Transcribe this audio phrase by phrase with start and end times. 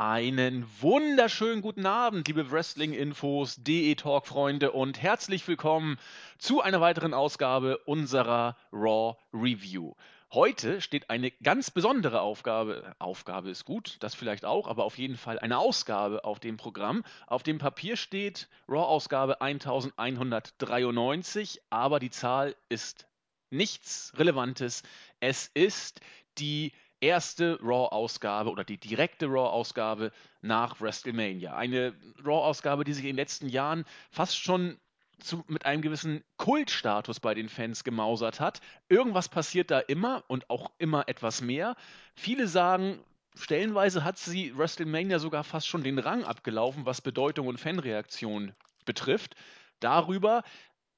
[0.00, 5.98] Einen wunderschönen guten Abend, liebe Wrestling-Infos, DE-Talk-Freunde und herzlich willkommen
[6.38, 9.94] zu einer weiteren Ausgabe unserer Raw Review.
[10.32, 15.16] Heute steht eine ganz besondere Aufgabe, Aufgabe ist gut, das vielleicht auch, aber auf jeden
[15.16, 17.02] Fall eine Ausgabe auf dem Programm.
[17.26, 23.08] Auf dem Papier steht Raw-Ausgabe 1193, aber die Zahl ist
[23.50, 24.84] nichts Relevantes.
[25.18, 26.00] Es ist
[26.38, 26.70] die
[27.00, 31.56] erste Raw-Ausgabe oder die direkte Raw-Ausgabe nach WrestleMania.
[31.56, 31.94] Eine
[32.24, 34.78] Raw-Ausgabe, die sich in den letzten Jahren fast schon
[35.20, 38.60] zu, mit einem gewissen Kultstatus bei den Fans gemausert hat.
[38.88, 41.76] Irgendwas passiert da immer und auch immer etwas mehr.
[42.14, 43.00] Viele sagen,
[43.34, 49.34] stellenweise hat sie WrestleMania sogar fast schon den Rang abgelaufen, was Bedeutung und Fanreaktion betrifft.
[49.80, 50.42] Darüber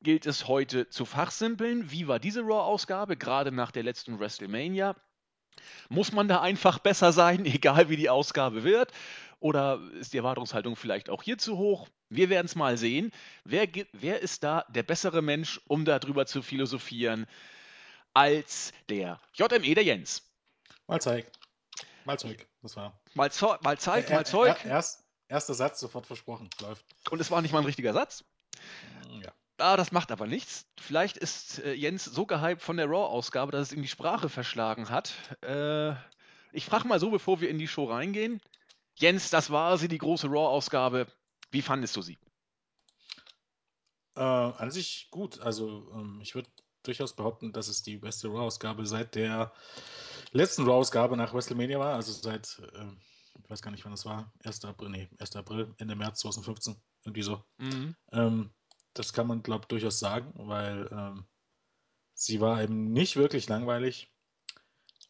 [0.02, 1.90] gilt es heute zu fachsimpeln.
[1.90, 4.96] Wie war diese Raw-Ausgabe, gerade nach der letzten WrestleMania?
[5.88, 8.92] Muss man da einfach besser sein, egal wie die Ausgabe wird?
[9.40, 11.88] Oder ist die Erwartungshaltung vielleicht auch hier zu hoch?
[12.10, 13.10] Wir werden es mal sehen.
[13.44, 17.26] Wer, wer ist da der bessere Mensch, um darüber zu philosophieren,
[18.12, 20.22] als der JME, der Jens?
[20.86, 21.26] Mal Zeug.
[22.04, 23.00] Mal Zeug, das war.
[23.14, 24.56] Mal, Zo mal Zeug, mal Zeug.
[24.64, 26.50] Er, erst, erster Satz, sofort versprochen.
[26.60, 26.84] Läuft.
[27.10, 28.24] Und es war nicht mal ein richtiger Satz?
[29.22, 29.32] Ja.
[29.60, 30.66] Ah, das macht aber nichts.
[30.78, 34.88] Vielleicht ist äh, Jens so gehypt von der Raw-Ausgabe, dass es ihm die Sprache verschlagen
[34.88, 35.12] hat.
[35.42, 35.94] Äh,
[36.52, 38.40] ich frage mal so, bevor wir in die Show reingehen.
[38.96, 41.06] Jens, das war sie, die große Raw-Ausgabe.
[41.50, 42.18] Wie fandest du sie?
[44.16, 45.40] Äh, an sich gut.
[45.40, 46.50] Also ähm, ich würde
[46.82, 49.52] durchaus behaupten, dass es die beste Raw-Ausgabe seit der
[50.32, 51.94] letzten Raw-Ausgabe nach WrestleMania war.
[51.94, 52.86] Also seit, äh,
[53.42, 54.32] ich weiß gar nicht, wann das war.
[54.44, 54.64] 1.
[54.64, 55.36] April, nee, 1.
[55.36, 56.76] April, Ende März 2015.
[57.04, 57.42] Irgendwie so.
[57.58, 57.96] Mhm.
[58.12, 58.50] Ähm,
[58.94, 61.26] das kann man, glaube ich, durchaus sagen, weil ähm,
[62.14, 64.12] sie war eben nicht wirklich langweilig.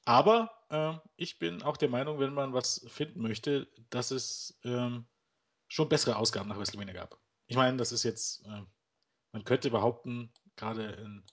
[0.04, 5.06] Aber äh, ich bin auch der Meinung, wenn man was finden möchte, dass es ähm,
[5.68, 7.18] schon bessere Ausgaben nach WrestleMania gab.
[7.46, 8.62] Ich meine, das ist jetzt, äh,
[9.32, 11.24] man könnte behaupten, gerade in,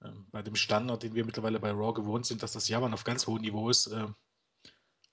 [0.00, 3.04] äh, bei dem Standard, den wir mittlerweile bei Raw gewohnt sind, dass das Jammern auf
[3.04, 3.88] ganz hohem Niveau ist.
[3.88, 4.08] Äh,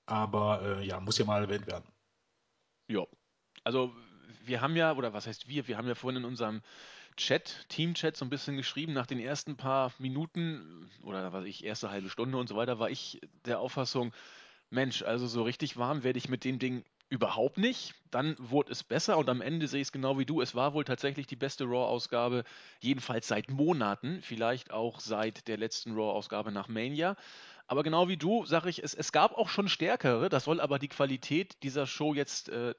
[0.05, 1.87] aber äh, ja, muss ja mal erwähnt werden.
[2.87, 3.05] Ja,
[3.63, 3.93] also
[4.45, 6.61] wir haben ja, oder was heißt wir, wir haben ja vorhin in unserem
[7.17, 11.89] Chat, Team-Chat so ein bisschen geschrieben, nach den ersten paar Minuten oder was ich, erste
[11.89, 14.13] halbe Stunde und so weiter, war ich der Auffassung,
[14.69, 17.95] Mensch, also so richtig warm werde ich mit dem Ding überhaupt nicht.
[18.11, 20.41] Dann wurde es besser und am Ende sehe ich es genau wie du.
[20.41, 22.43] Es war wohl tatsächlich die beste Raw-Ausgabe,
[22.79, 27.15] jedenfalls seit Monaten, vielleicht auch seit der letzten Raw-Ausgabe nach Mania.
[27.69, 30.27] Aber genau wie du, sage ich, es, es gab auch schon stärkere.
[30.27, 32.73] Das soll aber die Qualität dieser Show jetzt äh,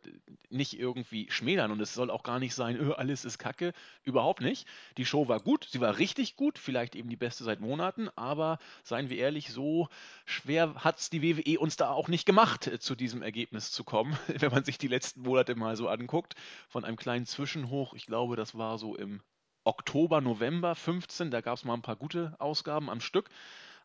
[0.48, 1.70] nicht irgendwie schmälern.
[1.70, 3.72] Und es soll auch gar nicht sein, öh, alles ist kacke.
[4.02, 4.66] Überhaupt nicht.
[4.96, 8.08] Die Show war gut, sie war richtig gut, vielleicht eben die beste seit Monaten.
[8.16, 9.88] Aber seien wir ehrlich, so
[10.24, 13.84] schwer hat es die WWE uns da auch nicht gemacht, äh, zu diesem Ergebnis zu
[13.84, 16.34] kommen, wenn man sich die letzten Monate mal so anguckt.
[16.68, 19.20] Von einem kleinen Zwischenhoch, ich glaube, das war so im
[19.62, 23.30] Oktober, November 15, da gab es mal ein paar gute Ausgaben am Stück.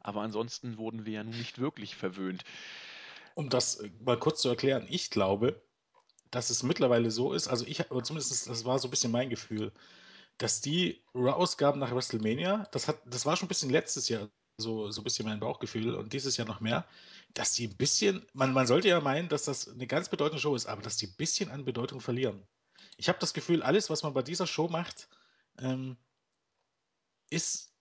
[0.05, 2.43] Aber ansonsten wurden wir ja nun nicht wirklich verwöhnt.
[3.33, 5.59] Um das äh, mal kurz zu erklären, ich glaube,
[6.29, 9.31] dass es mittlerweile so ist, also ich, oder zumindest das war so ein bisschen mein
[9.31, 9.71] Gefühl,
[10.37, 14.91] dass die Raw-Ausgaben nach WrestleMania, das, hat, das war schon ein bisschen letztes Jahr so,
[14.91, 16.85] so ein bisschen mein Bauchgefühl und dieses Jahr noch mehr,
[17.33, 20.55] dass die ein bisschen, man, man sollte ja meinen, dass das eine ganz bedeutende Show
[20.55, 22.45] ist, aber dass die ein bisschen an Bedeutung verlieren.
[22.97, 25.09] Ich habe das Gefühl, alles, was man bei dieser Show macht,
[25.57, 25.97] ähm,
[27.31, 27.74] ist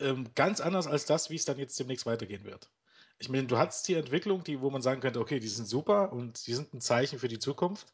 [0.00, 2.70] ähm, ganz anders als das, wie es dann jetzt demnächst weitergehen wird.
[3.18, 6.12] Ich meine, du hast die Entwicklung, die, wo man sagen könnte, okay, die sind super
[6.12, 7.92] und die sind ein Zeichen für die Zukunft.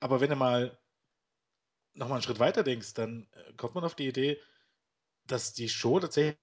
[0.00, 0.78] Aber wenn du mal
[1.94, 4.40] nochmal einen Schritt weiter denkst, dann äh, kommt man auf die Idee,
[5.26, 6.36] dass die Show tatsächlich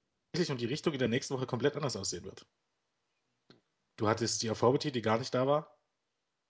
[0.49, 2.45] und die Richtung in der nächsten Woche komplett anders aussehen wird.
[3.97, 5.77] Du hattest die Authority, die gar nicht da war.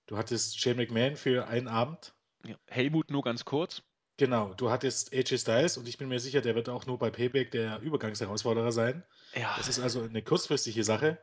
[0.08, 2.16] Du hattest Shane McMahon für einen Abend.
[2.46, 3.84] Ja, Helmut nur ganz kurz.
[4.18, 7.10] Genau, du hattest AJ Styles und ich bin mir sicher, der wird auch nur bei
[7.10, 9.04] Payback der Übergangsherausforderer sein.
[9.34, 9.56] Ja.
[9.58, 11.18] Das ist also eine kurzfristige Sache.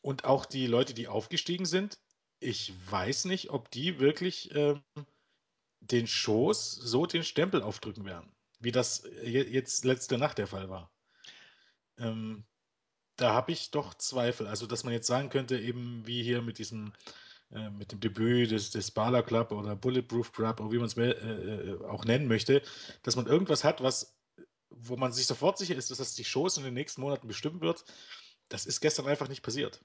[0.00, 1.98] Und auch die Leute, die aufgestiegen sind,
[2.40, 4.82] ich weiß nicht, ob die wirklich ähm,
[5.80, 10.90] den Shows so den Stempel aufdrücken werden, wie das jetzt letzte Nacht der Fall war.
[11.98, 12.44] Ähm,
[13.16, 14.46] da habe ich doch Zweifel.
[14.46, 16.92] Also, dass man jetzt sagen könnte, eben wie hier mit diesem
[17.52, 20.96] äh, mit dem Debüt des, des Bala Club oder Bulletproof Club oder wie man es
[20.96, 22.62] äh, äh, auch nennen möchte,
[23.02, 24.16] dass man irgendwas hat, was,
[24.70, 27.60] wo man sich sofort sicher ist, dass das die Shows in den nächsten Monaten bestimmen
[27.60, 27.84] wird.
[28.48, 29.84] Das ist gestern einfach nicht passiert.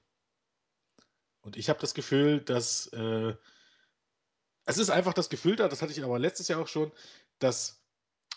[1.40, 3.34] Und ich habe das Gefühl, dass äh,
[4.64, 6.92] es ist einfach das Gefühl da, das hatte ich aber letztes Jahr auch schon,
[7.38, 7.82] dass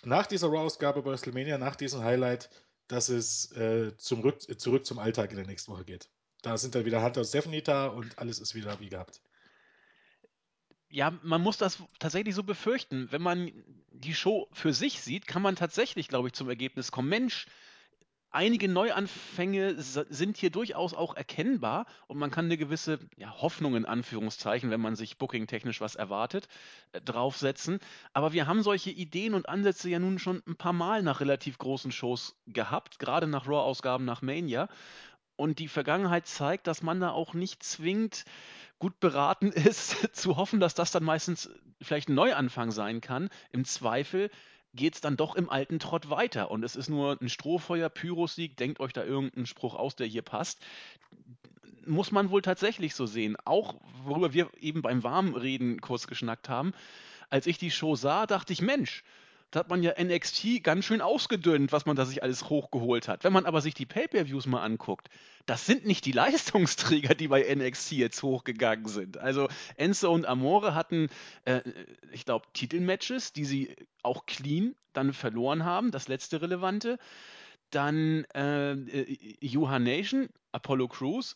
[0.03, 2.49] nach dieser Raw-Ausgabe bei WrestleMania, nach diesem Highlight,
[2.87, 6.09] dass es äh, zum Rück zurück zum Alltag in der nächsten Woche geht.
[6.41, 9.21] Da sind dann wieder Hunter und Stephanie da und alles ist wieder wie gehabt.
[10.89, 13.07] Ja, man muss das tatsächlich so befürchten.
[13.11, 13.51] Wenn man
[13.91, 17.07] die Show für sich sieht, kann man tatsächlich, glaube ich, zum Ergebnis kommen.
[17.07, 17.45] Mensch,
[18.31, 23.85] einige Neuanfänge sind hier durchaus auch erkennbar und man kann eine gewisse ja, Hoffnung in
[23.85, 26.47] Anführungszeichen, wenn man sich booking-technisch was erwartet,
[26.93, 27.79] äh, draufsetzen.
[28.13, 31.57] Aber wir haben solche Ideen und Ansätze ja nun schon ein paar Mal nach relativ
[31.57, 34.69] großen Shows gehabt, gerade nach Raw-Ausgaben nach Mania.
[35.41, 38.25] Und die Vergangenheit zeigt, dass man da auch nicht zwingend
[38.77, 41.49] gut beraten ist, zu hoffen, dass das dann meistens
[41.81, 43.27] vielleicht ein Neuanfang sein kann.
[43.51, 44.29] Im Zweifel
[44.75, 48.55] geht es dann doch im alten Trott weiter und es ist nur ein Strohfeuer, Pyrosieg,
[48.55, 50.59] denkt euch da irgendeinen Spruch aus, der hier passt.
[51.87, 53.35] Muss man wohl tatsächlich so sehen.
[53.43, 56.71] Auch worüber wir eben beim Warmreden kurz geschnackt haben.
[57.31, 59.03] Als ich die Show sah, dachte ich, Mensch,
[59.51, 63.25] da hat man ja NXT ganz schön ausgedünnt, was man da sich alles hochgeholt hat.
[63.25, 65.09] Wenn man aber sich die Pay-per-Views mal anguckt,
[65.45, 69.17] das sind nicht die Leistungsträger, die bei NXT jetzt hochgegangen sind.
[69.17, 71.09] Also Enzo und Amore hatten,
[71.43, 71.61] äh,
[72.13, 76.97] ich glaube, Titelmatches, die sie auch clean dann verloren haben, das letzte relevante.
[77.71, 78.75] Dann äh,
[79.41, 81.35] Johan Nation, Apollo Crews,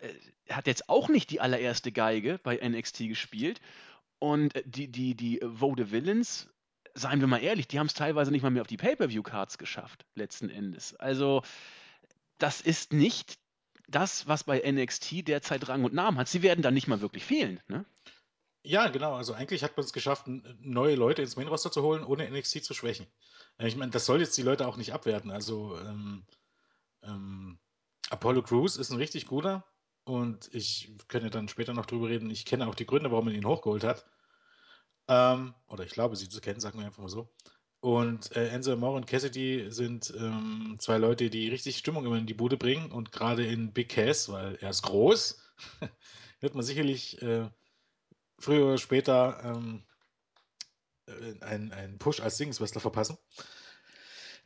[0.00, 3.60] äh, hat jetzt auch nicht die allererste Geige bei NXT gespielt.
[4.20, 6.48] Und äh, die, die, die Vode Villains
[6.96, 10.06] seien wir mal ehrlich, die haben es teilweise nicht mal mehr auf die Pay-per-view-Cards geschafft,
[10.14, 10.96] letzten Endes.
[10.96, 11.42] Also,
[12.38, 13.38] das ist nicht
[13.88, 16.28] das, was bei NXT derzeit Rang und Namen hat.
[16.28, 17.84] Sie werden dann nicht mal wirklich fehlen, ne?
[18.64, 19.14] Ja, genau.
[19.14, 22.74] Also eigentlich hat man es geschafft, neue Leute ins Main-Roster zu holen, ohne NXT zu
[22.74, 23.06] schwächen.
[23.58, 25.30] Ich meine, das soll jetzt die Leute auch nicht abwerten.
[25.30, 26.26] Also ähm,
[27.04, 27.60] ähm,
[28.10, 29.64] Apollo Crews ist ein richtig guter
[30.02, 32.28] und ich könnte dann später noch drüber reden.
[32.28, 34.04] Ich kenne auch die Gründe, warum man ihn hochgeholt hat.
[35.08, 37.28] Ähm, oder ich glaube, sie zu kennen, sagen wir einfach mal so.
[37.80, 42.26] Und äh, Enzo Amore und Cassidy sind ähm, zwei Leute, die richtig Stimmung immer in
[42.26, 42.90] die Bude bringen.
[42.90, 45.40] Und gerade in Big Cass, weil er ist groß,
[46.40, 47.48] wird man sicherlich äh,
[48.38, 49.84] früher oder später ähm,
[51.06, 53.18] äh, einen, einen Push als Singles-Wrestler verpassen.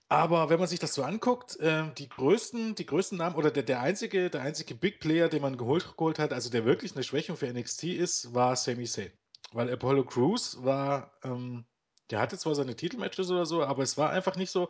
[0.09, 3.63] Aber wenn man sich das so anguckt, äh, die größten, die größten Namen oder der,
[3.63, 7.05] der einzige, der einzige Big Player, den man geholt, geholt hat, also der wirklich eine
[7.05, 9.13] Schwächung für NXT ist, war Sami Zayn.
[9.53, 11.65] Weil Apollo Crews war, ähm,
[12.11, 14.69] der hatte zwar seine Titelmatches oder so, aber es war einfach nicht so.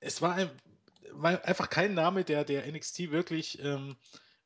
[0.00, 0.50] Es war, ein,
[1.12, 3.96] war einfach kein Name, der der NXT wirklich ähm,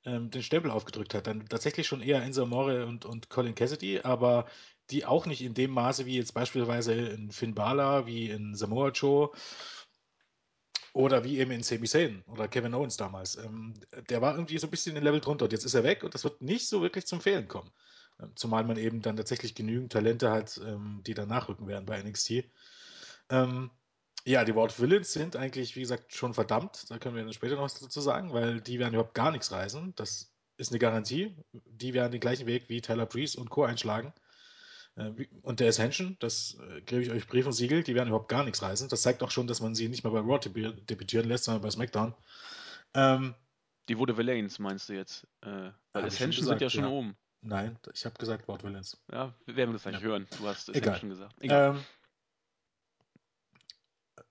[0.04, 1.26] ähm, den Stempel aufgedrückt hat.
[1.26, 4.46] Dann tatsächlich schon eher Enzo Amore und, und Colin Cassidy, aber
[4.90, 8.90] die auch nicht in dem Maße wie jetzt beispielsweise in Finn Balor, wie in Samoa
[8.90, 9.30] Joe
[10.94, 13.36] oder wie eben in Sami Zayn oder Kevin Owens damals.
[13.36, 13.74] Ähm,
[14.08, 16.14] der war irgendwie so ein bisschen den Level drunter und jetzt ist er weg und
[16.14, 17.70] das wird nicht so wirklich zum Fehlen kommen.
[18.34, 22.44] Zumal man eben dann tatsächlich genügend Talente hat, ähm, die dann nachrücken werden bei NXT.
[23.30, 23.70] Ähm,
[24.24, 26.90] ja, die Ward Villains sind eigentlich, wie gesagt, schon verdammt.
[26.90, 29.52] Da können wir dann später noch was dazu sagen, weil die werden überhaupt gar nichts
[29.52, 29.94] reißen.
[29.96, 31.36] Das ist eine Garantie.
[31.52, 33.64] Die werden den gleichen Weg wie Tyler Breeze und Co.
[33.64, 34.12] einschlagen.
[34.96, 35.12] Äh,
[35.42, 38.44] und der Ascension, das äh, gebe ich euch Brief und Siegel, die werden überhaupt gar
[38.44, 38.88] nichts reißen.
[38.88, 41.70] Das zeigt auch schon, dass man sie nicht mal bei Raw debütieren lässt, sondern bei
[41.70, 42.14] SmackDown.
[42.94, 43.34] Ähm,
[43.88, 45.26] die wurde Villains, meinst du jetzt?
[45.40, 46.90] Äh, weil Ascension sind ja schon ja.
[46.90, 47.16] oben.
[47.40, 49.00] Nein, ich habe gesagt Wort Villains.
[49.12, 50.00] Ja, wir werden das gleich ja.
[50.00, 50.26] hören.
[50.38, 50.94] Du hast es Egal.
[50.94, 51.34] ja schon gesagt.
[51.40, 51.76] Egal.
[51.76, 51.84] Ähm,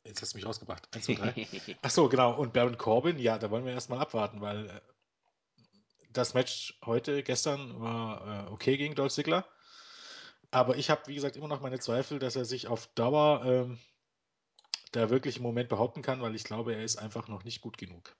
[0.03, 0.87] jetzt hast du mich rausgebracht.
[0.93, 1.77] 1, 2, 3.
[1.81, 2.35] Ach so, genau.
[2.35, 4.81] Und Baron Corbin, ja, da wollen wir erstmal abwarten, weil äh,
[6.11, 9.47] das Match heute, gestern, war äh, okay gegen Dolph Ziggler.
[10.51, 13.79] Aber ich habe, wie gesagt, immer noch meine Zweifel, dass er sich auf Dauer ähm,
[14.91, 17.77] da wirklich im Moment behaupten kann, weil ich glaube, er ist einfach noch nicht gut
[17.77, 18.15] genug.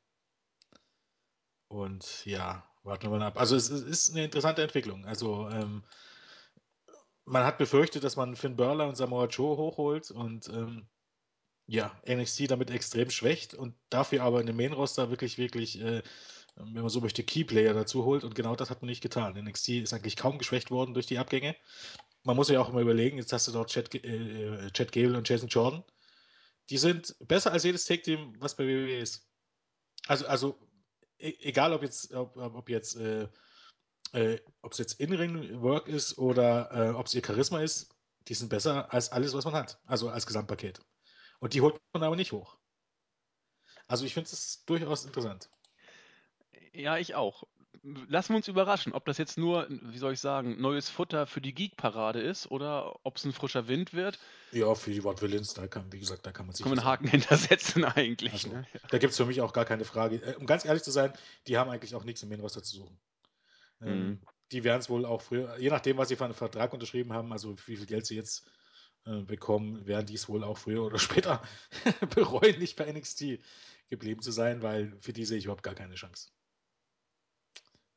[1.70, 3.38] Und ja, Warten wir mal ab.
[3.38, 5.06] Also es, es ist eine interessante Entwicklung.
[5.06, 5.84] Also ähm,
[7.26, 10.88] man hat befürchtet, dass man Finn Burler und Samoa Joe hochholt und ähm,
[11.68, 16.02] ja, NXT damit extrem schwächt und dafür aber in dem Main-Roster wirklich, wirklich, äh,
[16.56, 19.34] wenn man so möchte, Keyplayer dazu holt und genau das hat man nicht getan.
[19.38, 21.58] NXT ist eigentlich kaum geschwächt worden durch die Abgänge.
[22.24, 25.28] Man muss ja auch immer überlegen, jetzt hast du dort Chad, äh, Chad Gable und
[25.28, 25.84] Jason Jordan.
[26.70, 29.28] Die sind besser als jedes Take-Team, was bei WWE ist.
[30.08, 30.67] Also, also
[31.18, 33.28] egal ob jetzt, ob, ob jetzt, äh,
[34.14, 37.96] äh, ob es jetzt In-Ring-Work ist oder äh, ob es ihr Charisma ist,
[38.28, 39.80] die sind besser als alles, was man hat.
[39.86, 40.82] Also als Gesamtpaket.
[41.40, 42.58] Und die holt man aber nicht hoch.
[43.88, 45.50] Also ich finde es durchaus interessant.
[46.74, 47.44] Ja, ich auch.
[48.10, 51.40] Lassen wir uns überraschen, ob das jetzt nur, wie soll ich sagen, neues Futter für
[51.40, 54.20] die Geek-Parade ist oder ob es ein frischer Wind wird.
[54.52, 56.64] Ja, für die Wort Villains, da kann, wie gesagt, da kann man sich.
[56.64, 58.34] Kann man einen Haken hintersetzen eigentlich.
[58.34, 58.68] Also, ne?
[58.90, 60.18] Da gibt es für mich auch gar keine Frage.
[60.18, 61.14] Äh, um ganz ehrlich zu sein,
[61.48, 63.00] die haben eigentlich auch nichts im Main-Roster zu suchen.
[63.82, 64.22] Ähm, mhm.
[64.52, 67.32] Die werden es wohl auch früher, je nachdem, was sie für einen Vertrag unterschrieben haben,
[67.32, 68.46] also wie viel Geld sie jetzt
[69.06, 71.42] äh, bekommen, werden die es wohl auch früher oder später
[72.16, 73.40] bereuen, nicht bei NXT
[73.88, 76.32] geblieben zu sein, weil für die sehe ich überhaupt gar keine Chance.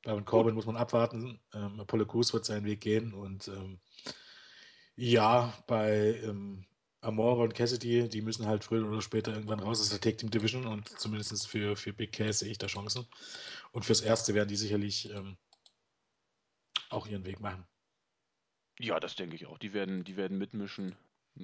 [0.03, 1.41] Bei Corbin muss man abwarten.
[1.53, 3.81] Ähm, Apollo Crews wird seinen Weg gehen und ähm,
[4.97, 6.65] ja, bei ähm,
[7.03, 10.31] Amora und Cassidy, die müssen halt früher oder später irgendwann raus aus der Tag Team
[10.31, 13.07] Division und zumindest für, für Big Cass sehe ich da Chancen.
[13.73, 15.37] Und fürs Erste werden die sicherlich ähm,
[16.91, 17.67] auch ihren Weg machen.
[18.79, 19.59] Ja, das denke ich auch.
[19.59, 20.97] Die werden, die werden mitmischen.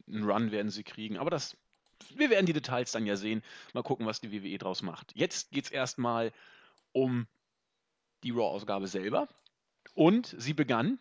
[0.07, 1.17] Einen Run werden sie kriegen.
[1.17, 1.57] Aber das,
[2.15, 3.43] wir werden die Details dann ja sehen.
[3.73, 5.13] Mal gucken, was die WWE draus macht.
[5.15, 6.33] Jetzt geht es erstmal
[6.93, 7.27] um
[8.23, 9.29] die Raw-Ausgabe selber.
[9.95, 10.99] Und sie begann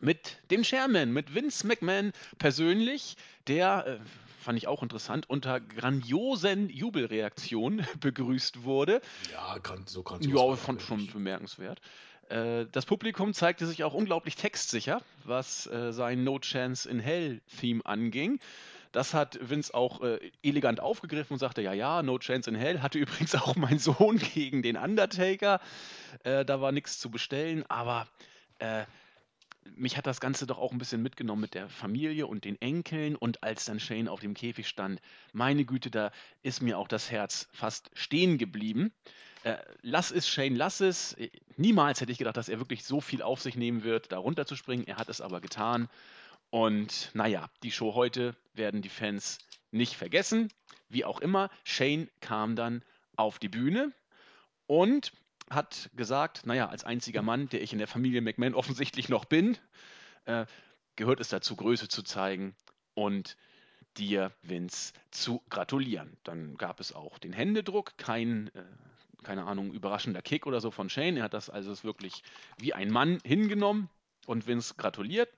[0.00, 3.98] mit dem Chairman, mit Vince McMahon persönlich, der, äh,
[4.42, 9.00] fand ich auch interessant, unter grandiosen Jubelreaktionen begrüßt wurde.
[9.30, 10.34] Ja, so grandios.
[10.34, 11.80] Ja, fand schon bemerkenswert.
[12.28, 17.84] Äh, das Publikum zeigte sich auch unglaublich textsicher, was äh, sein No Chance in Hell-Theme
[17.84, 18.40] anging.
[18.92, 22.82] Das hat Vince auch äh, elegant aufgegriffen und sagte, ja, ja, No Chance in Hell.
[22.82, 25.60] Hatte übrigens auch mein Sohn gegen den Undertaker.
[26.24, 28.06] Äh, da war nichts zu bestellen, aber
[28.58, 28.84] äh,
[29.76, 33.16] mich hat das Ganze doch auch ein bisschen mitgenommen mit der Familie und den Enkeln
[33.16, 35.00] und als dann Shane auf dem Käfig stand,
[35.32, 36.10] meine Güte, da
[36.42, 38.92] ist mir auch das Herz fast stehen geblieben.
[39.44, 41.16] Äh, lass es, Shane, lass es.
[41.56, 44.86] Niemals hätte ich gedacht, dass er wirklich so viel auf sich nehmen wird, da runterzuspringen.
[44.86, 45.88] Er hat es aber getan.
[46.50, 49.38] Und naja, die Show heute werden die Fans
[49.70, 50.52] nicht vergessen.
[50.88, 52.84] Wie auch immer, Shane kam dann
[53.16, 53.92] auf die Bühne
[54.66, 55.12] und
[55.50, 59.56] hat gesagt, naja, als einziger Mann, der ich in der Familie McMahon offensichtlich noch bin,
[60.24, 60.46] äh,
[60.96, 62.54] gehört es dazu, Größe zu zeigen
[62.94, 63.36] und
[63.96, 66.16] dir, Vince, zu gratulieren.
[66.24, 68.64] Dann gab es auch den Händedruck, kein, äh,
[69.22, 71.18] keine Ahnung, überraschender Kick oder so von Shane.
[71.18, 72.22] Er hat das also wirklich
[72.58, 73.90] wie ein Mann hingenommen
[74.26, 75.28] und Vince gratuliert.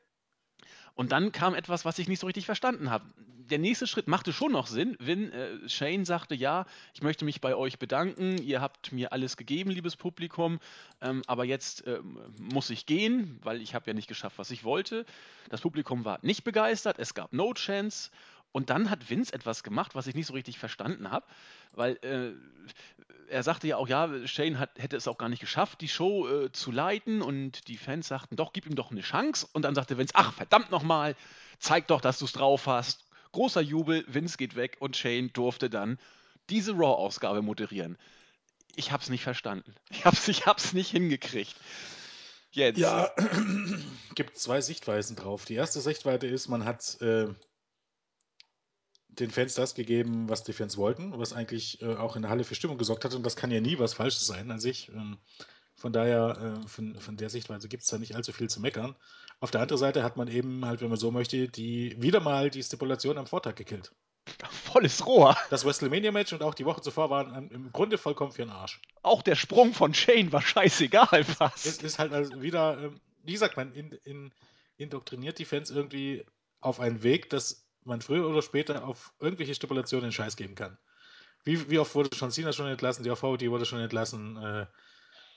[0.95, 3.05] Und dann kam etwas, was ich nicht so richtig verstanden habe.
[3.51, 7.43] Der nächste Schritt machte schon noch Sinn, wenn äh, Shane sagte, ja, ich möchte mich
[7.43, 10.61] bei euch bedanken, ihr habt mir alles gegeben, liebes Publikum,
[11.03, 14.65] ähm, aber jetzt ähm, muss ich gehen, weil ich habe ja nicht geschafft, was ich
[14.65, 15.05] wollte.
[15.51, 18.11] Das Publikum war nicht begeistert, es gab No Chance
[18.55, 21.27] und dann hat Vince etwas gemacht, was ich nicht so richtig verstanden habe,
[21.73, 22.35] weil äh,
[23.29, 26.29] er sagte ja auch, ja, Shane hat, hätte es auch gar nicht geschafft, die Show
[26.29, 29.49] äh, zu leiten und die Fans sagten, doch, gib ihm doch eine Chance.
[29.53, 31.17] Und dann sagte Vince, ach, verdammt nochmal,
[31.59, 33.05] zeig doch, dass du es drauf hast.
[33.33, 35.99] Großer Jubel, Vince geht weg und Shane durfte dann
[36.49, 37.99] diese Raw-Ausgabe moderieren.
[38.77, 39.75] Ich hab's nicht verstanden.
[39.91, 41.57] Ich hab's, ich hab's nicht hingekriegt.
[42.53, 42.79] Jetzt.
[42.79, 43.11] Ja,
[44.15, 45.45] gibt zwei Sichtweisen drauf.
[45.45, 47.27] Die erste Sichtweise ist, man hat äh,
[49.19, 52.45] den Fans das gegeben, was die Fans wollten, was eigentlich äh, auch in der Halle
[52.45, 53.15] für Stimmung gesorgt hat.
[53.15, 54.89] Und das kann ja nie was Falsches sein an sich.
[54.89, 55.19] Ähm,
[55.77, 58.95] von daher, äh, von, von der Sichtweise gibt es da nicht allzu viel zu meckern.
[59.41, 62.51] Auf der anderen Seite hat man eben halt, wenn man so möchte, die wieder mal
[62.51, 63.93] die Stipulation am Vortag gekillt.
[64.51, 65.37] Volles Rohr.
[65.51, 68.81] Das WrestleMania-Match und auch die Woche zuvor waren im Grunde vollkommen für den Arsch.
[69.03, 71.67] Auch der Sprung von Shane war scheißegal fast.
[71.67, 74.33] Es ist halt also wieder, ähm, wie sagt man, in, in,
[74.77, 76.25] indoktriniert die Fans irgendwie
[76.61, 80.79] auf einen Weg, dass man früher oder später auf irgendwelche Stipulationen den Scheiß geben kann.
[81.45, 84.67] Wie, wie oft wurde schon Cena schon entlassen, die VOD wurde schon entlassen äh,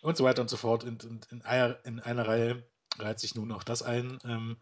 [0.02, 0.84] und so weiter und so fort.
[0.84, 2.64] Und, und in, einer, in, einer Reihe
[2.98, 4.20] reiht sich nun auch das ein.
[4.24, 4.58] Ähm,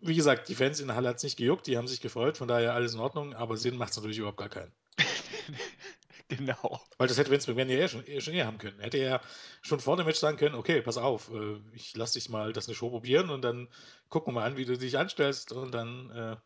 [0.00, 2.36] wie gesagt, die Fans in der Halle hat es nicht gejuckt, die haben sich gefreut,
[2.36, 4.72] von daher alles in Ordnung, aber Sinn macht es natürlich überhaupt gar keinen.
[6.28, 6.80] genau.
[6.98, 8.80] Weil das hätte Vince McMahon ja eh schon, eh schon eher haben können.
[8.80, 9.20] Hätte er
[9.62, 12.66] schon vor dem Match sagen können, okay, pass auf, äh, ich lass dich mal das
[12.66, 13.68] eine Show probieren und dann
[14.08, 16.36] gucken wir mal an, wie du dich anstellst und dann äh,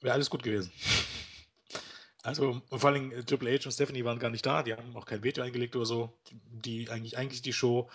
[0.00, 0.72] wäre alles gut gewesen.
[2.22, 5.06] Also vor allem äh, Triple H und Stephanie waren gar nicht da, die haben auch
[5.06, 7.88] kein Veto eingelegt oder so, die eigentlich, eigentlich die Show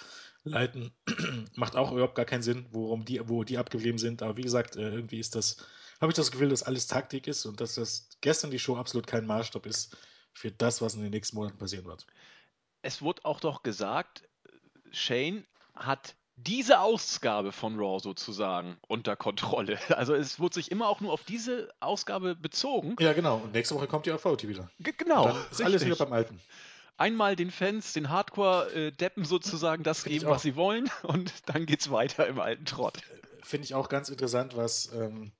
[0.43, 0.91] leiten.
[1.55, 4.21] Macht auch überhaupt gar keinen Sinn, worum die, wo die abgeblieben sind.
[4.21, 5.57] Aber wie gesagt, äh, irgendwie ist das,
[6.01, 9.07] habe ich das Gefühl, dass alles Taktik ist und dass das gestern die Show absolut
[9.07, 9.95] kein Maßstab ist
[10.33, 12.07] für das, was in den nächsten Monaten passieren wird.
[12.81, 14.27] Es wurde auch doch gesagt,
[14.91, 15.45] Shane
[15.75, 19.79] hat diese Ausgabe von Raw sozusagen unter Kontrolle.
[19.93, 22.95] Also es wurde sich immer auch nur auf diese Ausgabe bezogen.
[22.99, 23.37] Ja, genau.
[23.37, 24.69] Und nächste Woche kommt die AVT wieder.
[24.79, 25.25] G genau.
[25.25, 25.65] Und dann ist richtig.
[25.65, 26.39] alles wieder beim Alten.
[26.97, 31.91] Einmal den Fans, den Hardcore-Deppen sozusagen das Find geben, was sie wollen, und dann geht's
[31.91, 32.99] weiter im alten Trott.
[33.41, 35.31] Finde ich auch ganz interessant, was ähm,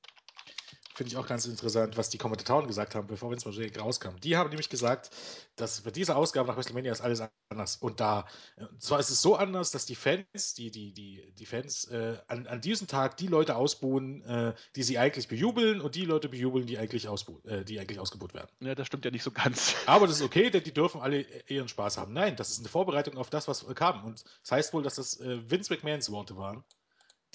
[0.94, 4.16] finde ich auch ganz interessant, was die Kommentatoren gesagt haben, bevor Vince McMahon rauskam.
[4.22, 5.10] Die haben nämlich gesagt,
[5.56, 7.78] dass für diese Ausgabe nach WrestleMania ist alles anders.
[7.78, 8.26] Und da,
[8.58, 12.18] und zwar ist es so anders, dass die Fans, die, die, die, die Fans äh,
[12.28, 16.30] an, an diesem Tag die Leute ausbuhen, äh, die sie eigentlich bejubeln und die Leute
[16.30, 18.50] bejubeln, die eigentlich, ausbuhen, äh, die eigentlich ausgebuht werden.
[18.60, 19.76] Ja, das stimmt ja nicht so ganz.
[19.88, 22.14] Aber das ist okay, denn die dürfen alle ihren Spaß haben.
[22.14, 24.04] Nein, das ist eine Vorbereitung auf das, was kam.
[24.04, 26.64] Und das heißt wohl, dass das äh, Vince McMahons Worte waren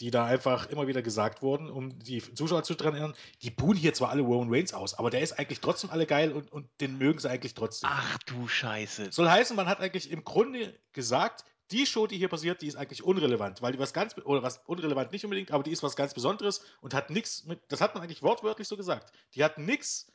[0.00, 3.14] die da einfach immer wieder gesagt wurden, um die Zuschauer zu trainieren.
[3.42, 6.32] Die buhen hier zwar alle Roman Reigns aus, aber der ist eigentlich trotzdem alle geil
[6.32, 7.90] und, und den mögen sie eigentlich trotzdem.
[7.92, 9.10] Ach du Scheiße.
[9.10, 12.76] Soll heißen, man hat eigentlich im Grunde gesagt, die Show, die hier passiert, die ist
[12.76, 15.96] eigentlich unrelevant, weil die was ganz, oder was unrelevant nicht unbedingt, aber die ist was
[15.96, 19.58] ganz Besonderes und hat nichts mit, das hat man eigentlich wortwörtlich so gesagt, die hat
[19.58, 20.10] nichts,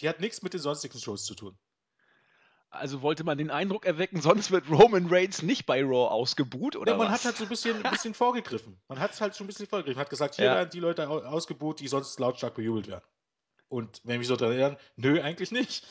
[0.00, 1.56] die hat nichts mit den sonstigen Shows zu tun.
[2.74, 6.92] Also wollte man den Eindruck erwecken, sonst wird Roman Reigns nicht bei Raw ausgebuht, oder
[6.92, 7.18] Ja, man was?
[7.20, 8.80] hat halt so ein bisschen, ein bisschen vorgegriffen.
[8.88, 9.98] Man hat es halt schon ein bisschen vorgegriffen.
[9.98, 10.54] Man hat gesagt, hier Ja.
[10.54, 13.04] werden die Leute au- ausgebuht, die sonst lautstark bejubelt werden.
[13.68, 15.86] Und wenn mich so daran erinnern, nö, eigentlich nicht.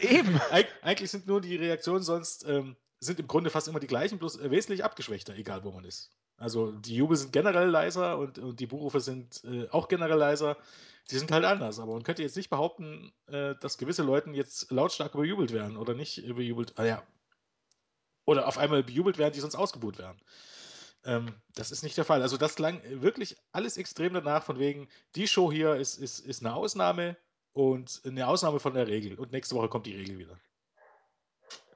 [0.00, 0.40] Eben.
[0.50, 4.18] Eig eigentlich sind nur die Reaktionen sonst, ähm, sind im Grunde fast immer die gleichen,
[4.18, 6.10] bloß äh, wesentlich abgeschwächter, egal wo man ist.
[6.36, 10.56] Also die Jubel sind generell leiser und, und die Buchrufe sind äh, auch generell leiser.
[11.10, 14.70] Die sind halt anders, aber man könnte jetzt nicht behaupten, äh, dass gewisse Leute jetzt
[14.70, 16.72] lautstark bejubelt werden oder nicht bejubelt.
[16.76, 17.06] Ah ja.
[18.24, 20.18] Oder auf einmal bejubelt werden, die sonst ausgebuht werden.
[21.04, 22.22] Ähm, das ist nicht der Fall.
[22.22, 26.42] Also das klang wirklich alles extrem danach, von wegen, die Show hier ist, ist, ist
[26.42, 27.16] eine Ausnahme
[27.52, 29.18] und eine Ausnahme von der Regel.
[29.18, 30.40] Und nächste Woche kommt die Regel wieder.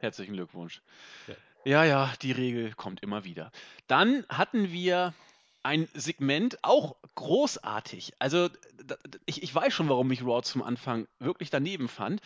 [0.00, 0.82] Herzlichen Glückwunsch.
[1.26, 1.34] Ja.
[1.68, 3.52] Ja, ja, die Regel kommt immer wieder.
[3.88, 5.12] Dann hatten wir
[5.62, 8.14] ein Segment, auch großartig.
[8.18, 8.48] Also,
[9.26, 12.22] ich, ich weiß schon, warum ich Raw zum Anfang wirklich daneben fand.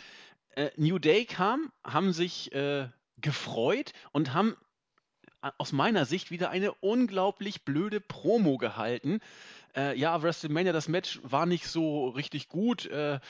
[0.51, 4.57] Äh, New Day kam, haben sich äh, gefreut und haben
[5.41, 9.19] a- aus meiner Sicht wieder eine unglaublich blöde Promo gehalten.
[9.75, 12.87] Äh, ja, WrestleMania, das Match war nicht so richtig gut.
[12.87, 13.21] Äh,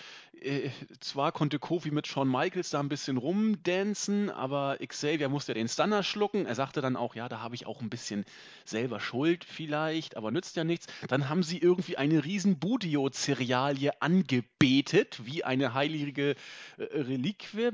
[0.41, 5.69] äh, zwar konnte Kofi mit Shawn Michaels da ein bisschen rumdancen, aber Xavier musste den
[5.69, 6.47] Stunner schlucken.
[6.47, 8.25] Er sagte dann auch, ja, da habe ich auch ein bisschen
[8.65, 10.87] selber Schuld vielleicht, aber nützt ja nichts.
[11.07, 16.35] Dann haben sie irgendwie eine riesen Budio-Cerealie angebetet, wie eine heilige
[16.77, 17.71] äh, Reliquie.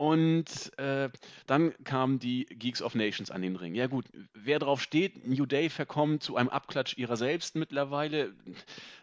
[0.00, 1.10] Und äh,
[1.46, 3.74] dann kamen die Geeks of Nations an den Ring.
[3.74, 8.34] Ja gut, wer drauf steht, New Day verkommen zu einem Abklatsch ihrer selbst mittlerweile.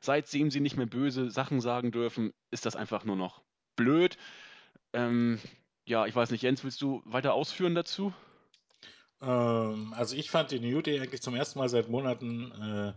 [0.01, 3.43] Seitdem sie nicht mehr böse Sachen sagen dürfen, ist das einfach nur noch
[3.75, 4.17] blöd.
[4.91, 5.39] Ähm,
[5.85, 8.11] ja, ich weiß nicht, Jens, willst du weiter ausführen dazu?
[9.21, 12.95] Ähm, also ich fand die New Day eigentlich zum ersten Mal seit Monaten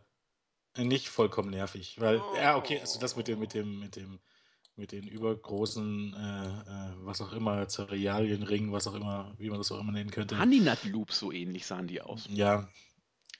[0.74, 2.00] äh, nicht vollkommen nervig.
[2.00, 4.20] Weil, ja, okay, also das mit dem, mit dem, mit dem,
[4.80, 9.70] mit den übergroßen, äh, äh, was auch immer, Cerealienringen, was auch immer, wie man das
[9.70, 10.38] auch immer nennen könnte.
[10.38, 12.26] Honey Nut Loops, so ähnlich sahen die aus.
[12.28, 12.68] Ja,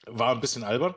[0.05, 0.95] war ein bisschen albern.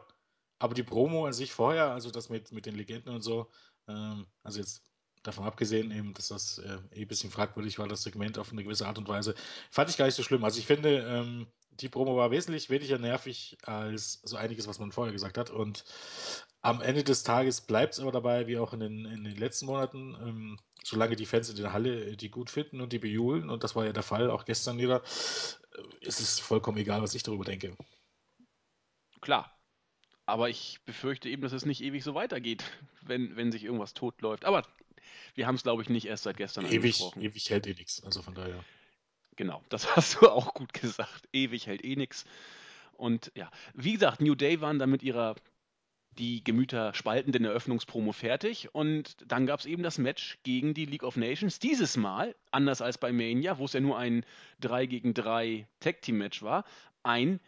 [0.59, 3.51] Aber die Promo an sich vorher, also das mit, mit den Legenden und so,
[3.89, 4.83] ähm, also jetzt
[5.23, 8.63] davon abgesehen, eben, dass das äh, eh ein bisschen fragwürdig war, das Segment auf eine
[8.63, 9.35] gewisse Art und Weise,
[9.71, 10.45] fand ich gar nicht so schlimm.
[10.45, 14.93] Also ich finde, ähm, die Promo war wesentlich weniger nervig als so einiges, was man
[14.93, 15.51] vorher gesagt hat.
[15.51, 15.85] Und
[16.65, 19.67] am Ende des Tages bleibt es aber dabei, wie auch in den, in den letzten
[19.67, 23.51] Monaten, ähm, solange die Fans in der Halle äh, die gut finden und die bejubeln,
[23.51, 27.15] und das war ja der Fall, auch gestern wieder, äh, ist es vollkommen egal, was
[27.15, 27.77] ich darüber denke.
[29.21, 29.55] Klar.
[30.25, 32.65] Aber ich befürchte eben, dass es nicht ewig so weitergeht,
[33.03, 34.47] wenn, wenn sich irgendwas totläuft.
[34.47, 34.67] Aber
[35.35, 37.21] wir haben es, glaube ich, nicht erst seit gestern Ewig, angesprochen.
[37.21, 38.03] ewig hält eh nichts.
[38.05, 38.65] Also von daher.
[39.37, 41.29] Genau, das hast du auch gut gesagt.
[41.35, 42.25] Ewig hält eh nix.
[42.97, 45.35] Und ja, wie gesagt, New Day waren dann mit ihrer
[46.19, 51.03] die Gemüter spaltenden Eröffnungspromo fertig und dann gab es eben das Match gegen die League
[51.03, 51.59] of Nations.
[51.59, 54.25] Dieses Mal, anders als bei Mania, wo es ja nur ein
[54.61, 56.65] 3 gegen 3 Tag Team Match war,
[57.03, 57.41] ein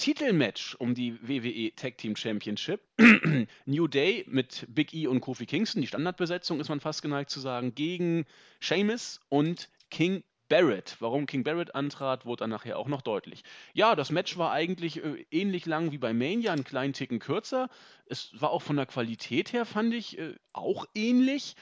[0.00, 2.80] Titelmatch um die WWE Tag Team Championship.
[3.66, 7.38] New Day mit Big E und Kofi Kingston, die Standardbesetzung ist man fast geneigt zu
[7.38, 8.24] sagen, gegen
[8.60, 10.96] Sheamus und King Barrett.
[10.98, 13.44] Warum King Barrett antrat, wurde dann nachher auch noch deutlich.
[13.72, 17.70] Ja, das Match war eigentlich äh, ähnlich lang wie bei Mania, einen kleinen Ticken kürzer.
[18.06, 21.54] Es war auch von der Qualität her, fand ich, äh, auch ähnlich.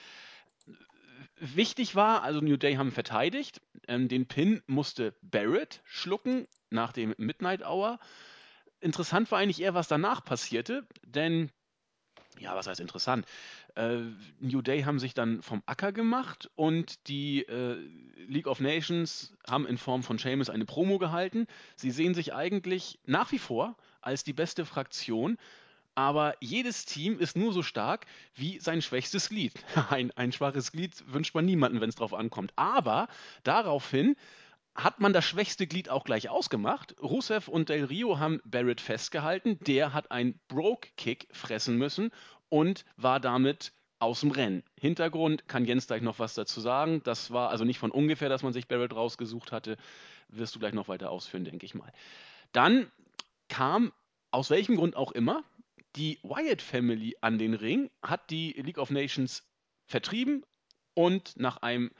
[1.37, 3.61] Wichtig war, also New Day haben verteidigt.
[3.87, 8.01] Ähm, den Pin musste Barrett schlucken nach dem Midnight Hour.
[8.81, 11.51] Interessant war eigentlich eher, was danach passierte, denn
[12.38, 13.27] ja, was heißt interessant?
[13.74, 13.98] Äh,
[14.40, 17.77] New Day haben sich dann vom Acker gemacht und die äh,
[18.27, 21.46] League of Nations haben in Form von Sheamus eine Promo gehalten.
[21.77, 25.38] Sie sehen sich eigentlich nach wie vor als die beste Fraktion,
[25.94, 29.53] aber jedes Team ist nur so stark wie sein schwächstes Glied.
[29.90, 32.53] Ein, ein schwaches Glied wünscht man niemanden, wenn es drauf ankommt.
[32.55, 33.09] Aber
[33.42, 34.14] daraufhin
[34.79, 36.95] hat man das schwächste Glied auch gleich ausgemacht.
[37.03, 39.59] Rusev und Del Rio haben Barrett festgehalten.
[39.61, 42.12] Der hat einen Broke-Kick fressen müssen
[42.49, 44.62] und war damit aus dem Rennen.
[44.79, 47.03] Hintergrund kann Jens gleich noch was dazu sagen.
[47.03, 49.77] Das war also nicht von ungefähr, dass man sich Barrett rausgesucht hatte.
[50.29, 51.93] Wirst du gleich noch weiter ausführen, denke ich mal.
[52.53, 52.88] Dann
[53.49, 53.93] kam,
[54.31, 55.43] aus welchem Grund auch immer,
[55.97, 59.43] die Wyatt Family an den Ring, hat die League of Nations
[59.87, 60.45] vertrieben
[60.95, 61.91] und nach einem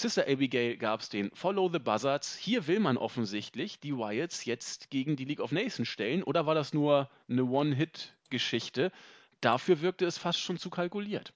[0.00, 2.36] Sister Abigail gab es den Follow the Buzzards.
[2.36, 6.22] Hier will man offensichtlich die Wyatts jetzt gegen die League of Nations stellen.
[6.22, 8.92] Oder war das nur eine One-Hit-Geschichte?
[9.40, 11.32] Dafür wirkte es fast schon zu kalkuliert.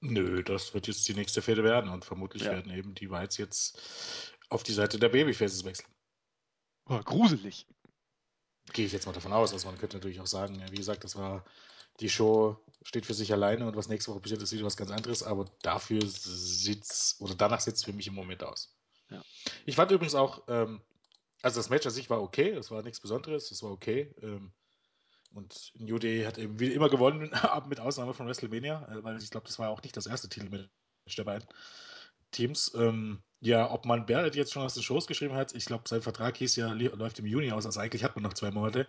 [0.00, 2.52] Nö, das wird jetzt die nächste Fehde werden und vermutlich Ja.
[2.52, 5.88] werden eben die Whites jetzt auf die Seite der Babyfaces wechseln.
[6.88, 7.66] Oh, gruselig.
[8.72, 9.52] Gehe ich jetzt mal davon aus.
[9.52, 11.44] Also man könnte natürlich auch sagen, wie gesagt, das war
[12.00, 14.90] die Show steht für sich alleine und was nächste Woche passiert, ist wieder was ganz
[14.90, 18.74] anderes, aber dafür sieht's oder danach sieht es für mich im Moment aus.
[19.10, 19.22] Ja.
[19.66, 20.80] Ich fand übrigens auch, ähm,
[21.42, 24.14] also das Match an sich war okay, es war nichts Besonderes, es war okay.
[24.22, 24.52] Ähm,
[25.32, 27.30] und New Day hat eben wie immer gewonnen,
[27.68, 30.68] mit Ausnahme von WrestleMania, äh, weil ich glaube, das war auch nicht das erste Titelmatch
[31.16, 31.48] der beiden
[32.30, 32.72] Teams.
[32.74, 36.02] Ähm, ja, ob man Barrett jetzt schon aus den Shows geschrieben hat, ich glaube, sein
[36.02, 38.86] Vertrag hieß ja, läuft im Juni aus, also eigentlich hat man noch zwei Monate.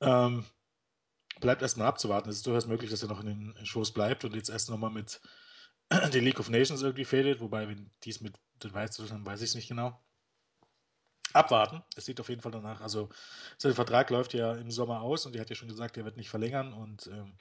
[0.00, 0.44] Ähm,
[1.42, 2.30] bleibt erstmal abzuwarten.
[2.30, 4.90] Es ist durchaus möglich, dass er noch in den Shows bleibt und jetzt erst nochmal
[4.90, 5.20] mit
[6.14, 9.54] den League of Nations irgendwie fädelt, wobei, wenn dies mit den dann weiß ich es
[9.54, 10.00] nicht genau.
[11.32, 11.82] Abwarten.
[11.96, 12.80] Es sieht auf jeden Fall danach.
[12.80, 13.08] Also,
[13.58, 16.16] sein Vertrag läuft ja im Sommer aus und die hat ja schon gesagt, er wird
[16.16, 17.36] nicht verlängern und ähm,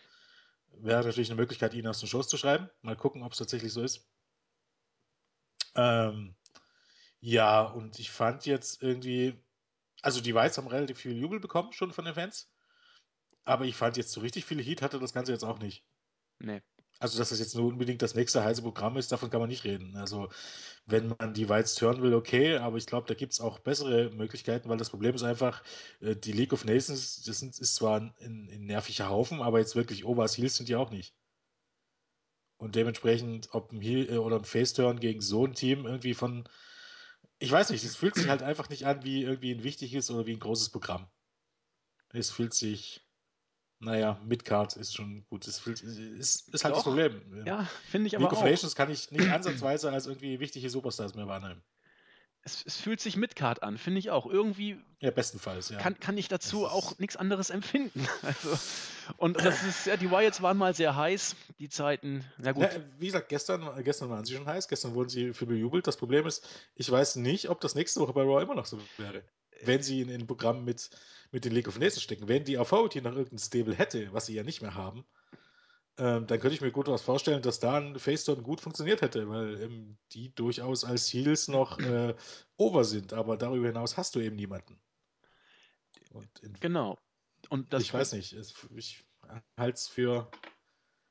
[0.80, 2.70] wäre natürlich eine Möglichkeit, ihn aus den Shows zu schreiben.
[2.82, 4.10] Mal gucken, ob es tatsächlich so ist.
[5.76, 6.36] Ähm,
[7.20, 9.42] ja, und ich fand jetzt irgendwie,
[10.02, 12.51] also die Weiz haben relativ viel Jubel bekommen schon von den Fans.
[13.46, 15.84] Aber ich fand jetzt so richtig viel Heat hatte das Ganze jetzt auch nicht.
[16.40, 16.62] Nee.
[17.00, 19.64] Also, dass das jetzt nur unbedingt das nächste heiße Programm ist, davon kann man nicht
[19.64, 19.96] reden.
[19.96, 20.30] Also,
[20.86, 24.12] wenn man die Whites hören will, okay, aber ich glaube, da gibt es auch bessere
[24.12, 25.64] Möglichkeiten, weil das Problem ist einfach,
[26.00, 29.76] äh, die League of Nations, das ist zwar ein, ein, ein nerviger Haufen, aber jetzt
[29.76, 31.16] wirklich Overs Heels sind die auch nicht.
[32.58, 36.48] Und dementsprechend, ob ein Heel äh, oder ein Face-Turn gegen so ein Team irgendwie von,
[37.40, 40.28] ich weiß nicht, es fühlt sich halt einfach nicht an wie irgendwie ein wichtiges oder
[40.28, 41.10] wie ein großes Programm.
[42.14, 43.02] Es fühlt sich,
[43.82, 45.48] naja, Midcard ist schon gut.
[45.48, 46.84] Es fühlt, ist, ist halt das.
[46.84, 47.22] Problem.
[47.46, 48.44] Ja, finde ich League aber of auch.
[48.46, 51.62] Nations kann ich nicht ansatzweise als irgendwie wichtige Superstars mehr wahrnehmen.
[52.44, 54.26] Es, es fühlt sich mit Card an, finde ich auch.
[54.26, 55.78] Irgendwie Ja, bestenfalls, ja.
[55.78, 58.08] kann, kann ich dazu Das ist- auch nichts anderes empfinden.
[58.24, 58.58] Also,
[59.18, 62.24] und das ist, ja, die Wyatts waren mal sehr heiß, die Zeiten.
[62.38, 65.46] Na gut, Ja, wie gesagt, gestern, gestern waren sie schon heiß, gestern wurden sie für
[65.46, 65.86] bejubelt.
[65.86, 68.80] Das Problem ist, ich weiß nicht, ob das nächste Woche bei Raw immer noch so
[68.98, 69.24] wäre.
[69.66, 70.90] Wenn sie in ein Programm mit,
[71.32, 72.28] mit den League of Nations stecken.
[72.28, 75.06] Wenn die Authority noch irgendein Stable hätte, was sie ja nicht mehr haben,
[75.98, 79.30] ähm, dann könnte ich mir gut was vorstellen, dass da ein Faceturn gut funktioniert hätte,
[79.30, 82.16] weil ähm, die durchaus als Heels noch äh,
[82.58, 83.14] over sind.
[83.14, 84.80] Aber darüber hinaus hast du eben niemanden.
[86.12, 86.98] Und genau.
[87.50, 88.36] Und das ich weiß nicht,
[88.76, 89.04] ich
[89.58, 90.30] halte es für,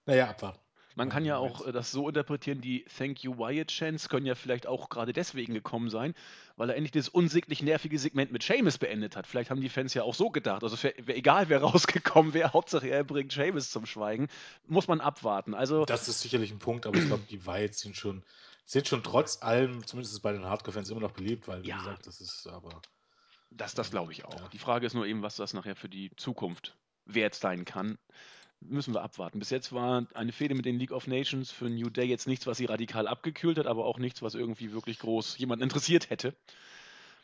[0.07, 0.61] naja, abwarten.
[0.97, 4.35] Man kann ja auch äh, das so interpretieren, die Thank You Wyatt Chants können ja
[4.35, 6.15] vielleicht auch gerade deswegen gekommen sein,
[6.61, 9.27] weil er endlich das unsäglich nervige Segment mit Seamus beendet hat.
[9.27, 10.63] Vielleicht haben die Fans ja auch so gedacht.
[10.63, 14.29] Also wär, wär egal, wer rausgekommen wäre, Hauptsache er bringt Seamus zum Schweigen.
[14.69, 15.55] Muss man abwarten.
[15.55, 18.23] Also Das ist sicherlich ein Punkt, aber ich glaube, die Whites sind schon,
[18.67, 21.79] sind schon trotz allem, zumindest bei den Hardcore-Fans, immer noch beliebt, weil, wie Ja.
[21.79, 22.83] gesagt, das ist aber.
[23.49, 24.43] das, das glaube ich auch.
[24.43, 24.49] Ja.
[24.49, 27.97] Die Frage ist nur eben, was das nachher für die Zukunft wert sein kann.
[28.61, 29.39] Müssen wir abwarten.
[29.39, 32.47] Bis jetzt war eine Fehde mit den League of Nations für New Day jetzt nichts,
[32.47, 36.35] was sie radikal abgekühlt hat, aber auch nichts, was irgendwie wirklich groß jemanden interessiert hätte.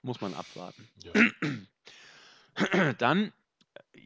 [0.03, 0.89] Muss man abwarten.
[1.05, 1.13] Ja.
[2.99, 3.33] Dann,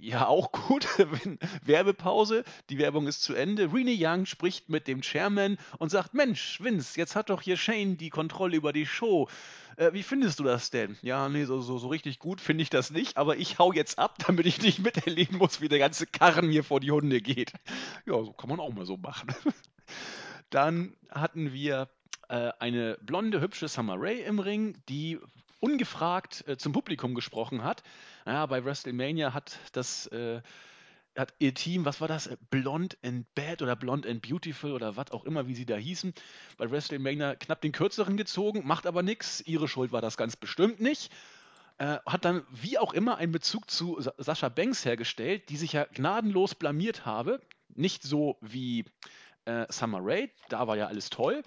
[0.00, 0.86] ja, auch gut,
[1.64, 3.72] Werbepause, die Werbung ist zu Ende.
[3.72, 7.96] Rene Young spricht mit dem Chairman und sagt: Mensch, Vince, jetzt hat doch hier Shane
[7.96, 9.28] die Kontrolle über die Show.
[9.76, 10.96] Äh, wie findest du das denn?
[11.02, 13.98] Ja, nee, so, so, so richtig gut finde ich das nicht, aber ich hau jetzt
[13.98, 17.52] ab, damit ich nicht miterleben muss, wie der ganze Karren mir vor die Hunde geht.
[18.06, 19.34] Ja, so kann man auch mal so machen.
[20.50, 21.88] Dann hatten wir
[22.28, 25.18] äh, eine blonde, hübsche Summer Rae im Ring, die
[25.60, 27.82] ungefragt äh, zum Publikum gesprochen hat.
[28.26, 30.42] Ja, bei WrestleMania hat das äh,
[31.16, 32.26] hat ihr Team, was war das?
[32.26, 35.76] Äh, Blonde and Bad oder Blonde and Beautiful oder was auch immer, wie sie da
[35.76, 36.14] hießen,
[36.56, 39.40] bei WrestleMania knapp den kürzeren gezogen, macht aber nichts.
[39.46, 41.12] Ihre Schuld war das ganz bestimmt nicht.
[41.78, 45.72] Äh, hat dann wie auch immer einen Bezug zu Sa Sascha Banks hergestellt, die sich
[45.72, 47.40] ja gnadenlos blamiert habe.
[47.74, 48.84] Nicht so wie
[49.46, 51.42] äh, Summer Rae, da war ja alles toll.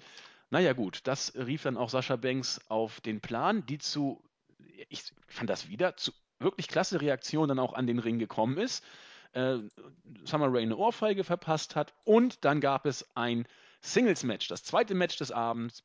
[0.50, 4.22] Naja, gut, das rief dann auch Sascha Banks auf den Plan, die zu,
[4.88, 8.84] ich fand das wieder, zu wirklich klasse Reaktion dann auch an den Ring gekommen ist.
[9.32, 9.58] Äh,
[10.24, 13.46] Summer Rae eine Ohrfeige verpasst hat und dann gab es ein
[13.80, 15.82] Singles-Match, das zweite Match des Abends.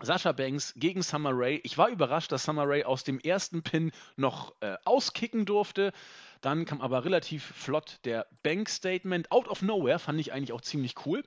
[0.00, 1.60] Sascha Banks gegen Summer Rae.
[1.64, 5.92] Ich war überrascht, dass Summer Rae aus dem ersten Pin noch äh, auskicken durfte.
[6.40, 9.32] Dann kam aber relativ flott der Bank-Statement.
[9.32, 11.24] Out of nowhere fand ich eigentlich auch ziemlich cool.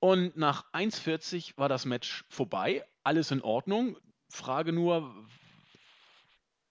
[0.00, 2.84] Und nach 1,40 war das Match vorbei.
[3.04, 3.98] Alles in Ordnung.
[4.30, 5.14] Frage nur,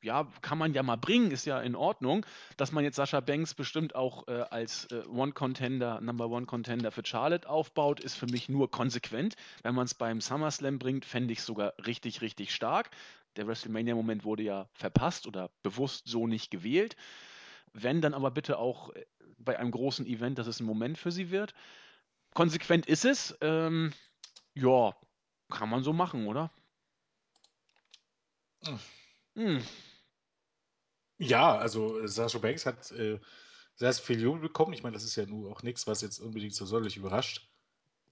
[0.01, 2.25] ja, kann man ja mal bringen, ist ja in Ordnung.
[2.57, 7.49] Dass man jetzt Sascha Banks bestimmt auch äh, als äh, One-Contender, Number One-Contender für Charlotte
[7.49, 9.35] aufbaut, ist für mich nur konsequent.
[9.63, 12.91] Wenn man es beim SummerSlam bringt, fände ich es sogar richtig, richtig stark.
[13.35, 16.95] Der WrestleMania-Moment wurde ja verpasst oder bewusst so nicht gewählt.
[17.73, 19.05] Wenn, dann aber bitte auch äh,
[19.37, 21.53] bei einem großen Event, dass es ein Moment für sie wird.
[22.33, 23.37] Konsequent ist es.
[23.41, 23.93] Ähm,
[24.53, 24.95] ja,
[25.49, 26.51] kann man so machen, oder?
[28.65, 28.79] Hm.
[29.35, 29.63] Hm.
[31.17, 33.19] Ja, also Sascha Banks hat äh,
[33.75, 34.73] sehr, viel Jubel bekommen.
[34.73, 37.49] Ich meine, das ist ja nur auch nichts, was jetzt unbedingt so sonderlich überrascht.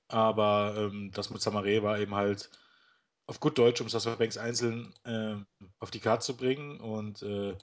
[0.08, 2.50] Aber ähm, das mit Samaré war eben halt
[3.28, 5.36] auf gut Deutsch, um Sascha Banks einzeln äh,
[5.80, 7.56] auf die Karte zu bringen und äh,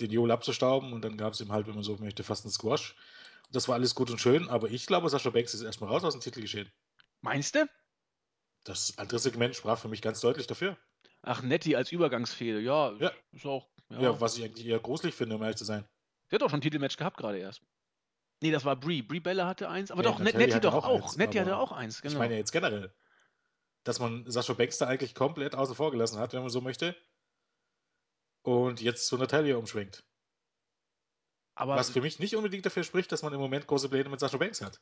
[0.00, 0.92] den Jubel abzustauben.
[0.92, 2.94] Und dann gab es eben halt, wenn man so möchte, fast einen Squash.
[3.46, 6.04] Und das war alles gut und schön, aber ich glaube, Sascha Banks ist erstmal raus
[6.04, 6.70] aus dem Titelgeschehen.
[7.20, 7.68] Meinst du?
[8.64, 10.78] Das andere Segment sprach für mich ganz deutlich dafür.
[11.22, 13.12] Ach, Nettie als Übergangsfehde, ja, ja.
[13.32, 13.68] ist auch.
[13.90, 14.00] Ja.
[14.00, 14.20] ja.
[14.20, 15.84] was ich eigentlich eher gruselig finde, um ehrlich zu sein.
[16.28, 17.62] Sie hat doch schon ein Titelmatch gehabt gerade erst.
[18.42, 19.02] Nee, das war Brie.
[19.02, 20.86] Brie Bella hatte eins, aber ja, doch, Nettie, Nettie doch auch.
[20.86, 21.16] auch.
[21.16, 22.14] Nettie hatte auch eins, genau.
[22.14, 22.92] Ich meine ja jetzt generell,
[23.84, 26.96] dass man Sascha Baxter eigentlich komplett außen vor gelassen hat, wenn man so möchte.
[28.42, 30.04] Und jetzt zu Natalia umschwenkt.
[31.54, 34.18] Aber Was für mich nicht unbedingt dafür spricht, dass man im Moment große Pläne mit
[34.18, 34.80] Sascha Banks hat.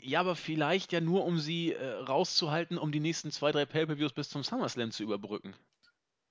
[0.00, 4.12] Ja, aber vielleicht ja nur, um sie äh, rauszuhalten, um die nächsten zwei, drei Pay-Per-Views
[4.12, 5.54] bis zum SummerSlam zu überbrücken.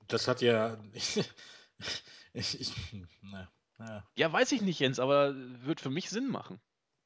[0.07, 0.77] Das hat ja.
[2.33, 2.73] ich, ich,
[3.21, 4.07] na, na.
[4.15, 5.33] Ja, weiß ich nicht, Jens, aber
[5.65, 6.59] wird für mich Sinn machen.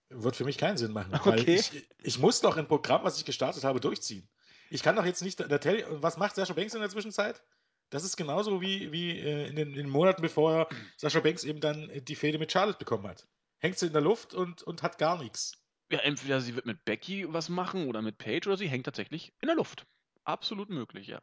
[0.09, 1.13] Wird für mich keinen Sinn machen.
[1.13, 1.29] Okay.
[1.29, 4.29] Weil ich, ich muss doch ein Programm, was ich gestartet habe, durchziehen.
[4.69, 5.39] Ich kann doch jetzt nicht.
[5.39, 7.41] Was macht Sascha Banks in der Zwischenzeit?
[7.89, 11.61] Das ist genauso wie, wie äh, in, den, in, den, Monaten, bevor Sascha Banks eben
[11.61, 13.27] dann die Fehde mit Charlotte bekommen hat.
[13.59, 15.53] Hängt sie in der Luft und, und hat gar nichts.
[15.89, 19.33] Ja, entweder sie wird mit Becky was machen oder mit Paige oder sie hängt tatsächlich
[19.39, 19.87] in der Luft.
[20.25, 21.21] Absolut möglich, ja.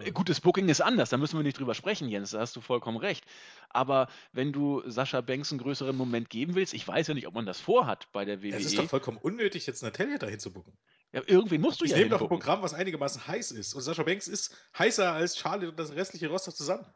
[0.00, 2.60] Äh, Gutes Booking ist anders, da müssen wir nicht drüber sprechen, Jens, da hast du
[2.60, 3.24] vollkommen recht.
[3.70, 7.34] Aber wenn du Sascha Banks einen größeren Moment geben willst, ich weiß ja nicht, ob
[7.34, 8.56] man das vorhat bei der WWE.
[8.56, 10.76] Es ist doch vollkommen unnötig, jetzt Natalia dahin zu booken.
[11.12, 13.74] Ja, irgendwie musst du ich ja Ich nehme doch ein Programm, was einigermaßen heiß ist.
[13.74, 16.86] Und Sascha Banks ist heißer als Charlie und das restliche Roster zusammen.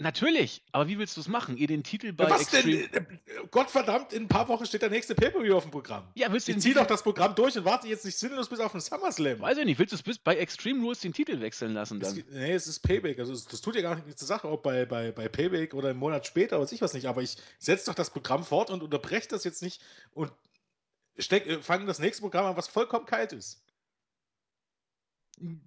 [0.00, 1.56] Natürlich, aber wie willst du es machen?
[1.56, 2.86] Ihr den Titel bei Was Extreme...
[2.86, 3.06] denn?
[3.06, 6.06] Äh, Gottverdammt, in ein paar Wochen steht der nächste Pay-Per-View auf dem Programm.
[6.14, 8.60] Ja, willst du ich zieh doch das Programm durch und warte jetzt nicht sinnlos bis
[8.60, 9.40] auf den SummerSlam.
[9.40, 12.16] Weiß ich nicht, willst du es bei Extreme Rules den Titel wechseln lassen dann?
[12.16, 14.86] Es, nee, es ist Payback, also das tut ja gar nichts zur Sache, ob bei,
[14.86, 17.94] bei, bei Payback oder einen Monat später oder ich was nicht, aber ich setze doch
[17.94, 19.82] das Programm fort und unterbreche das jetzt nicht
[20.12, 20.30] und
[21.16, 23.64] äh, fange das nächste Programm an, was vollkommen kalt ist.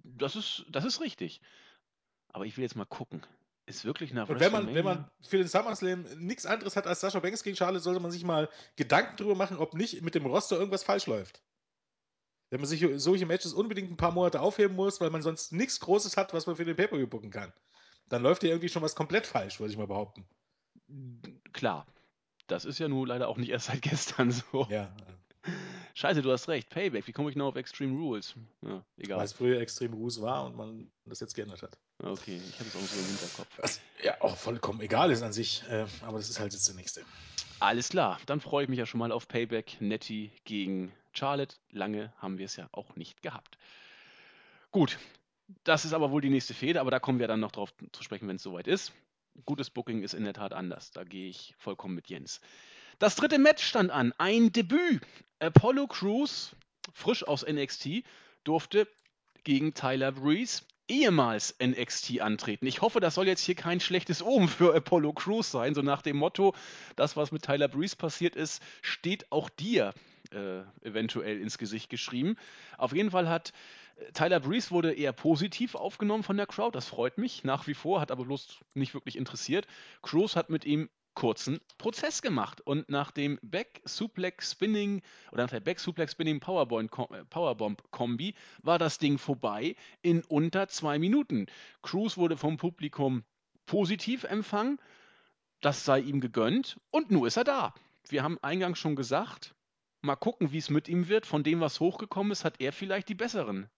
[0.04, 1.42] Das ist, das ist richtig.
[2.28, 3.22] Aber ich will jetzt mal gucken.
[3.66, 7.00] Ist wirklich nach Und wenn man, wenn man für den SummerSlam nichts anderes hat als
[7.00, 10.26] Sascha Banks gegen Charlotte, sollte man sich mal Gedanken darüber machen, ob nicht mit dem
[10.26, 11.42] Roster irgendwas falsch läuft.
[12.50, 15.80] Wenn man sich solche Matches unbedingt ein paar Monate aufheben muss, weil man sonst nichts
[15.80, 17.52] Großes hat, was man für den Pay-Per-View bucken kann,
[18.08, 20.26] dann läuft ja irgendwie schon was komplett falsch, würde ich mal behaupten.
[21.52, 21.86] Klar.
[22.48, 24.66] Das ist ja nun leider auch nicht erst seit gestern so.
[24.68, 24.94] Ja.
[25.94, 26.70] Scheiße, du hast recht.
[26.70, 27.06] Payback.
[27.06, 28.34] Wie komme ich noch auf Extreme Rules?
[28.62, 29.18] Ja, egal.
[29.18, 31.78] Weil es früher Extreme Rules war und man das jetzt geändert hat.
[32.02, 33.58] Okay, ich habe es auch so im Hinterkopf.
[33.58, 36.74] Was ja auch vollkommen egal ist an sich, äh, aber das ist halt jetzt der
[36.74, 37.02] nächste.
[37.60, 41.56] Alles klar, dann freue ich mich ja schon mal auf Payback Nettie gegen Charlotte.
[41.70, 43.56] Lange haben wir es ja auch nicht gehabt.
[44.72, 44.98] Gut,
[45.62, 48.02] das ist aber wohl die nächste Fehde, aber da kommen wir dann noch drauf zu
[48.02, 48.92] sprechen, wenn es soweit ist.
[49.46, 50.90] Gutes Booking ist in der Tat anders.
[50.90, 52.40] Da gehe ich vollkommen mit Jens.
[53.02, 54.14] Das dritte Match stand an.
[54.18, 55.02] Ein Debüt.
[55.40, 56.54] Apollo Crews,
[56.92, 58.04] frisch aus NXT,
[58.44, 58.86] durfte
[59.42, 62.64] gegen Tyler Breeze ehemals NXT antreten.
[62.64, 66.00] Ich hoffe, das soll jetzt hier kein schlechtes Omen für Apollo Crews sein, so nach
[66.00, 66.54] dem Motto,
[66.94, 69.94] das, was mit Tyler Breeze passiert ist, steht auch dir
[70.30, 72.36] äh, eventuell ins Gesicht geschrieben.
[72.78, 73.52] Auf jeden Fall hat
[73.96, 77.74] äh, Tyler Breeze wurde eher positiv aufgenommen von der Crowd, das freut mich nach wie
[77.74, 79.66] vor, hat aber bloß nicht wirklich interessiert.
[80.02, 82.60] Cruz hat mit ihm kurzen Prozess gemacht.
[82.60, 88.34] Und nach dem Back Suplex Spinning oder nach der Back Suplex Spinning äh, Powerbomb Kombi
[88.62, 91.46] war das Ding vorbei in unter zwei Minuten.
[91.82, 93.24] Cruz wurde vom Publikum
[93.66, 94.78] positiv empfangen.
[95.60, 97.74] Das sei ihm gegönnt und nun ist er da.
[98.08, 99.54] Wir haben eingangs schon gesagt,
[100.00, 101.24] mal gucken, wie es mit ihm wird.
[101.24, 103.68] Von dem, was hochgekommen ist, hat er vielleicht die besseren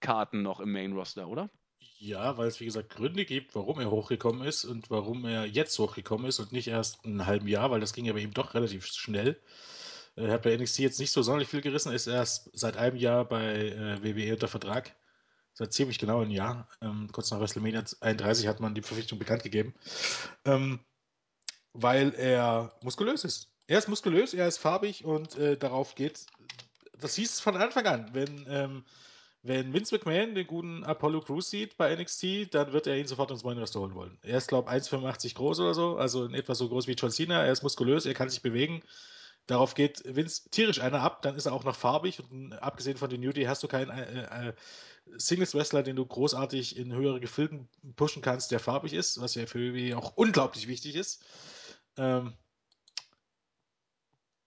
[0.00, 1.50] Karten noch im Main Roster, oder?
[1.98, 5.78] Ja, weil es wie gesagt Gründe gibt, warum er hochgekommen ist und warum er jetzt
[5.78, 8.54] hochgekommen ist und nicht erst ein halben Jahr, weil das ging ja bei ihm doch
[8.54, 9.40] relativ schnell.
[10.16, 13.24] Er hat bei NXT jetzt nicht so sonderlich viel gerissen, ist erst seit einem Jahr
[13.24, 14.94] bei äh, WWE unter Vertrag.
[15.54, 16.68] Seit ziemlich genau ein Jahr.
[16.80, 19.74] Ähm, kurz nach WrestleMania 31 hat man die Verpflichtung bekannt gegeben.
[20.44, 20.80] Ähm,
[21.72, 23.50] weil er muskulös ist.
[23.66, 26.26] Er ist muskulös, er ist farbig und äh, darauf geht.
[26.98, 28.10] Das hieß es von Anfang an.
[28.12, 28.84] Wenn ähm,
[29.44, 33.30] wenn Vince McMahon den guten Apollo Crews sieht bei NXT, dann wird er ihn sofort
[33.30, 34.18] ins Main Roster holen wollen.
[34.22, 37.10] Er ist, glaube ich, 1,85 groß oder so, also in etwa so groß wie John
[37.10, 37.44] Cena.
[37.44, 38.82] Er ist muskulös, er kann sich bewegen.
[39.46, 43.10] Darauf geht Vince tierisch einer ab, dann ist er auch noch farbig und abgesehen von
[43.10, 44.52] den New Day hast du keinen äh, äh,
[45.18, 49.74] Singles-Wrestler, den du großartig in höhere Gefilden pushen kannst, der farbig ist, was ja für
[49.74, 51.22] WWE auch unglaublich wichtig ist.
[51.98, 52.32] Ähm,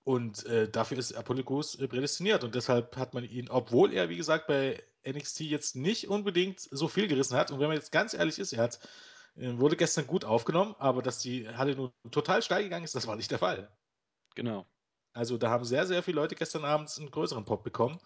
[0.07, 2.45] und äh, dafür ist Apollo Crews äh, prädestiniert.
[2.45, 6.87] Und deshalb hat man ihn, obwohl er, wie gesagt, bei NXT jetzt nicht unbedingt so
[6.87, 7.51] viel gerissen hat.
[7.51, 8.79] Und wenn man jetzt ganz ehrlich ist, er hat,
[9.35, 13.05] äh, wurde gestern gut aufgenommen, aber dass die Halle nun total steil gegangen ist, das
[13.05, 13.69] war nicht der Fall.
[14.33, 14.65] Genau.
[15.11, 17.99] Also da haben sehr, sehr viele Leute gestern Abend einen größeren Pop bekommen.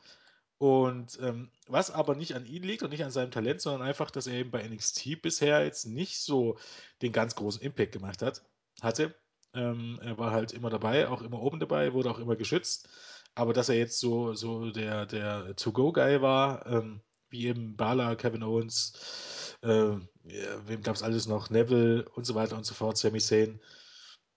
[0.57, 4.09] Und ähm, was aber nicht an ihm liegt und nicht an seinem Talent, sondern einfach,
[4.09, 6.57] dass er eben bei NXT bisher jetzt nicht so
[7.03, 8.41] den ganz großen Impact gemacht hat,
[8.81, 9.13] hatte.
[9.53, 12.87] Ähm, er war halt immer dabei, auch immer oben dabei, wurde auch immer geschützt.
[13.35, 18.43] Aber dass er jetzt so, so der, der To-Go-Guy war, ähm, wie eben Bala, Kevin
[18.43, 23.19] Owens, äh, wem gab es alles noch, Neville und so weiter und so fort, Sami
[23.19, 23.61] Zayn,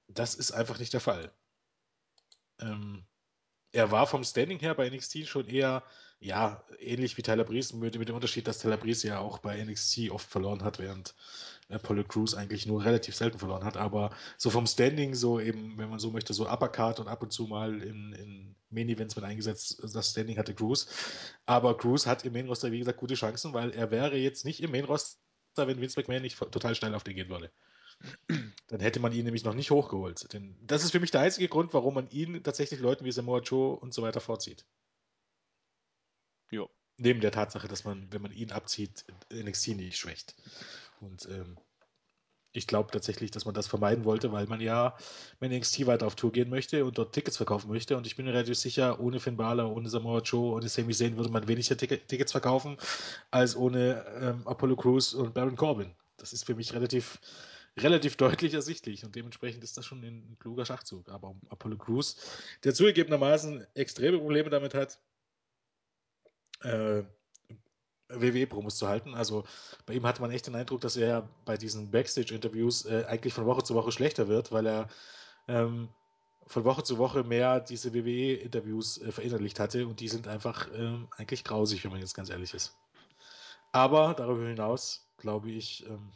[0.08, 1.32] das ist einfach nicht der Fall.
[2.60, 3.04] Ähm,
[3.72, 5.82] er war vom Standing her bei NXT schon eher,
[6.24, 9.62] ja, ähnlich wie Tyler Breeze, mit, mit dem Unterschied, dass Tyler Breeze ja auch bei
[9.62, 11.14] NXT oft verloren hat, während
[11.68, 13.76] Apollo Crews eigentlich nur relativ selten verloren hat.
[13.76, 17.32] Aber so vom Standing, so eben, wenn man so möchte, so Uppercard und ab und
[17.32, 20.86] zu mal in, in Main-Events mit eingesetzt, das Standing hatte Crews.
[21.44, 24.70] Aber Crews hat im Main-Roster, wie gesagt, gute Chancen, weil er wäre jetzt nicht im
[24.70, 25.18] Main-Roster,
[25.56, 27.50] wenn Vince McMahon nicht total schnell auf den gehen würde.
[28.68, 30.32] Dann hätte man ihn nämlich noch nicht hochgeholt.
[30.32, 33.40] Denn das ist für mich der einzige Grund, warum man ihn tatsächlich Leuten wie Samoa
[33.40, 34.64] Joe und so weiter vorzieht.
[36.54, 36.70] Jo.
[36.96, 40.36] Neben der Tatsache, dass man, wenn man ihn abzieht, NXT nicht schwächt.
[41.00, 41.56] Und ähm,
[42.52, 44.96] ich glaube tatsächlich, dass man das vermeiden wollte, weil man ja
[45.40, 47.96] mit NXT weiter auf Tour gehen möchte und dort Tickets verkaufen möchte.
[47.96, 51.16] Und ich bin mir relativ sicher, ohne Finn Balor, ohne Samoa Joe, ohne Sami Zayn
[51.16, 52.76] würde man weniger Tickets verkaufen
[53.32, 55.96] als ohne ähm, Apollo Crews und Baron Corbin.
[56.16, 57.20] Das ist für mich relativ,
[57.76, 61.08] relativ deutlich ersichtlich und dementsprechend ist das schon ein kluger Schachzug.
[61.08, 62.16] Aber Apollo Crews,
[62.62, 65.00] der zugegebenermaßen extreme Probleme damit hat,
[66.64, 67.04] äh,
[68.08, 69.14] WWE-Promos zu halten.
[69.14, 69.44] Also
[69.86, 73.46] bei ihm hatte man echt den Eindruck, dass er bei diesen Backstage-Interviews äh, eigentlich von
[73.46, 74.88] Woche zu Woche schlechter wird, weil er
[75.48, 75.88] ähm,
[76.46, 81.08] von Woche zu Woche mehr diese WWE-Interviews äh, verinnerlicht hatte und die sind einfach ähm,
[81.16, 82.76] eigentlich grausig, wenn man jetzt ganz ehrlich ist.
[83.72, 86.12] Aber darüber hinaus, glaube ich, ähm,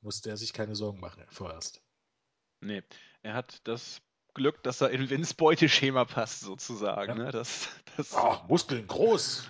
[0.00, 1.82] musste er sich keine Sorgen machen vorerst.
[2.60, 2.82] Nee,
[3.22, 4.00] er hat das
[4.34, 7.18] Glück, dass er in Vince Beuteschema passt, sozusagen.
[7.18, 7.24] Ja.
[7.24, 7.30] Ne?
[7.30, 9.48] Das, das, oh, Muskeln groß.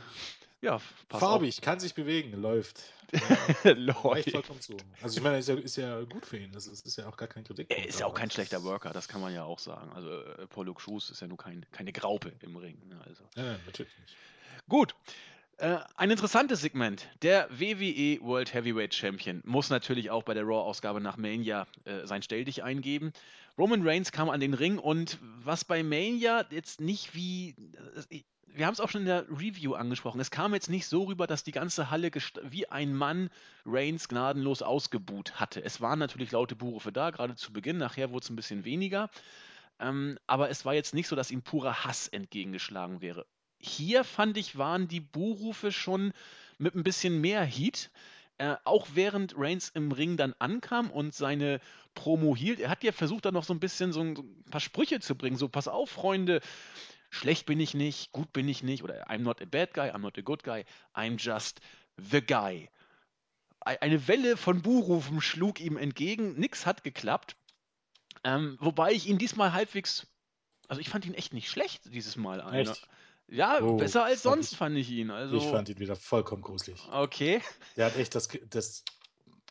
[0.61, 1.63] Ja, farbig, auf.
[1.63, 2.81] kann sich bewegen, läuft.
[3.65, 4.31] Läuft.
[4.31, 4.77] vollkommen zu.
[5.03, 6.53] Also ich meine, ist ja, ist ja gut für ihn.
[6.53, 7.71] Das ist, ist ja auch gar kein Kritik.
[7.71, 9.93] Er ist ja auch kein schlechter Worker, das kann man ja auch sagen.
[9.93, 12.81] Also äh, Paulo Cruz ist ja nur kein, keine Graupe im Ring.
[12.89, 13.01] Ne?
[13.07, 13.25] Also.
[13.37, 14.17] Ja, natürlich nicht.
[14.69, 14.95] Gut.
[15.59, 17.09] Äh, ein interessantes Segment.
[17.23, 22.23] Der WWE World Heavyweight Champion muss natürlich auch bei der Raw-Ausgabe nach Mania äh, sein
[22.23, 23.13] Stelldich eingeben.
[23.57, 27.55] Roman Reigns kam an den Ring und was bei Mania jetzt nicht wie.
[28.11, 30.21] Äh, wir haben es auch schon in der Review angesprochen.
[30.21, 32.11] Es kam jetzt nicht so rüber, dass die ganze Halle
[32.43, 33.29] wie ein Mann
[33.67, 35.65] Reigns gnadenlos ausgebuht hatte.
[35.65, 37.79] Es waren natürlich laute Buhrufe da, gerade zu Beginn.
[37.79, 39.11] Nachher wurde es ein bisschen weniger.
[39.81, 43.27] Ähm, aber es war jetzt nicht so, dass ihm purer Hass entgegengeschlagen wäre
[43.65, 46.13] hier fand ich, waren die Buhrufe schon
[46.59, 47.91] mit ein bisschen mehr Heat.
[48.37, 51.61] Äh, auch während Reigns im Ring dann ankam und seine
[51.95, 54.45] Promo hielt, er hat ja versucht, da noch so ein bisschen so ein, so ein,
[54.51, 55.37] paar Sprüche zu bringen.
[55.37, 56.41] So, pass auf, Freunde,
[57.11, 59.99] schlecht bin ich nicht, gut bin ich nicht, oder I'm not a bad guy, I'm
[59.99, 61.61] not a good guy, I'm just
[61.97, 62.69] the guy.
[63.61, 67.37] Eine Welle von Buhrufen schlug ihm entgegen, nix hat geklappt.
[68.25, 70.09] Ähm, wobei ich ihn diesmal halbwegs,
[70.67, 72.41] also ich fand ihn echt nicht schlecht dieses Mal.
[72.53, 72.89] Echt?
[73.29, 75.11] Ja, oh, besser als sonst ich, fand ich ihn.
[75.11, 76.81] Also, ich fand ihn wieder vollkommen gruselig.
[76.93, 77.41] Okay.
[77.77, 78.85] Der hat echt das, das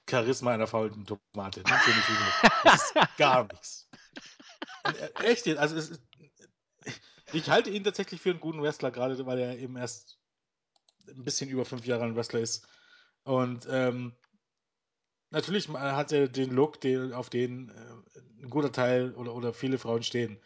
[0.09, 1.63] Charisma einer faulen Tomate.
[1.63, 1.87] Das
[2.75, 3.89] ist gar nichts.
[5.23, 6.01] Echt, also ist,
[7.31, 10.19] ich halte ihn tatsächlich für einen guten Wrestler, gerade weil er eben erst
[11.07, 12.67] ein bisschen über fünf Jahre ein Wrestler ist.
[13.23, 14.13] Und ähm,
[15.29, 19.77] natürlich hat er den Look, den, auf den äh, ein guter Teil oder, oder viele
[19.77, 20.39] Frauen stehen.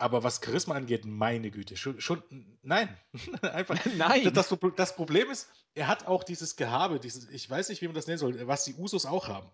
[0.00, 2.22] Aber was Charisma angeht, meine Güte, schon, schon
[2.62, 2.96] nein.
[3.42, 3.78] Einfach.
[3.96, 4.32] Nein.
[4.32, 7.94] Das, das, Problem ist, er hat auch dieses Gehabe, dieses, ich weiß nicht, wie man
[7.94, 9.50] das nennen soll, was die Usos auch haben.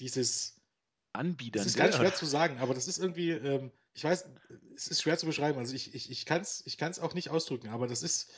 [0.00, 0.60] Dieses.
[1.12, 1.60] Anbietern.
[1.60, 4.26] Das ist ganz schwer zu sagen, aber das ist irgendwie, ähm, ich weiß,
[4.74, 5.56] es ist schwer zu beschreiben.
[5.60, 8.32] Also ich, ich, ich kann es ich kann's auch nicht ausdrücken, aber das ist.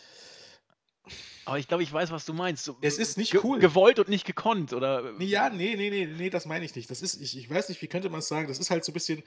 [1.44, 2.64] Aber ich glaube, ich weiß, was du meinst.
[2.64, 3.58] So, Es ist nicht cool.
[3.58, 5.12] Gewollt und nicht gekonnt, oder?
[5.12, 6.90] Nee, ja, nee, nee, nee, nee, das meine ich nicht.
[6.90, 8.48] Das ist, ich, ich weiß nicht, wie könnte man es sagen?
[8.48, 9.22] Das ist halt so ein bisschen,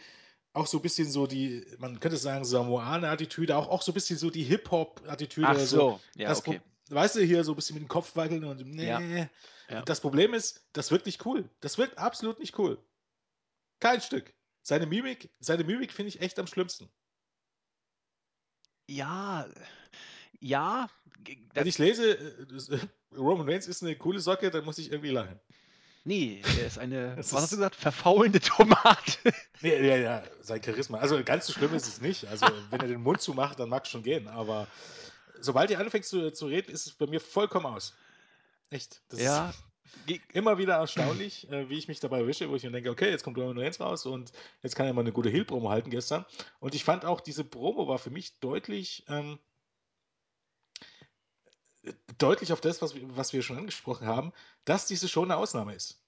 [0.53, 4.17] auch so ein bisschen so die, man könnte sagen, Samoane-Attitüde, auch, auch so ein bisschen
[4.17, 5.65] so die Hip-Hop-Attitüde Ach so.
[5.65, 6.61] so, ja, Das, okay.
[6.89, 8.87] weißt du, hier so ein bisschen mit dem Kopf wackeln und nee.
[8.87, 8.99] Ja,
[9.69, 9.81] ja.
[9.83, 11.47] Das Problem ist, das wirkt nicht cool.
[11.61, 12.77] Das wirkt absolut nicht cool.
[13.79, 14.33] Kein Stück.
[14.61, 16.89] Seine Mimik, seine Mimik finde ich echt am schlimmsten.
[18.87, 19.47] Ja,
[20.39, 20.87] ja,
[21.53, 22.79] Wenn ich lese, äh, äh,
[23.17, 25.39] Roman Reigns ist eine coole Socke, dann muss ich irgendwie lachen.
[26.05, 29.33] nee, er ist eine, Das was hast du ist- gesagt, verfaulende Tomate.
[29.61, 30.99] Nee, ja, ja, sein Charisma.
[30.99, 32.25] Also ganz so schlimm ist es nicht.
[32.27, 34.29] Also wenn er den Mund zumacht, dann mag es schon gehen.
[34.29, 34.67] Aber
[35.41, 37.93] sobald ihr anfängt zu, zu reden, ist es bei mir vollkommen aus.
[38.69, 39.01] Echt.
[39.09, 39.49] Das Ja,
[40.07, 43.09] ist immer wieder erstaunlich, äh, wie ich mich dabei erwische, wo ich mir denke, okay,
[43.09, 44.31] jetzt kommt Roman Reigns raus und
[44.63, 46.25] jetzt kann er mal eine gute Heel-Promo halten gestern.
[46.61, 49.39] Und ich fand auch, diese Promo war für mich deutlich, ähm,
[52.19, 54.31] deutlich auf das, was wir, was wir schon angesprochen haben,
[54.65, 56.03] dass diese Show eine Ausnahme ist.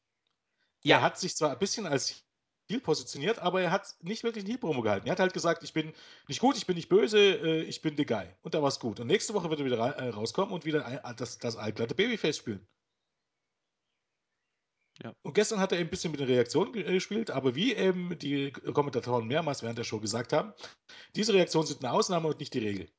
[0.84, 0.97] Ja.
[0.97, 2.24] Er hat sich zwar ein bisschen als
[2.70, 5.07] Heel positioniert, aber er hat nicht wirklich eine Heel-Promo gehalten.
[5.07, 5.93] Er hat halt gesagt, ich bin
[6.28, 8.28] nicht gut, ich bin nicht böse, äh, ich bin the guy.
[8.43, 8.99] Und da war es gut.
[8.99, 12.38] Und nächste Woche wird er wieder äh, rauskommen und wieder ein, das, das allglatte Babyface
[12.38, 12.66] spielen.
[15.03, 15.14] Ja.
[15.24, 18.18] Und gestern hat er ein bisschen mit den Reaktionen ge- äh, gespielt, aber wie eben
[18.20, 20.53] die Kommentatoren mehrmals während der Show gesagt haben,
[21.16, 22.89] diese Reaktionen sind eine Ausnahme und nicht die Regel.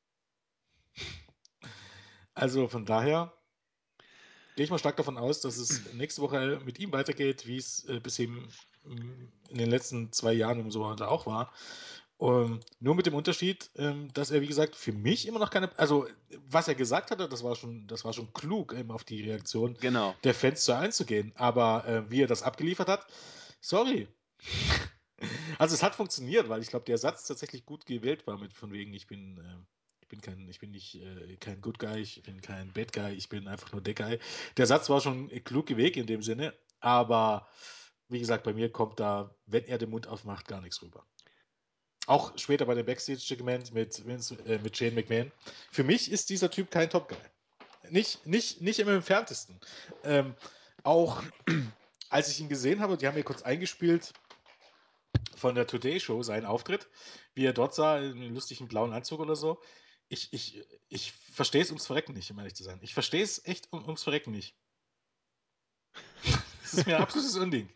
[2.35, 3.33] Also von daher
[4.55, 7.85] gehe ich mal stark davon aus, dass es nächste Woche mit ihm weitergeht, wie es
[7.85, 8.47] äh, bis eben
[8.85, 11.53] in den letzten zwei Jahren und so weiter auch war.
[12.19, 15.77] Ähm, nur mit dem Unterschied, ähm, dass er, wie gesagt, für mich immer noch keine,
[15.77, 16.07] also
[16.47, 19.75] was er gesagt hatte, das war schon, das war schon klug, eben auf die Reaktion
[19.79, 20.15] genau.
[20.23, 21.33] der Fans zu einzugehen.
[21.35, 23.05] Aber äh, wie er das abgeliefert hat,
[23.61, 24.07] sorry.
[25.57, 28.73] Also es hat funktioniert, weil ich glaube, der Satz tatsächlich gut gewählt war mit von
[28.73, 29.55] wegen, ich bin, äh,
[30.13, 33.29] bin kein, ich bin nicht äh, kein Good Guy, ich bin kein Bad Guy, ich
[33.29, 34.19] bin einfach nur der Guy.
[34.57, 37.47] Der Satz war schon klug gewählt in dem Sinne, aber
[38.09, 41.03] wie gesagt, bei mir kommt da, wenn er den Mund aufmacht, gar nichts rüber.
[42.05, 44.05] Auch später bei dem Backstage-Segment mit,
[44.45, 45.31] äh, mit Shane McMahon.
[45.71, 47.17] Für mich ist dieser Typ kein Top Guy.
[47.89, 49.59] Nicht, nicht, nicht im entferntesten.
[50.03, 50.35] Ähm,
[50.83, 51.23] auch
[52.09, 54.13] als ich ihn gesehen habe, die haben mir kurz eingespielt
[55.35, 56.87] von der Today Show, seinen Auftritt,
[57.33, 59.59] wie er dort sah, in einem lustigen blauen Anzug oder so.
[60.09, 62.79] Ich, ich, ich verstehe es ums Verrecken nicht, um ehrlich zu sein.
[62.81, 64.55] Ich verstehe es echt um, ums Verrecken nicht.
[66.63, 67.69] Das ist mir ein absolutes Unding.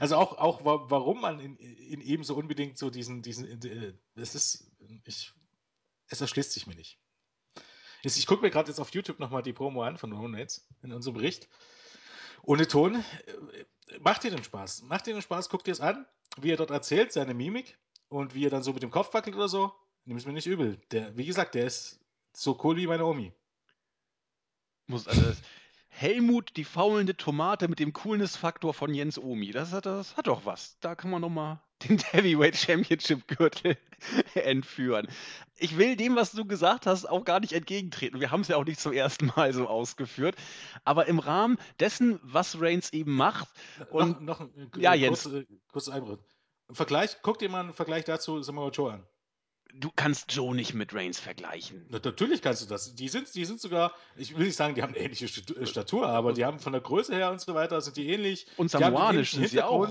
[0.00, 3.94] Also auch, auch wa- warum man in, in ihm so unbedingt so diesen, diesen, äh,
[4.16, 4.70] das ist,
[5.04, 5.32] ich,
[6.08, 6.98] es erschließt sich mir nicht.
[8.02, 11.14] Ich gucke mir gerade jetzt auf YouTube nochmal die Promo an von Reigns in unserem
[11.14, 11.48] Bericht.
[12.42, 12.96] Ohne Ton.
[12.96, 13.64] Äh,
[14.00, 14.82] Macht dir den Spaß.
[14.82, 16.06] Macht dir den Spaß, guck dir es an,
[16.38, 17.78] wie er dort erzählt, seine Mimik
[18.08, 19.72] und wie er dann so mit dem Kopf wackelt oder so.
[20.08, 20.80] Nimm es mir nicht übel.
[20.90, 22.00] Der, wie gesagt, der ist
[22.32, 23.30] so cool wie meine Omi.
[24.86, 25.42] Muss, also das,
[25.88, 29.50] Helmut, die faulende Tomate mit dem Coolness-Faktor von Jens Omi.
[29.50, 30.78] Das hat, das hat doch was.
[30.80, 33.76] Da kann man noch mal den Heavyweight Championship Gürtel
[34.34, 35.08] entführen.
[35.58, 38.18] Ich will dem, was du gesagt hast, auch gar nicht entgegentreten.
[38.18, 40.36] Wir haben es ja auch nicht zum ersten Mal so ausgeführt.
[40.86, 43.46] Aber im Rahmen dessen, was Reigns eben macht,
[43.90, 45.24] und noch, noch ein äh, Ja, Jens.
[45.24, 46.18] kurz, äh, kurzes Einwurf.
[46.68, 49.06] Ein Vergleich, guck dir mal einen Vergleich dazu Samoa Joe an.
[49.74, 51.86] Du kannst Joe nicht mit Reigns vergleichen.
[51.88, 52.94] Na, natürlich kannst du das.
[52.94, 56.08] Die sind, die sind sogar, ich will nicht sagen, die haben eine ähnliche äh, Statur,
[56.08, 58.46] aber die haben von der Größe her und so weiter, sind die ähnlich.
[58.56, 59.90] Und samoanisch sind sie auch.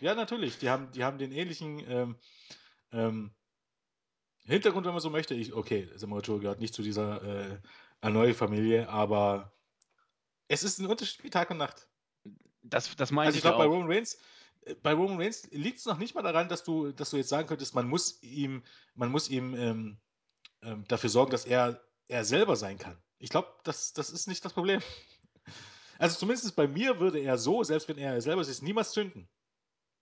[0.00, 0.58] Ja, natürlich.
[0.58, 2.16] Die haben, die haben den ähnlichen ähm,
[2.92, 3.30] ähm,
[4.44, 5.34] Hintergrund, wenn man so möchte.
[5.34, 7.58] Ich, okay, Samoa Joe gehört nicht zu dieser äh,
[8.00, 9.52] Anoi-Familie, aber
[10.46, 11.88] es ist ein Unterschied wie Tag und Nacht.
[12.62, 13.64] Das, das meine Also ich ich glaube, bei.
[13.64, 14.18] Roman Reigns,
[14.82, 17.48] bei Roman Reigns liegt es noch nicht mal daran, dass du, dass du jetzt sagen
[17.48, 18.62] könntest, man muss ihm,
[18.94, 19.98] man muss ihm ähm,
[20.62, 22.96] ähm, dafür sorgen, dass er er selber sein kann.
[23.18, 24.80] Ich glaube, das, das ist nicht das Problem.
[25.98, 29.28] Also zumindest bei mir würde er so, selbst wenn er selber ist, niemals zünden.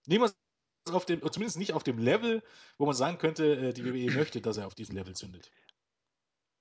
[0.07, 0.37] Niemals
[0.93, 2.43] auf dem, zumindest nicht auf dem Level,
[2.79, 5.51] wo man sagen könnte, äh, die WWE möchte, dass er auf diesem Level zündet.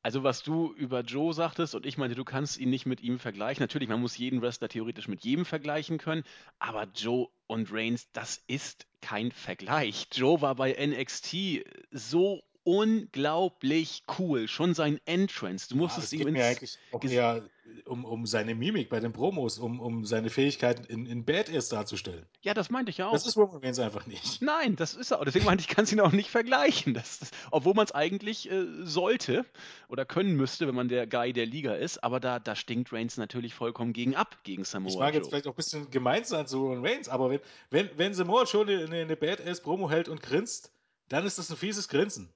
[0.06, 3.18] Also was du über Joe sagtest und ich meinte, du kannst ihn nicht mit ihm
[3.18, 3.64] vergleichen.
[3.64, 6.24] Natürlich, man muss jeden Wrestler theoretisch mit jedem vergleichen können,
[6.60, 10.06] aber Joe und Reigns, das ist kein Vergleich.
[10.12, 15.70] Joe war bei NXT so unglaublich cool, schon sein Entrance.
[15.70, 17.50] Du Ja, musstest es ihm geht mir ins eigentlich auch eher
[17.86, 22.26] um, um seine Mimik bei den Promos, um, um seine Fähigkeiten in, in Badass darzustellen.
[22.42, 23.28] Ja, das meinte ich ja Das auch.
[23.28, 24.42] ist Roman Reigns einfach nicht.
[24.42, 25.26] Nein, das ist er auch.
[25.26, 26.94] Deswegen meinte ich, kann es ihn auch nicht vergleichen.
[26.94, 29.46] Das, das, obwohl man es eigentlich äh, sollte
[29.90, 32.04] oder können müsste, wenn man der Guy der Liga ist.
[32.04, 35.30] Aber da, da stinkt Reigns natürlich vollkommen gegen ab, gegen Ich Samoa mag jetzt Joe.
[35.30, 37.40] vielleicht auch ein bisschen gemein sein zu Roman Reigns, aber wenn,
[37.70, 40.72] wenn, wenn Samoa schon eine, eine Badass-Promo hält und grinst,
[41.10, 42.30] dann ist das ein fieses Grinsen.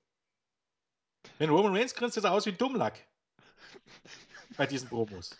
[1.38, 3.06] Wenn Roman Reigns grinst, sieht er aus wie Dummlack.
[4.58, 5.38] bei diesen Promos.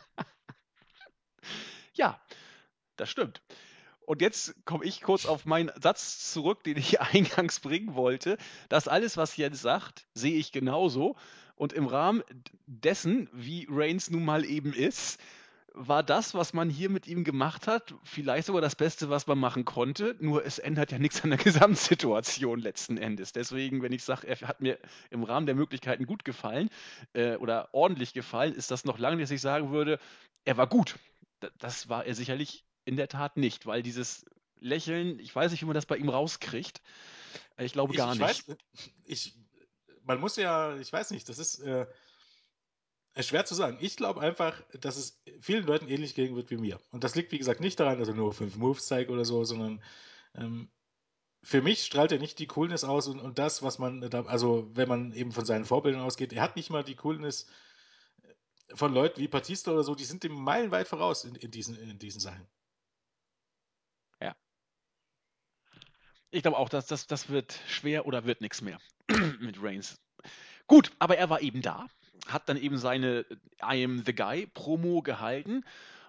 [1.94, 2.22] Ja,
[2.96, 3.42] das stimmt.
[4.06, 8.38] Und jetzt komme ich kurz auf meinen Satz zurück, den ich eingangs bringen wollte.
[8.70, 11.16] Das alles, was Jens sagt, sehe ich genauso.
[11.56, 12.24] Und im Rahmen
[12.66, 15.20] dessen, wie Reigns nun mal eben ist,
[15.74, 19.38] war das, was man hier mit ihm gemacht hat, vielleicht sogar das Beste, was man
[19.40, 20.16] machen konnte.
[20.20, 23.32] Nur es ändert ja nichts an der Gesamtsituation letzten Endes.
[23.34, 26.70] Deswegen, wenn ich sage, er hat mir im Rahmen der Möglichkeiten gut gefallen
[27.14, 30.00] äh, oder ordentlich gefallen, ist das noch lange, dass ich sagen würde,
[30.46, 30.98] er war gut.
[31.58, 34.26] Das war er sicherlich in der Tat nicht, weil dieses
[34.60, 36.82] Lächeln, ich weiß nicht, wie man das bei ihm rauskriegt.
[37.58, 38.48] Äh, ich glaube Ich, gar ich nicht.
[38.48, 38.58] weiß,
[39.06, 39.34] ich,
[40.04, 41.86] man muss ja, ich weiß nicht, das ist äh,
[43.28, 43.78] schwer zu sagen.
[43.82, 46.80] Ich glaube einfach, dass es vielen Leuten ähnlich gehen wird wie mir.
[46.92, 49.44] Und das liegt, wie gesagt, nicht daran, dass er nur fünf Moves zeigt oder so,
[49.44, 49.84] sondern
[50.36, 50.70] ähm,
[51.44, 54.70] für mich strahlt er nicht die Coolness aus und, und das, was man da, also
[54.74, 57.48] wenn man eben von seinen Vorbildern ausgeht, er hat nicht mal die Coolness
[58.74, 61.98] von Leuten wie Batista oder so, die sind dem meilenweit voraus in, in, diesen, in
[61.98, 62.48] diesen Sachen.
[64.22, 64.36] Ja.
[66.30, 68.80] Ich glaube auch, dass das, das wird schwer oder wird nichts mehr
[69.40, 70.00] mit Reigns.
[70.68, 71.88] Gut, aber er war eben da,
[72.28, 73.26] hat dann eben seine
[73.62, 75.64] I am the Guy Promo gehalten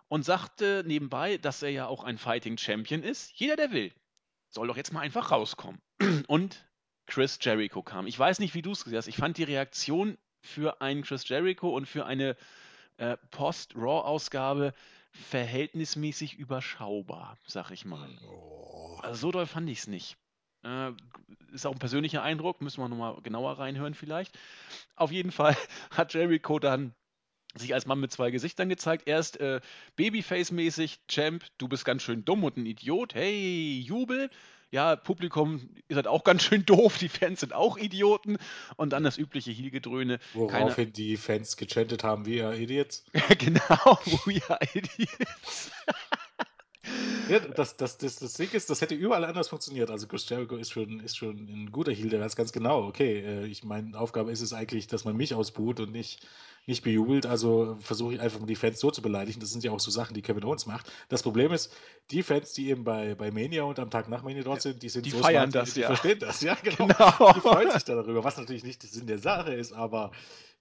[0.08, 3.32] und sagte nebenbei, dass er ja auch ein Fighting Champion ist.
[3.34, 3.92] Jeder, der will,
[4.48, 5.80] soll doch jetzt mal einfach rauskommen.
[6.26, 6.66] Und
[7.06, 8.06] Chris Jericho kam.
[8.06, 9.08] Ich weiß nicht, wie du es gesehen hast.
[9.08, 12.36] Ich fand die Reaktion für einen Chris Jericho und für eine
[12.96, 14.72] äh, Post-Raw-Ausgabe
[15.12, 18.08] verhältnismäßig überschaubar, sag ich mal.
[18.28, 18.98] Oh.
[19.02, 20.16] Also so doll fand ich es nicht.
[20.64, 20.92] Äh,
[21.52, 24.38] ist auch ein persönlicher Eindruck, müssen wir nochmal genauer reinhören vielleicht.
[24.96, 25.56] Auf jeden Fall
[25.90, 26.94] hat Jericho dann
[27.56, 29.08] sich als Mann mit zwei Gesichtern gezeigt.
[29.08, 29.60] Erst äh,
[29.96, 33.14] Babyface-mäßig, Champ, du bist ganz schön dumm und ein Idiot.
[33.14, 34.30] Hey, Jubel.
[34.72, 38.38] Ja, Publikum, ihr seid auch ganz schön doof, die Fans sind auch Idioten.
[38.76, 40.20] Und dann das übliche Heel-Gedröhne.
[40.32, 43.04] Woraufhin die Fans gechantet haben, wie ihr Idiots.
[43.38, 45.72] genau, we are idiots.
[47.28, 49.90] Ja, das, das, das, das Ding ist, das hätte überall anders funktioniert.
[49.90, 53.20] Also Chris Jericho ist schon, ist schon ein guter Heel, der weiß ganz genau, okay,
[53.20, 56.26] äh, ich meine, Aufgabe ist es eigentlich, dass man mich ausbuht und nicht,
[56.66, 57.26] nicht bejubelt.
[57.26, 59.38] Also versuche ich einfach die Fans so zu beleidigen.
[59.38, 60.90] Das sind ja auch so Sachen, die Kevin Owens macht.
[61.08, 61.72] Das Problem ist,
[62.10, 64.88] die Fans, die eben bei, bei Mania und am Tag nach Mania dort sind, die
[64.88, 65.86] sind Die so feiern smart, das, die ja.
[65.86, 66.40] verstehen das.
[66.40, 66.88] Ja, genau.
[66.88, 67.32] Genau.
[67.32, 70.10] Die freuen sich da darüber, was natürlich nicht der Sinn der Sache ist, aber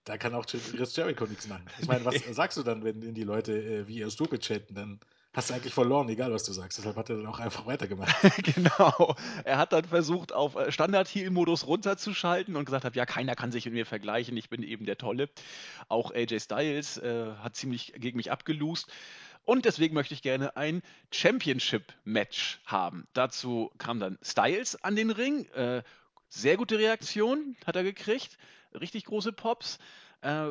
[0.04, 1.66] da kann auch Chris Jericho nichts machen.
[1.82, 4.76] Ich meine, was sagst du dann, wenn die Leute äh, wie ihr Stupid chatten?
[4.76, 5.00] Dann
[5.40, 6.78] hast du eigentlich verloren, egal was du sagst.
[6.80, 8.14] Deshalb hat er dann auch einfach weitergemacht.
[8.44, 9.16] genau.
[9.46, 13.64] Er hat dann versucht, auf äh, Standard-Heal-Modus runterzuschalten und gesagt hat, ja, keiner kann sich
[13.64, 15.30] mit mir vergleichen, ich bin eben der Tolle.
[15.88, 18.92] Auch AJ Styles äh, hat ziemlich gegen mich abgelost.
[19.46, 20.82] Und deswegen möchte ich gerne ein
[21.14, 23.08] Championship-Match haben.
[23.14, 25.46] Dazu kam dann Styles an den Ring.
[25.54, 25.84] Äh,
[26.28, 28.38] sehr gute Reaktion hat er gekriegt.
[28.74, 29.80] Richtig große Pops.
[30.20, 30.50] Äh,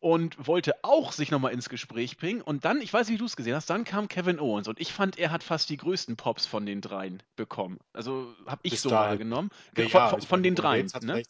[0.00, 2.40] und wollte auch sich nochmal ins Gespräch bringen.
[2.40, 4.80] Und dann, ich weiß nicht, wie du es gesehen hast, dann kam Kevin Owens und
[4.80, 7.78] ich fand, er hat fast die größten Pops von den dreien bekommen.
[7.92, 9.10] Also habe ich Bis so dahin.
[9.10, 9.50] wahrgenommen.
[9.76, 10.90] Ja, von, von, von den dreien.
[11.02, 11.22] Ne?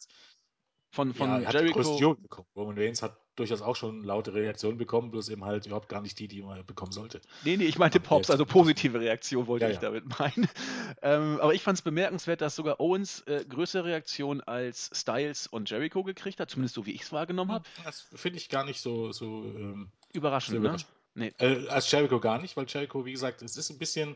[0.91, 0.95] Recht.
[0.95, 1.97] Von, Ja, von er hat Jericho.
[1.97, 2.47] Jubel bekommen.
[2.55, 6.19] Roman Reigns hat durchaus auch schon laute Reaktionen bekommen, bloß eben halt überhaupt gar nicht
[6.19, 7.21] die, die man bekommen sollte.
[7.45, 9.81] Nee, nee, ich meinte Aber Pops, also positive Reaktion wollte Ja, ich ja.
[9.81, 10.47] damit meinen.
[11.03, 15.69] Ähm, aber ich fand es bemerkenswert, dass sogar Owens äh, größere Reaktion als Styles und
[15.69, 17.65] Jericho gekriegt hat, zumindest so wie ich es wahrgenommen habe.
[17.83, 20.67] Das finde ich gar nicht so, so, ähm, Überraschend, so ne?
[20.67, 20.91] überraschend.
[21.15, 21.33] Nee.
[21.39, 24.15] Äh, als Jericho gar nicht, weil Jericho, wie gesagt, es ist ein bisschen.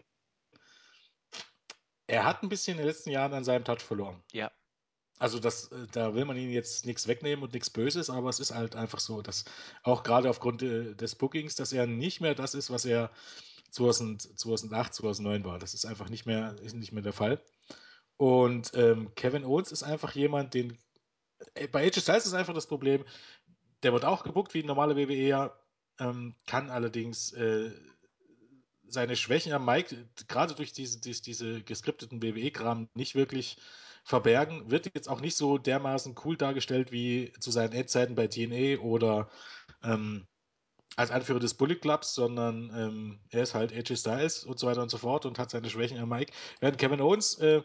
[2.08, 4.22] Er hat ein bisschen in den letzten Jahren an seinem Touch verloren.
[4.32, 4.52] Ja.
[5.18, 8.40] Also das, äh, da will man ihm jetzt nichts wegnehmen und nichts Böses, aber es
[8.40, 9.46] ist halt einfach so, dass
[9.84, 13.12] auch gerade aufgrund äh, des Bookings, dass er nicht mehr das ist, was er
[13.72, 15.60] 2000, 2008, 2009 war.
[15.60, 17.42] Das ist einfach nicht mehr, ist nicht mehr der Fall.
[18.18, 20.78] Und ähm, Kevin Owens ist einfach jemand, den
[21.54, 23.06] äh, bei AJ Styles ist einfach das Problem,
[23.84, 25.52] der wird auch gebuckt wie ein normaler WWE,
[26.00, 27.34] ähm, kann allerdings
[28.88, 33.58] seine Schwächen am Mike, gerade durch diese, diese, diese geskripteten WWE-Kram, nicht wirklich
[34.06, 34.70] verbergen.
[34.72, 39.30] Wird jetzt auch nicht so dermaßen cool dargestellt wie zu seinen Endzeiten bei TNA oder
[39.84, 40.28] ähm,
[40.96, 44.82] als Anführer des Bullet Clubs, sondern ähm, er ist halt AJ Styles und so weiter
[44.84, 46.32] und so fort und hat seine Schwächen am Mike.
[46.62, 47.64] Während Kevin Owens äh,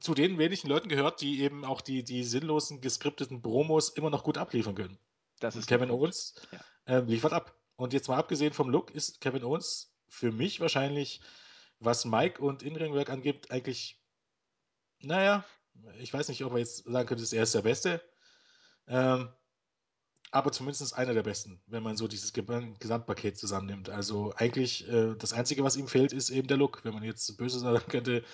[0.00, 4.24] zu den wenigen Leuten gehört, die eben auch die, die sinnlosen geskripteten Promos immer noch
[4.24, 4.98] gut abliefern können.
[5.40, 5.90] Das ist Kevin.
[5.90, 6.60] Owens Ja.
[6.86, 7.54] ähm, liefert ab.
[7.76, 11.20] Und jetzt mal abgesehen vom Look ist Kevin Owens für mich wahrscheinlich,
[11.80, 13.97] was Mike und Inringwork angibt, eigentlich,
[15.02, 15.44] naja,
[15.98, 18.02] ich weiß nicht, ob er jetzt sagen könnte, er ist der Beste.
[18.88, 19.28] Ähm,
[20.30, 23.88] aber zumindest einer der besten, wenn man so dieses Ge- Gesamtpaket zusammennimmt.
[23.88, 26.84] Also eigentlich äh, das Einzige, was ihm fehlt, ist eben der Look.
[26.84, 28.24] Wenn man jetzt böse sagen könnte,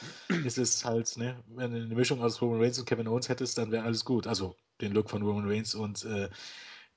[0.44, 3.58] ist es halt, ne, wenn du eine Mischung aus Roman Reigns und Kevin Owens hättest,
[3.58, 4.26] dann wäre alles gut.
[4.26, 6.30] Also den Look von Roman Reigns und äh,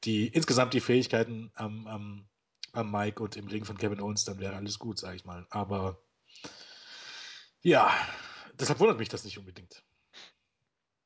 [0.03, 2.28] die insgesamt die Fähigkeiten am, am,
[2.74, 5.45] am Mike und im Ring von Kevin Owens, dann wäre alles gut, sage ich mal.
[5.51, 5.99] Aber
[7.61, 7.91] ja,
[8.59, 9.83] deshalb wundert mich das nicht unbedingt.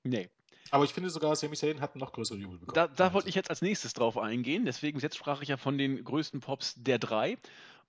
[0.03, 0.29] Nee.
[0.71, 2.75] Aber ich finde sogar, Sami Zayn hat noch größere Jubel bekommen.
[2.75, 4.65] Da, da wollte ich jetzt als nächstes drauf eingehen.
[4.65, 7.37] Deswegen, jetzt sprach ich ja von den größten Pops der drei.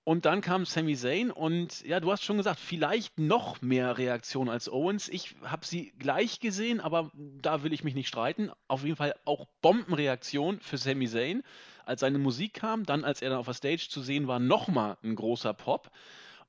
[0.05, 4.49] Und dann kam Sami Zayn und ja, du hast schon gesagt, vielleicht noch mehr Reaktion
[4.49, 5.07] als Owens.
[5.07, 8.51] Ich habe sie gleich gesehen, aber da will ich mich nicht streiten.
[8.67, 11.41] Auf jeden Fall auch Bombenreaktion für Sami Zayn.
[11.85, 14.97] Als seine Musik kam, dann als er dann auf der Stage zu sehen war, nochmal
[15.03, 15.89] ein großer Pop.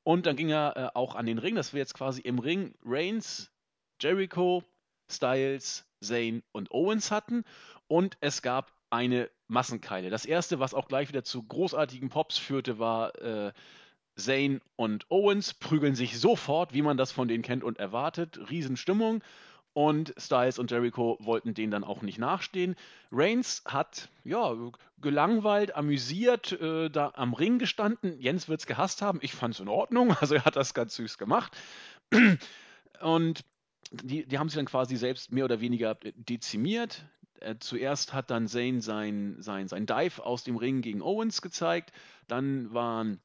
[0.05, 1.55] Und dann ging er äh, auch an den Ring.
[1.55, 3.51] Das wäre jetzt quasi im Ring Reigns,
[4.01, 4.63] Jericho,
[5.11, 7.45] Styles, Zayn und Owens hatten.
[7.89, 10.11] Und es gab eine Massenkeile.
[10.11, 13.53] Das erste, was auch gleich wieder zu großartigen Pops führte, war äh,
[14.17, 18.39] Zayn und Owens prügeln sich sofort, wie man das von denen kennt und erwartet.
[18.51, 19.23] Riesenstimmung.
[19.75, 22.77] Und Styles und Jericho wollten denen dann auch nicht nachstehen.
[23.11, 24.55] Reigns hat, ja,
[25.01, 28.19] gelangweilt, amüsiert, äh, da am Ring gestanden.
[28.21, 29.19] Jens wird es gehasst haben.
[29.21, 30.15] Ich fand es in Ordnung.
[30.25, 31.57] Also er hat das ganz süß gemacht.
[33.01, 33.45] Und
[33.91, 37.05] die, die haben sich dann quasi selbst mehr oder weniger dezimiert.
[37.41, 41.93] Äh, zuerst hat dann Zayn sein, sein, sein Dive aus dem Ring gegen Owens gezeigt.
[42.29, 43.21] Dann waren,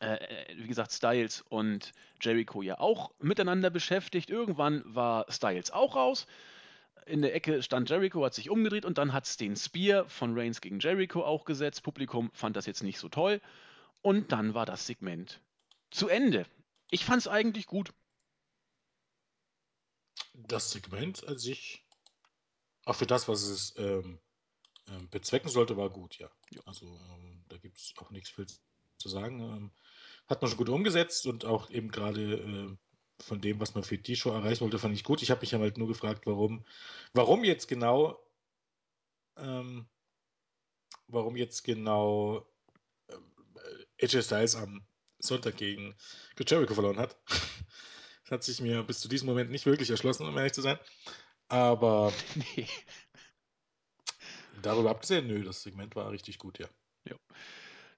[0.00, 4.30] äh, äh, wie gesagt, Styles und Jericho ja auch miteinander beschäftigt.
[4.30, 6.26] Irgendwann war Styles auch raus.
[7.06, 10.38] In der Ecke stand Jericho, hat sich umgedreht und dann hat es den Spear von
[10.38, 11.82] Reigns gegen Jericho auch gesetzt.
[11.82, 13.40] Publikum fand das jetzt nicht so toll.
[14.00, 15.40] Und dann war das Segment
[15.90, 16.46] zu Ende.
[16.90, 17.92] Ich fand es eigentlich gut.
[20.32, 21.84] Das Segment an sich
[22.84, 24.18] auch für das, was es ähm,
[24.88, 26.30] ähm, bezwecken sollte, war gut, ja.
[26.50, 26.60] ja.
[26.66, 28.46] Also ähm, da gibt es auch nichts viel
[28.98, 29.40] zu sagen.
[29.40, 29.70] Ähm,
[30.26, 32.76] hat man schon gut umgesetzt und auch eben gerade äh,
[33.22, 35.22] von dem, was man für die Show erreichen wollte, fand ich gut.
[35.22, 36.64] Ich habe mich halt nur gefragt, warum,
[37.12, 38.20] warum jetzt genau,
[39.36, 39.86] ähm,
[41.06, 42.46] warum jetzt genau
[43.08, 44.86] äh, AJ Styles am
[45.18, 45.94] Sonntag gegen
[46.46, 47.16] Jericho verloren hat.
[48.24, 50.78] das hat sich mir bis zu diesem Moment nicht wirklich erschlossen, um ehrlich zu sein.
[51.48, 52.12] Aber
[52.56, 52.68] nee.
[54.62, 56.68] darüber abgesehen, nö, das Segment war richtig gut, ja.
[57.08, 57.16] ja.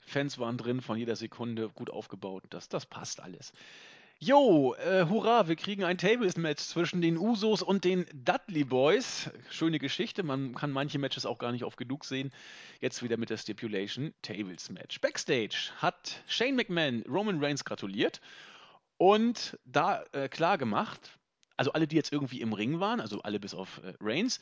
[0.07, 2.45] Fans waren drin, von jeder Sekunde gut aufgebaut.
[2.51, 3.53] Das, das passt alles.
[4.19, 9.31] Jo, äh, hurra, wir kriegen ein Tables-Match zwischen den Usos und den Dudley Boys.
[9.51, 12.33] Schöne Geschichte, man kann manche Matches auch gar nicht oft genug sehen.
[12.81, 15.03] Jetzt wieder mit der Stipulation Tables-Match.
[15.03, 18.23] Backstage hat Shane McMahon Roman Reigns gratuliert
[18.97, 21.19] und da äh, klar gemacht,
[21.59, 24.41] also alle, die jetzt irgendwie im Ring waren, also alle bis auf äh, Reigns,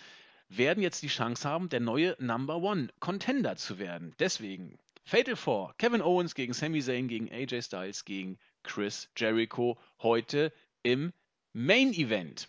[0.49, 4.15] werden jetzt die Chance haben, der neue Number One Contender zu werden.
[4.21, 10.51] Deswegen Fatal Four, Kevin Owens gegen Sami Zayn gegen AJ Styles gegen Chris Jericho heute
[10.83, 11.13] im
[11.53, 12.49] Main Event.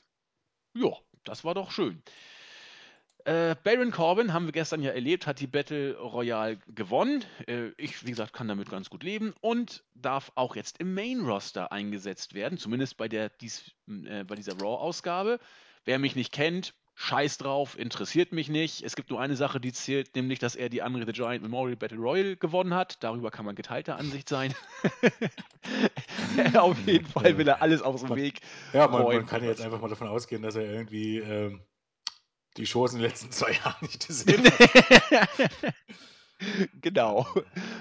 [0.74, 0.92] Ja,
[1.26, 2.02] das war doch schön.
[3.26, 7.26] Äh, Baron Corbin haben wir gestern ja erlebt, hat die Battle Royale gewonnen.
[7.48, 11.22] Äh, ich, wie gesagt, kann damit ganz gut leben und darf auch jetzt im Main
[11.22, 15.40] Roster eingesetzt werden, zumindest bei, der, dies, äh, bei dieser Raw-Ausgabe.
[15.84, 18.84] Wer mich nicht kennt, scheiß drauf, interessiert mich nicht.
[18.84, 21.76] Es gibt nur eine Sache, die zählt, nämlich, dass er die Andre the Giant Memorial
[21.76, 23.04] Battle Royale gewonnen hat.
[23.04, 24.54] Darüber kann man geteilter Ansicht sein.
[26.56, 28.40] Auf jeden Fall will er alles aus dem Weg.
[28.74, 31.20] Ja, man, man kann jetzt einfach mal davon ausgehen, dass er irgendwie.
[31.20, 31.62] Ähm
[32.58, 34.44] die Shows in den letzten zwei Jahren nicht gesehen
[36.82, 37.28] genau.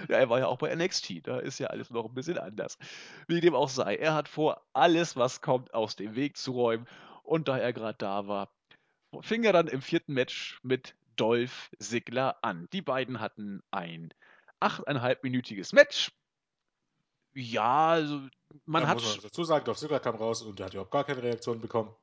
[0.08, 2.78] Ja, er war ja auch bei NXT, da ist ja alles noch ein bisschen anders.
[3.26, 6.86] Wie dem auch sei, er hat vor, alles, was kommt, aus dem Weg zu räumen.
[7.22, 8.52] Und da er gerade da war,
[9.22, 12.68] fing er dann im vierten Match mit Dolph Ziggler an.
[12.72, 14.12] Die beiden hatten ein
[14.60, 16.12] achteinhalbminütiges Match.
[17.34, 18.20] Ja, also
[18.64, 18.96] man ja, hat.
[18.96, 21.60] Muss man dazu sagen, Dolph Ziggler kam raus und der hat überhaupt gar keine Reaktion
[21.60, 21.94] bekommen.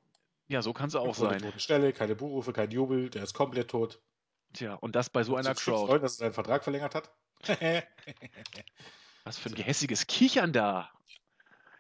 [0.48, 1.40] Ja, so kann es auch sein.
[1.40, 4.02] Toten Stelle, keine Buhrufe, kein Jubel, der ist komplett tot.
[4.54, 5.88] Tja, und das bei so einer Crowd.
[5.88, 7.10] Freuen, dass er seinen Vertrag verlängert hat.
[9.24, 10.92] Was für ein gehässiges Kichern da.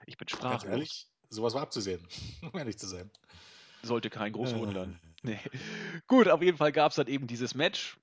[0.06, 0.62] Ich bin sprachlos.
[0.64, 2.08] Ganz ehrlich, sowas war abzusehen,
[2.42, 3.12] um ehrlich zu sein.
[3.84, 5.00] Sollte kein groß wundern.
[5.24, 5.38] Nee.
[6.08, 7.96] Gut, auf jeden Fall gab es dann eben dieses Match.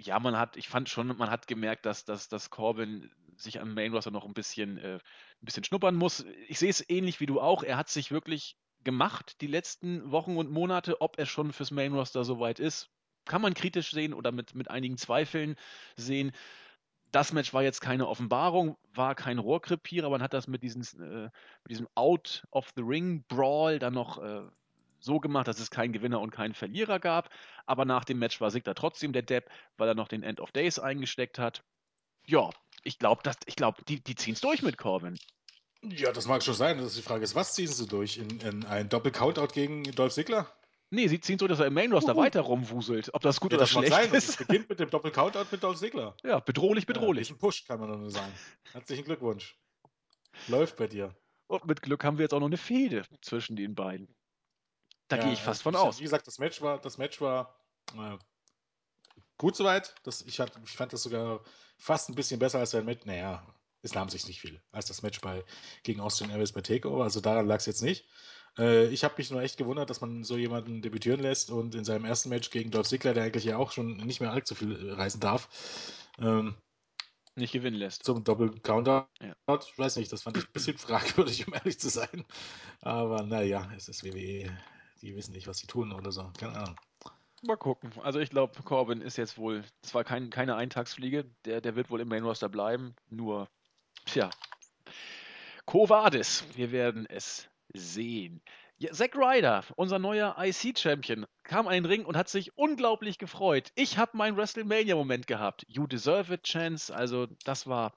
[0.00, 3.74] Ja, man hat, ich fand schon, man hat gemerkt, dass, dass, dass Corbin sich am
[3.74, 6.24] Main Roster noch ein bisschen, äh, ein bisschen schnuppern muss.
[6.46, 7.64] Ich sehe es ähnlich wie du auch.
[7.64, 11.00] Er hat sich wirklich gemacht die letzten Wochen und Monate.
[11.00, 12.90] Ob er schon fürs Main Roster soweit ist,
[13.24, 15.56] kann man kritisch sehen oder mit, mit einigen Zweifeln
[15.96, 16.32] sehen.
[17.10, 20.10] Das Match war jetzt keine Offenbarung, war kein Rohrkrepierer.
[20.10, 24.18] Man hat das mit, diesen, äh, mit diesem Out of the Ring Brawl dann noch
[24.22, 24.42] äh,
[25.00, 27.30] so gemacht, dass es keinen Gewinner und keinen Verlierer gab.
[27.66, 30.52] Aber nach dem Match war Sigler trotzdem der Depp, weil er noch den End of
[30.52, 31.62] Days eingesteckt hat.
[32.26, 32.50] Ja,
[32.84, 33.22] ich glaube,
[33.56, 35.18] glaub, die, die ziehen es durch mit Corbin.
[35.82, 36.78] Ja, das mag schon sein.
[36.78, 38.18] Das ist die Frage ist, was ziehen sie durch?
[38.18, 40.52] In, in ein Doppel-Countout gegen Dolph Ziggler?
[40.90, 42.22] Nee, sie ziehen so, dass er im Main Roster Uhu.
[42.22, 43.12] weiter rumwuselt.
[43.14, 44.10] Ob das gut Ja, oder das schlecht sein.
[44.10, 44.38] Und Es ist.
[44.38, 46.16] beginnt mit dem Doppel-Countout mit Dolph Ziggler.
[46.24, 47.22] Ja, bedrohlich, Ja, bedrohlich.
[47.22, 48.32] ist ein Push, kann man nur sagen.
[48.72, 49.56] Herzlichen Glückwunsch.
[50.48, 51.14] Läuft bei dir.
[51.46, 54.14] Und mit Glück haben wir jetzt auch noch eine Fehde zwischen den beiden.
[55.08, 55.98] Da Ja, gehe ich fast von ich- aus.
[55.98, 57.54] Wie gesagt, das Match war, das Match war
[57.96, 58.18] äh,
[59.38, 59.94] gut soweit.
[60.04, 61.40] Das, ich, hat, ich fand das sogar
[61.78, 63.04] fast ein bisschen besser als sein Match.
[63.06, 63.46] Naja,
[63.82, 64.60] es nahm sich nicht viel.
[64.72, 65.44] Als das Match bei,
[65.82, 67.04] gegen Austin Aries bei Takeover.
[67.04, 68.06] Also daran lag es jetzt nicht.
[68.58, 71.84] Äh, ich habe mich nur echt gewundert, dass man so jemanden debütieren lässt und in
[71.84, 74.92] seinem ersten Match gegen Dolph Ziggler, der eigentlich ja auch schon nicht mehr allzu viel
[74.92, 75.48] reisen darf,
[76.18, 76.56] ähm,
[77.36, 78.02] Nicht gewinnen lässt.
[78.04, 79.08] zum Doppel-Counter.
[79.20, 79.34] Ja.
[79.60, 82.24] Ich weiß nicht, das fand ich ein bisschen fragwürdig, um ehrlich zu sein.
[82.80, 84.50] Aber naja, es ist WWE.
[85.02, 86.30] Die wissen nicht, was sie tun oder so.
[86.38, 86.76] Keine Ahnung.
[87.42, 87.92] Mal gucken.
[88.02, 91.90] Also ich glaube, Corbin ist jetzt wohl, das war kein, keine Eintagsfliege, der, der wird
[91.90, 92.96] wohl im Main Roster bleiben.
[93.10, 93.48] Nur,
[94.06, 94.30] tja.
[95.66, 98.40] Covadis, wir werden es sehen.
[98.78, 103.70] Ja, Zack Ryder, unser neuer IC-Champion, kam an den Ring und hat sich unglaublich gefreut.
[103.74, 105.64] Ich habe meinen WrestleMania-Moment gehabt.
[105.68, 106.94] You deserve it, Chance.
[106.94, 107.92] Also das war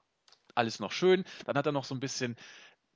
[0.54, 1.24] alles noch schön.
[1.46, 2.36] Dann hat er noch so ein bisschen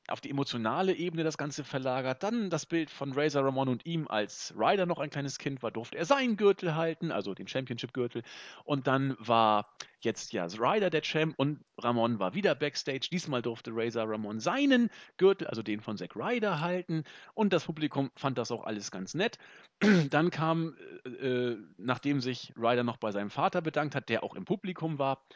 [0.09, 2.23] auf die emotionale Ebene das Ganze verlagert.
[2.23, 5.71] Dann das Bild von Razor Ramon und ihm, als Ryder noch ein kleines Kind war,
[5.71, 8.23] durfte er seinen Gürtel halten, also den Championship-Gürtel.
[8.65, 13.09] Und dann war jetzt ja Ryder der Champ und Ramon war wieder Backstage.
[13.11, 17.03] Diesmal durfte Razor Ramon seinen Gürtel, also den von Zack Ryder, halten.
[17.35, 19.39] Und das Publikum fand das auch alles ganz nett.
[20.11, 24.37] Dann kam, äh, äh, nachdem sich Ryder noch bei seinem Vater bedankt hat, der auch
[24.37, 25.27] im Publikum war,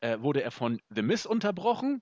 [0.00, 2.00] äh, wurde er von The Miz unterbrochen,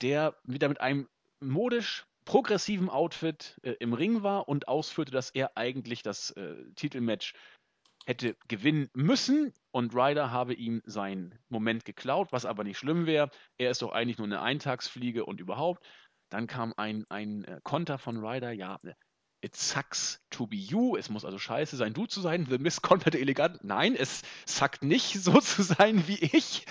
[0.00, 1.08] der wieder mit einem
[1.40, 7.34] modisch progressiven Outfit äh, im Ring war und ausführte, dass er eigentlich das äh, Titelmatch
[8.06, 13.30] hätte gewinnen müssen und Ryder habe ihm seinen Moment geklaut, was aber nicht schlimm wäre.
[13.58, 15.86] Er ist doch eigentlich nur eine Eintagsfliege und überhaupt.
[16.30, 18.78] Dann kam ein, ein äh, Konter von Ryder, ja,
[19.40, 20.96] it sucks to be you.
[20.96, 22.46] Es muss also scheiße sein, du zu sein.
[22.48, 23.62] The Miss konterte elegant.
[23.62, 26.66] Nein, es suckt nicht, so zu sein wie ich.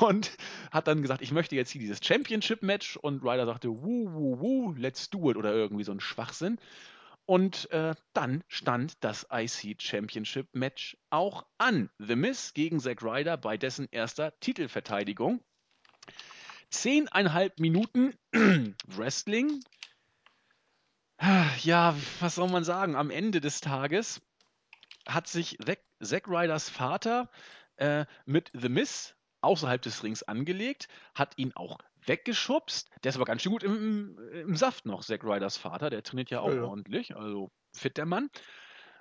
[0.00, 0.32] Und
[0.70, 2.96] hat dann gesagt, ich möchte jetzt hier dieses Championship-Match.
[2.96, 5.36] Und Ryder sagte, wuh, wuh, wuh, let's do it.
[5.36, 6.58] Oder irgendwie so ein Schwachsinn.
[7.26, 11.88] Und äh, dann stand das IC Championship Match auch an.
[11.98, 15.40] The Miz gegen Zack Ryder bei dessen erster Titelverteidigung.
[16.70, 18.14] Zehneinhalb Minuten
[18.86, 19.60] Wrestling.
[21.62, 22.96] Ja, was soll man sagen?
[22.96, 24.22] Am Ende des Tages
[25.06, 27.30] hat sich Zack, Zack Ryders Vater
[27.76, 32.90] äh, mit The Miz außerhalb des Rings angelegt, hat ihn auch weggeschubst.
[33.04, 35.90] Der ist aber ganz schön gut im, im Saft noch, Zack Ryders Vater.
[35.90, 36.64] Der trainiert ja auch Ja, ja.
[36.64, 38.30] ordentlich, also fit der Mann.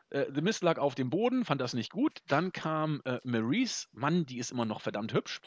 [0.10, 2.20] Äh, The Miz lag auf dem Boden, fand das nicht gut.
[2.28, 5.40] Dann kam äh, Maurice, Mann, die ist immer noch verdammt hübsch.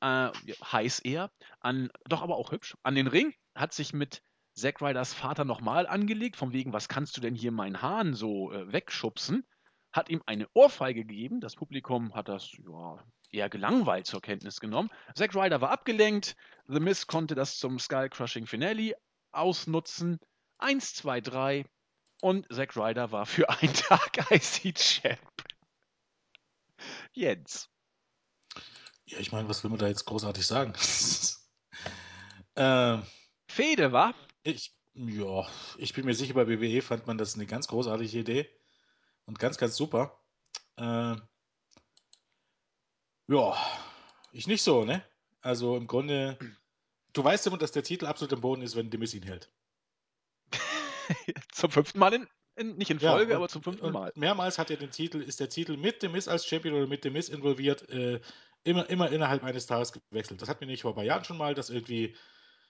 [0.00, 0.30] Äh,
[0.72, 1.30] heiß eher,
[1.60, 4.22] an, doch aber auch hübsch, an den Ring, hat sich mit
[4.54, 8.52] Zack Ryders Vater nochmal angelegt, von wegen, was kannst du denn hier meinen Hahn so
[8.52, 9.44] äh, wegschubsen?
[9.92, 11.40] Hat ihm eine Ohrfeige gegeben.
[11.40, 14.90] Das Publikum hat das ja, eher gelangweilt zur Kenntnis genommen.
[15.14, 16.36] Zack Ryder war abgelenkt.
[16.66, 18.94] The Miz konnte das zum Skull Crushing Finale
[19.32, 20.18] ausnutzen.
[20.58, 21.64] Eins, zwei, drei.
[22.20, 25.18] Und Zack Ryder war für einen Tag IC-Champ.
[27.12, 27.68] Jens.
[29.06, 30.72] Ja, ich meine, was will man da jetzt großartig sagen?
[32.56, 33.02] ähm,
[33.48, 34.14] Fede, war?
[34.44, 35.46] Ich, ja,
[35.78, 38.48] ich bin mir sicher, bei WWE fand man das eine ganz großartige Idee
[39.26, 40.20] und ganz, ganz super.
[40.76, 41.22] Ähm,
[43.28, 43.56] ja,
[44.32, 45.04] ich nicht so, ne?
[45.40, 46.38] Also im Grunde,
[47.12, 49.52] du weißt immer, dass der Titel absolut im Boden ist, wenn Demis ihn hält.
[51.52, 54.12] zum fünften Mal in, in nicht in Ja, Folge, und- aber zum fünften Mal.
[54.14, 57.28] Mehrmals hat er den Titel, ist der Titel mit Demis als Champion oder mit Demis
[57.28, 58.20] involviert, äh,
[58.62, 60.40] immer, immer innerhalb eines Tages gewechselt.
[60.40, 62.16] Das hatten wir nicht vor ein paar Jahren schon mal, dass irgendwie,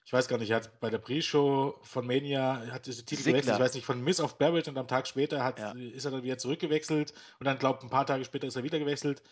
[0.05, 3.33] ich weiß gar nicht, er hat bei der Pre-Show von Mania hat diese Titel Ziggler.
[3.41, 5.73] gewechselt, ich weiß nicht, von Miss auf Barrett und am Tag später hat, Ja.
[5.73, 8.79] ist er dann wieder zurückgewechselt und dann, glaube ein paar Tage später ist er wieder
[8.79, 9.23] gewechselt.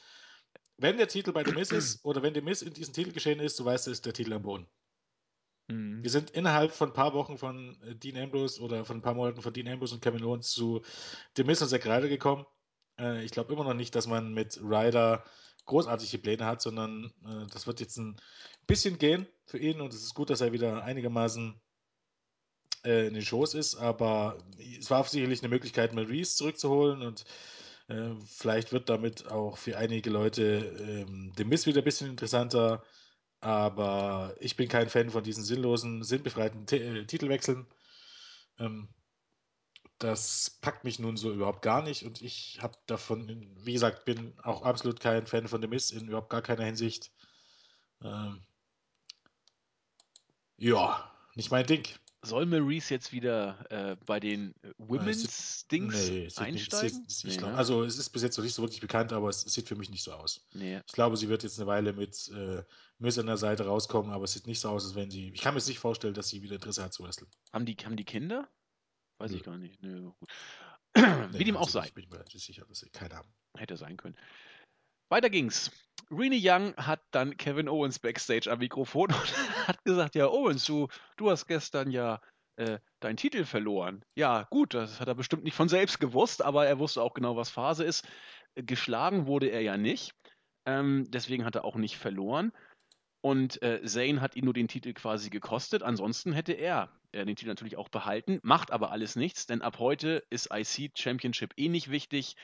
[0.78, 3.64] Wenn der Titel bei Demis ist oder wenn Demis in diesem Titel geschehen ist, du
[3.64, 4.66] weißt, ist der Titel am Boden.
[5.68, 6.02] Mhm.
[6.02, 9.14] Wir sind innerhalb von ein paar Wochen von äh, Dean Ambrose oder von ein paar
[9.14, 10.82] Monaten von Dean Ambrose und Kevin Owens zu
[11.36, 12.46] Demis und Zack Ryder gekommen.
[12.98, 15.22] Äh, ich glaube immer noch nicht, dass man mit Ryder
[15.66, 18.16] großartige Pläne hat, sondern äh, das wird jetzt ein
[18.66, 21.60] bisschen gehen für ihn und es ist gut, dass er wieder einigermaßen
[22.84, 24.38] äh, in den Shows ist, aber
[24.78, 27.24] es war sicherlich eine Möglichkeit, Maurice zurückzuholen und
[27.88, 32.82] äh, vielleicht wird damit auch für einige Leute ähm, Demis wieder ein bisschen interessanter.
[33.40, 37.66] Aber ich bin kein Fan von diesen sinnlosen, sinnbefreiten T äh, Titelwechseln.
[38.58, 38.88] Ähm,
[40.02, 44.34] das packt mich nun so überhaupt gar nicht und ich habe davon, wie gesagt, bin
[44.42, 47.12] auch absolut kein Fan von The Miz in überhaupt gar keiner Hinsicht.
[48.02, 48.42] Ähm,
[50.56, 51.86] ja, nicht mein Ding.
[52.22, 57.02] soll Maurice jetzt wieder äh, bei den äh, Women's Dings nee, einsteigen?
[57.02, 57.56] Nicht, nee, glaub, ne?
[57.56, 59.76] Also es ist bis jetzt noch nicht so wirklich bekannt, aber es, es sieht für
[59.76, 60.44] mich nicht so aus.
[60.52, 60.80] Nee.
[60.86, 62.62] Ich glaube, sie wird jetzt eine Weile mit äh,
[62.98, 65.30] Miss an der Seite rauskommen, aber es sieht nicht so aus, als wenn sie.
[65.30, 67.30] Ich kann mir jetzt nicht vorstellen, dass sie wieder Interesse hat zu wresteln.
[67.52, 68.48] Haben die, haben die Kinder?
[69.22, 69.80] Weiß ich gar nicht.
[69.82, 70.28] Nö, gut.
[70.96, 71.86] Nee, Wie dem auch sei.
[71.86, 73.32] Ich bin mir sicher, dass sie keine haben.
[73.56, 74.16] Hätte sein können.
[75.10, 75.70] Weiter ging's.
[76.10, 80.88] Rene Young hat dann Kevin Owens backstage am Mikrofon und hat gesagt, ja Owens, du,
[81.16, 82.20] du hast gestern ja
[82.56, 84.04] äh, deinen Titel verloren.
[84.16, 87.36] Ja, gut, das hat er bestimmt nicht von selbst gewusst, aber er wusste auch genau,
[87.36, 88.06] was Phase ist.
[88.56, 90.14] Geschlagen wurde er ja nicht,
[90.66, 92.52] ähm, deswegen hat er auch nicht verloren.
[93.22, 95.84] Und äh, Zane hat ihn nur den Titel quasi gekostet.
[95.84, 99.78] Ansonsten hätte er äh, den Titel natürlich auch behalten, macht aber alles nichts, denn ab
[99.78, 102.34] heute ist IC Championship eh nicht wichtig.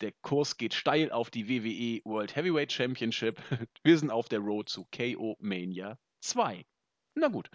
[0.00, 3.40] Der Kurs geht steil auf die WWE World Heavyweight Championship.
[3.84, 6.66] Wir sind auf der Road zu KO Mania 2.
[7.14, 7.48] Na gut.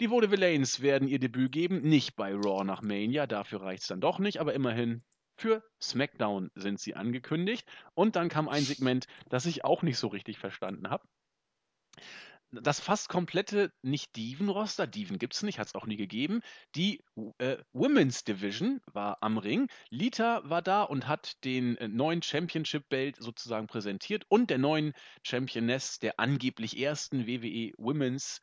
[0.00, 4.00] Die Vaudevillains werden ihr Debüt geben, nicht bei Raw nach Mania, dafür reicht es dann
[4.02, 5.02] doch nicht, aber immerhin
[5.36, 7.66] für SmackDown sind sie angekündigt.
[7.94, 11.06] Und dann kam ein Segment, das ich auch nicht so richtig verstanden habe
[12.52, 16.40] das fast komplette Nicht-Diven-Roster, Diven gibt es nicht, hat es auch nie gegeben.
[16.74, 17.02] Die
[17.38, 19.68] äh, Women's Division war am Ring.
[19.90, 26.00] Lita war da und hat den äh, neuen Championship-Belt sozusagen präsentiert und der neuen Championess
[26.00, 28.40] der angeblich ersten WWE Women's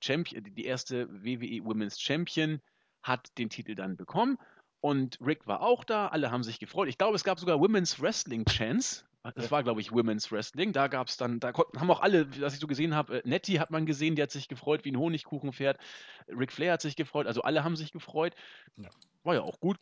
[0.00, 2.60] Champion, die erste WWE Women's Champion,
[3.02, 4.36] hat den Titel dann bekommen.
[4.80, 6.88] Und Rick war auch da, alle haben sich gefreut.
[6.88, 9.04] Ich glaube, es gab sogar Women's Wrestling Chance,
[9.34, 10.72] das war, glaube ich, Women's Wrestling.
[10.72, 13.28] Da gab es dann, da konnten, haben auch alle, was ich so gesehen habe, äh,
[13.28, 15.78] Nettie hat man gesehen, die hat sich gefreut wie ein Honigkuchenpferd.
[16.28, 18.34] Ric Flair hat sich gefreut, also alle haben sich gefreut.
[18.76, 18.88] Ja.
[19.24, 19.76] War ja auch gut.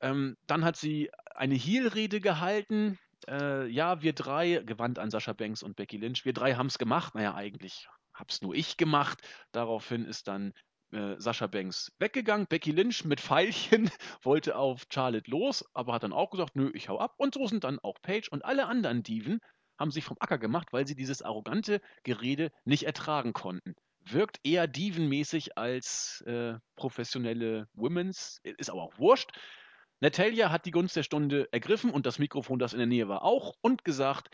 [0.00, 2.98] Ähm, dann hat sie eine Heel-Rede gehalten.
[3.28, 6.78] Äh, ja, wir drei, gewandt an Sascha Banks und Becky Lynch, wir drei haben es
[6.78, 7.14] gemacht.
[7.14, 9.22] Naja, eigentlich hab's nur ich gemacht.
[9.52, 10.52] Daraufhin ist dann
[10.94, 12.46] äh, Sascha Banks weggegangen.
[12.48, 13.90] Becky Lynch mit Pfeilchen
[14.22, 17.14] wollte auf Charlotte los, aber hat dann auch gesagt, nö, ich hau ab.
[17.18, 19.40] Und so sind dann auch Paige und alle anderen Diven
[19.78, 23.74] haben sich vom Acker gemacht, weil sie dieses arrogante Gerede nicht ertragen konnten.
[24.06, 29.32] Wirkt eher Diven-mäßig als äh, professionelle Women's, ist aber auch wurscht.
[30.00, 33.22] Natalia hat die Gunst der Stunde ergriffen und das Mikrofon, das in der Nähe war,
[33.22, 34.28] auch und gesagt,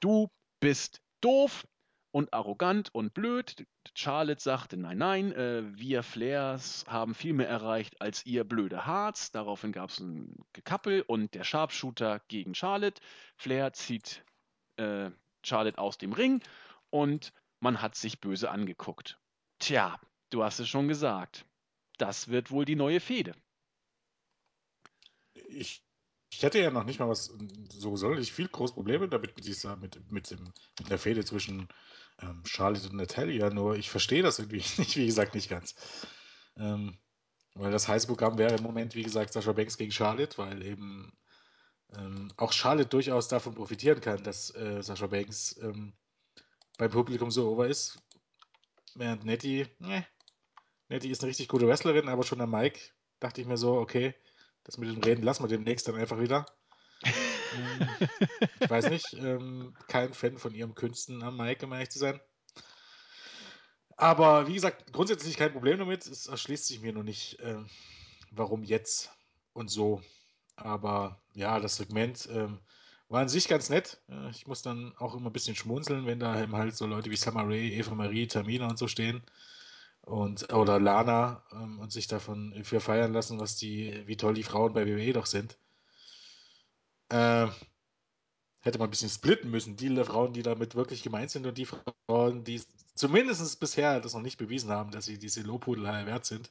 [0.00, 0.28] du
[0.60, 1.66] bist doof,
[2.14, 3.66] und arrogant und blöd.
[3.96, 9.32] Charlotte sagte, nein, nein, äh, wir Flairs haben viel mehr erreicht als ihr blöde Harz.
[9.32, 13.02] Daraufhin gab es ein Gekappel und der Sharpshooter gegen Charlotte.
[13.36, 14.24] Flair zieht
[14.76, 15.10] äh,
[15.44, 16.40] Charlotte aus dem Ring
[16.90, 19.18] und man hat sich böse angeguckt.
[19.58, 19.98] Tja,
[20.30, 21.44] du hast es schon gesagt.
[21.98, 23.34] Das wird wohl die neue Fehde.
[25.48, 25.84] Ich
[26.36, 27.32] ich hätte ja noch nicht mal was
[27.68, 31.68] so sonderlich viel große Probleme damit mit dieser, mit, mit, dem, mit der Fehde zwischen
[32.20, 35.74] ähm, Charlotte und Natalia, nur ich verstehe das irgendwie nicht, wie gesagt, nicht ganz.
[36.56, 36.98] Ähm,
[37.54, 41.12] weil das heiße Programm wäre im Moment, wie gesagt, Sascha Banks gegen Charlotte, weil eben
[41.96, 45.94] ähm, auch Charlotte durchaus davon profitieren kann, dass äh, Sascha Banks ähm,
[46.78, 48.02] beim Publikum so over ist.
[48.96, 50.06] Während Nettie, ne,
[50.88, 52.80] Nettie ist eine richtig gute Wrestlerin, aber schon am Mike
[53.20, 54.14] dachte ich mir so, okay,
[54.64, 56.46] das mit dem Reden lassen wir demnächst dann einfach wieder.
[58.60, 62.20] Ich weiß nicht, ähm, kein Fan von ihrem Künsten am Mike, um ehrlich zu sein.
[63.96, 66.06] Aber wie gesagt, grundsätzlich kein Problem damit.
[66.06, 67.62] Es erschließt sich mir nur nicht, äh,
[68.30, 69.10] warum jetzt
[69.52, 70.02] und so.
[70.56, 72.48] Aber ja, das Segment äh,
[73.08, 74.00] war an sich ganz nett.
[74.08, 77.10] Äh, ich muss dann auch immer ein bisschen schmunzeln, wenn da eben halt so Leute
[77.10, 79.22] wie Summer Eva Marie, Tamina und so stehen
[80.06, 84.42] und oder Lana ähm, und sich davon für feiern lassen, was die, wie toll die
[84.42, 85.58] Frauen bei WWE doch sind.
[87.08, 87.48] Äh,
[88.60, 89.76] hätte man ein bisschen splitten müssen.
[89.76, 92.62] Die Frauen, die damit wirklich gemeint sind und die Frauen, die
[92.94, 96.50] zumindest bisher das noch nicht bewiesen haben, dass sie diese Lobhudelei wert sind.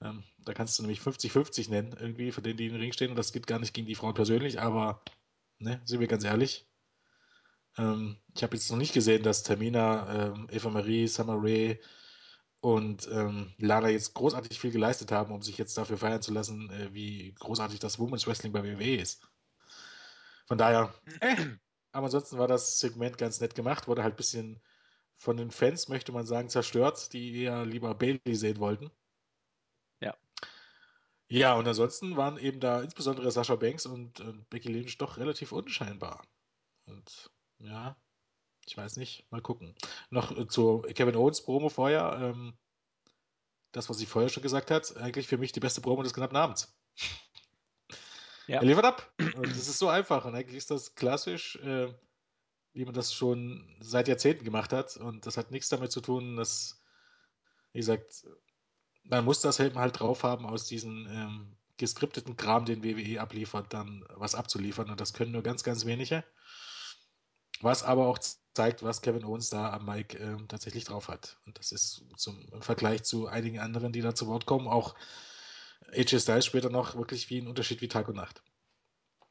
[0.00, 3.10] Ähm, da kannst du nämlich 50-50 nennen, irgendwie, für den, die den Ring stehen.
[3.10, 5.02] Und das geht gar nicht gegen die Frauen persönlich, aber,
[5.58, 6.66] ne, sind wir ganz ehrlich.
[7.78, 11.80] Ähm, ich habe jetzt noch nicht gesehen, dass Tamina, ähm, Eva Marie, Summer Ray,
[12.60, 16.70] und ähm, Lana jetzt großartig viel geleistet haben, um sich jetzt dafür feiern zu lassen,
[16.70, 19.20] äh, wie großartig das Women's Wrestling bei WWE ist.
[20.52, 20.92] Von daher,
[21.92, 24.60] aber ansonsten war das Segment ganz nett gemacht, wurde halt ein bisschen
[25.16, 28.90] von den Fans, möchte man sagen, zerstört, die eher lieber Bailey sehen wollten.
[30.02, 30.14] Ja.
[31.30, 35.52] Ja, und ansonsten waren eben da insbesondere Sascha Banks und, und Becky Lynch doch relativ
[35.52, 36.22] unscheinbar.
[36.84, 37.96] Und ja,
[38.66, 39.74] ich weiß nicht, mal gucken.
[40.10, 42.18] Noch äh, zu Kevin Owens Promo vorher.
[42.20, 42.58] Ähm,
[43.70, 46.36] das, was sie vorher schon gesagt hat, eigentlich für mich die beste Promo des knappen
[46.36, 46.76] Abends.
[48.52, 48.58] Ja.
[48.58, 49.10] Er liefert ab.
[49.36, 50.26] Und das ist so einfach.
[50.26, 51.88] Und eigentlich ist das klassisch, äh,
[52.74, 54.98] wie man das schon seit Jahrzehnten gemacht hat.
[54.98, 56.82] Und das hat nichts damit zu tun, dass,
[57.72, 58.26] wie gesagt,
[59.04, 63.72] man muss das eben halt drauf haben, aus diesem ähm, geskripteten Kram, den WWE abliefert,
[63.72, 64.90] dann was abzuliefern.
[64.90, 66.22] Und das können nur ganz, ganz wenige.
[67.62, 68.18] Was aber auch
[68.52, 71.38] zeigt, was Kevin Owens da am Mike ähm, tatsächlich drauf hat.
[71.46, 74.94] Und das ist zum, im Vergleich zu einigen anderen, die da zu Wort kommen, auch
[75.92, 78.42] AJ Styles später noch wirklich wie ein Unterschied wie Tag und Nacht.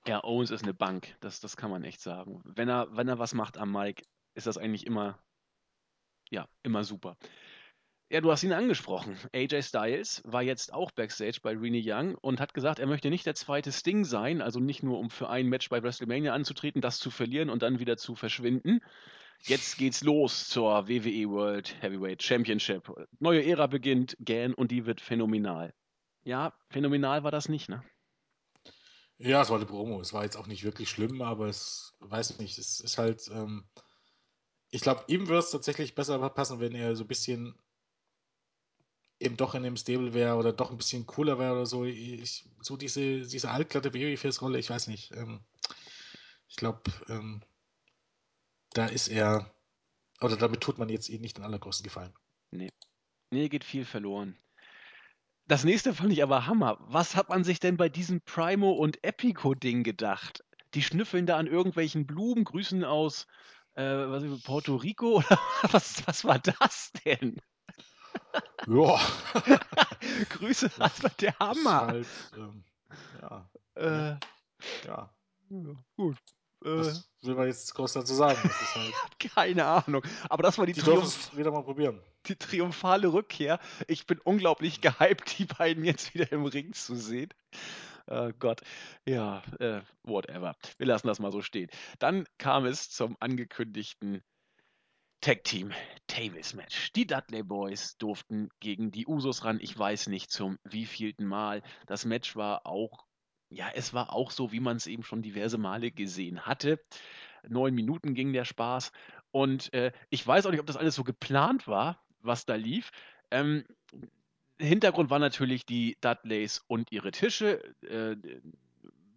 [0.08, 2.42] Ja, Owens ist eine Bank, das, das kann man echt sagen.
[2.44, 5.20] Wenn er, wenn er was macht am Mike, ist das eigentlich immer,
[6.30, 7.18] ja, immer super.
[8.10, 9.18] Ja, du hast ihn angesprochen.
[9.32, 13.26] AJ Styles war jetzt auch backstage bei Renee Young und hat gesagt, er möchte nicht
[13.26, 17.00] der zweite Sting sein, also nicht nur um für ein Match bei WrestleMania anzutreten, das
[17.00, 18.82] zu verlieren und dann wieder zu verschwinden.
[19.44, 22.92] Jetzt geht's los zur WWE World Heavyweight Championship.
[23.20, 25.74] Neue Ära beginnt, gern und die wird phänomenal.
[26.24, 27.84] Ja, phänomenal war das nicht, ne?
[29.18, 30.02] Ja, es war eine Promo.
[30.02, 33.28] Es war jetzt auch nicht wirklich schlimm, aber es weiß nicht, es ist halt.
[33.32, 33.66] Ähm,
[34.72, 37.56] ich glaube, ihm würde es tatsächlich besser passen, wenn er so ein bisschen
[39.20, 41.86] eben doch in dem Stable wäre oder doch ein bisschen cooler wäre oder so.
[41.86, 45.12] Ich, so diese, diese altglatte Babyface-Rolle, ich weiß nicht.
[45.12, 45.42] Ähm,
[46.50, 47.44] ich glaube, ähm,
[48.74, 49.54] da ist er,
[50.22, 52.14] oder damit tut man jetzt ihm nicht den allergrößten Gefallen.
[52.50, 52.72] Nee.
[53.30, 54.38] Nee, geht viel verloren.
[55.52, 56.78] Das nächste fand ich aber Hammer.
[56.80, 60.46] Was hat man sich denn bei diesem Primo und Epico-Ding gedacht?
[60.76, 63.28] Die schnüffeln da an irgendwelchen Blumen, grüßen aus
[63.74, 65.38] äh, was, Puerto Rico oder
[65.70, 67.42] was, was war das denn?
[68.66, 68.98] Ja.
[70.30, 71.88] Grüße, das war der Hammer.
[71.88, 72.64] Halt, ähm,
[73.22, 73.50] ja.
[73.76, 74.16] Äh,
[74.88, 75.14] ja.
[75.98, 76.18] Gut.
[76.64, 78.40] Äh, Was will man jetzt groß dazu sagen?
[78.44, 78.94] Halt,
[79.36, 80.04] keine Ahnung.
[80.30, 82.00] Aber das war die, die Triumph wieder mal probieren.
[82.28, 83.60] die triumphale Rückkehr.
[83.88, 87.30] Ich bin unglaublich gehypt, die beiden jetzt wieder im Ring zu sehen.
[88.08, 88.62] Oh Gott.
[89.06, 90.56] Ja, äh, whatever.
[90.78, 91.70] Wir lassen das mal so stehen.
[92.00, 94.24] Dann kam es zum angekündigten
[95.22, 95.72] Tag Team
[96.08, 96.92] Tables Match.
[96.94, 99.60] Die Dudley Boys durften gegen die Usos ran.
[99.62, 101.62] Ich weiß nicht zum wievielten Mal.
[101.86, 103.06] Das Match war auch,
[103.52, 106.80] ja, es war auch so, wie man es eben schon diverse Male gesehen hatte.
[107.48, 108.92] Neun Minuten ging der Spaß.
[109.32, 112.92] Und äh, ich weiß auch nicht, ob das alles so geplant war, was da lief.
[113.30, 113.66] Ähm,
[114.58, 117.62] Hintergrund war natürlich die Dudleys und ihre Tische.
[117.84, 118.16] Äh,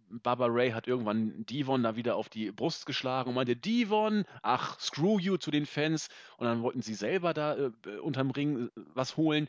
[0.09, 4.79] Baba Ray hat irgendwann Devon da wieder auf die Brust geschlagen und meinte, Devon, ach,
[4.79, 6.09] screw you zu den Fans.
[6.37, 7.71] Und dann wollten sie selber da äh,
[8.01, 9.47] unterm Ring äh, was holen.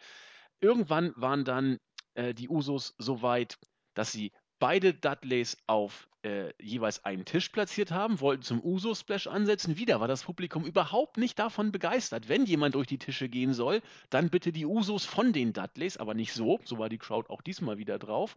[0.60, 1.78] Irgendwann waren dann
[2.14, 3.58] äh, die Usos so weit,
[3.94, 9.76] dass sie beide Dudleys auf äh, jeweils einen Tisch platziert haben, wollten zum Uso-Splash ansetzen.
[9.76, 12.28] Wieder war das Publikum überhaupt nicht davon begeistert.
[12.28, 16.14] Wenn jemand durch die Tische gehen soll, dann bitte die Usos von den Dudleys, aber
[16.14, 16.58] nicht so.
[16.64, 18.34] So war die Crowd auch diesmal wieder drauf.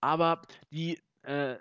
[0.00, 1.56] Aber die äh,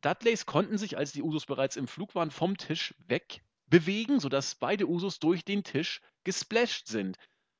[0.00, 4.86] Dudleys konnten sich, als die Usos bereits im Flug waren, vom Tisch wegbewegen, sodass beide
[4.86, 7.16] Usos durch den Tisch gesplasht sind.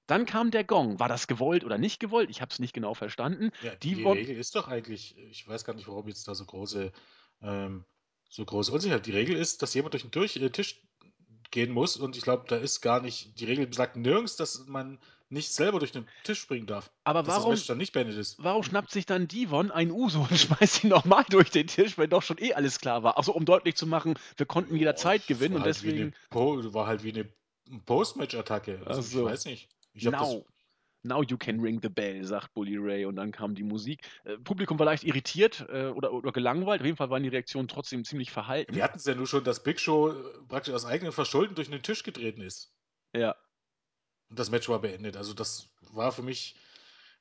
[0.09, 0.99] Dann kam der Gong.
[0.99, 2.31] War das gewollt oder nicht gewollt?
[2.31, 3.51] Ich habe es nicht genau verstanden.
[3.63, 6.45] Ja, die, Die Regel ist doch eigentlich, ich weiß gar nicht, warum jetzt da so
[6.45, 6.91] große,
[7.43, 7.85] ähm,
[8.29, 9.07] so große Unsicherheit.
[9.07, 10.83] Die Regel ist, dass jemand durch den durch, äh, Tisch
[11.51, 14.99] gehen muss und ich glaube, da ist gar nicht, die Regel sagt nirgends, dass man
[15.31, 16.91] nicht selber durch den Tisch springen darf.
[17.05, 17.55] Aber warum,
[18.39, 22.09] warum schnappt sich dann Devon ein Uso und schmeißt ihn nochmal durch den Tisch, wenn
[22.09, 23.19] doch schon eh alles klar war?
[23.19, 26.15] Achso, um deutlich zu machen, wir konnten jederzeit Boah, gewinnen war und halt wie deswegen.
[26.31, 27.29] Eine war halt wie eine
[27.85, 28.83] Post-Match-Attacke.
[28.87, 29.27] Also Ach so.
[29.27, 29.69] ich weiß nicht.
[29.97, 30.45] Hab Now.
[31.05, 34.03] Now you can ring the bell, sagt Bully Ray und dann kam die Musik.
[34.25, 36.81] Äh, Publikum war leicht irritiert äh, oder, oder gelangweilt.
[36.81, 38.75] Auf jeden Fall waren die Reaktionen trotzdem ziemlich verhalten.
[38.75, 40.15] wir hatten es ja nur schon, dass Big Show äh,
[40.49, 42.75] praktisch aus eigenem Verschulden durch den Tisch getreten ist.
[43.15, 43.37] Ja.
[44.29, 45.17] Und das Match war beendet.
[45.17, 46.57] Also das war für mich,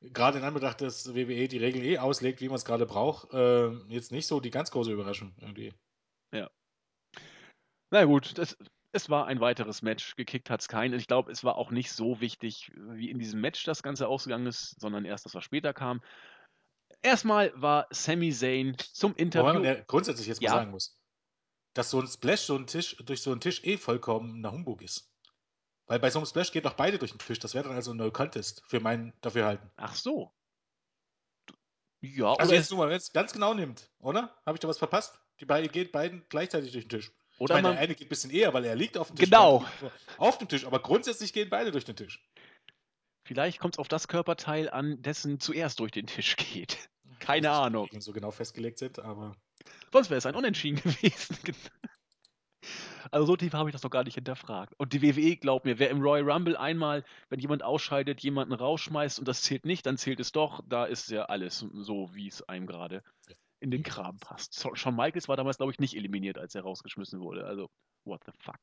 [0.01, 3.69] gerade in Anbetracht, dass WWE die Regel eh auslegt, wie man es gerade braucht, äh,
[3.89, 5.71] jetzt nicht so die ganz große Überraschung irgendwie.
[7.89, 8.57] Na gut, das,
[8.97, 10.15] es war ein weiteres Match.
[10.15, 10.93] Gekickt hat es keinen.
[10.99, 14.47] Ich glaube, es war auch nicht so wichtig, wie in diesem Match das Ganze ausgegangen
[14.47, 16.01] ist, sondern erst, das was später kam.
[17.01, 19.53] Erstmal war Sami Zayn zum Interview.
[19.53, 20.51] man ja grundsätzlich jetzt Ja.
[20.51, 20.99] mal sagen muss,
[21.73, 24.81] dass so ein Splash so ein Tisch, durch so einen Tisch eh vollkommen ein Humbug
[24.81, 25.13] ist.
[25.85, 27.39] Weil bei so einem Splash geht doch beide durch den Tisch.
[27.39, 29.71] Das wäre dann also ein No Contest für mein Dafürhalten.
[29.77, 30.33] Ach so.
[32.01, 34.35] Ja, Also jetzt nur mal, wenn es ganz genau nimmt, oder?
[34.45, 35.19] Habe ich da was verpasst?
[35.39, 37.11] Die beiden gehen beiden gleichzeitig durch den Tisch.
[37.37, 39.17] Oder ich meine, man, der eine geht ein bisschen eher, weil er liegt auf dem
[39.17, 39.25] Tisch.
[39.25, 39.65] Genau.
[40.17, 42.23] Auf dem Tisch, aber grundsätzlich gehen beide durch den Tisch.
[43.23, 46.89] vielleicht kommt es auf das Körperteil an, dessen zuerst durch den Tisch geht.
[47.19, 47.89] Keine die Ahnung.
[47.99, 49.35] So genau festgelegt sind, aber
[49.91, 51.37] Sonst wäre es ein Unentschieden gewesen.
[53.11, 54.73] Also so tief habe ich das doch gar nicht hinterfragt.
[54.77, 59.19] Und die WWE, glaubt mir, wer im Royal Rumble einmal, wenn jemand ausscheidet, jemanden rausschmeißt
[59.19, 60.61] und das zählt nicht, dann zählt es doch.
[60.67, 63.03] Da ist ja alles so, wie es einem gerade
[63.59, 64.53] in den Kram passt.
[64.53, 67.45] So- Shawn Michaels war damals, glaube ich, nicht eliminiert, als er rausgeschmissen wurde.
[67.45, 67.69] Also,
[68.05, 68.59] what the fuck.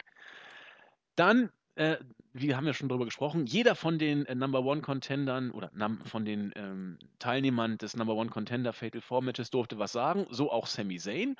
[1.16, 1.96] Dann äh,
[2.32, 5.70] wir haben ja schon drüber gesprochen, jeder von den äh, Number One Contendern oder
[6.04, 10.50] von den ähm, Teilnehmern des Number One Contender Fatal Four Matches durfte was sagen, so
[10.52, 11.36] auch Sami Zayn.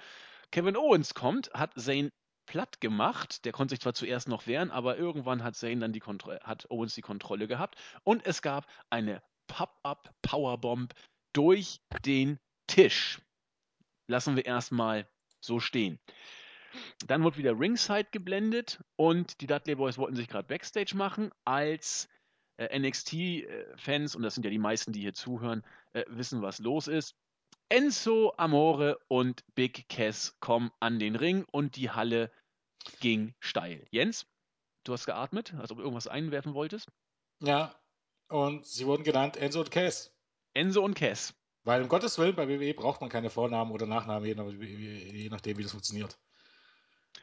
[0.51, 2.11] Kevin Owens kommt, hat Zayn
[2.47, 3.45] platt gemacht.
[3.45, 6.71] Der konnte sich zwar zuerst noch wehren, aber irgendwann hat Zayn dann die Kontrolle, hat
[6.71, 10.95] Owens die Kontrolle gehabt und es gab eine Pop-up Powerbomb
[11.33, 13.21] durch den Tisch.
[14.07, 15.09] Lassen wir erstmal
[15.41, 15.99] so stehen.
[17.07, 22.09] Dann wurde wieder Ringside geblendet und die Dudley Boys wollten sich gerade Backstage machen, als
[22.57, 26.89] äh, NXT-Fans, und das sind ja die meisten, die hier zuhören, äh, wissen, was los
[26.89, 27.15] ist.
[27.69, 32.31] Enzo Amore und Big Cass kommen an den Ring und die Halle
[33.01, 33.87] ging steil.
[33.91, 34.27] Jens,
[34.85, 36.89] du hast geatmet, als ob du irgendwas einwerfen wolltest.
[37.41, 37.75] Ja,
[38.29, 40.13] und sie wurden genannt Enzo und Cass.
[40.53, 41.35] Enzo und Cass.
[41.65, 45.63] Weil um Gottes Willen, bei WWE braucht man keine Vornamen oder Nachnamen, je nachdem, wie
[45.63, 46.19] das funktioniert.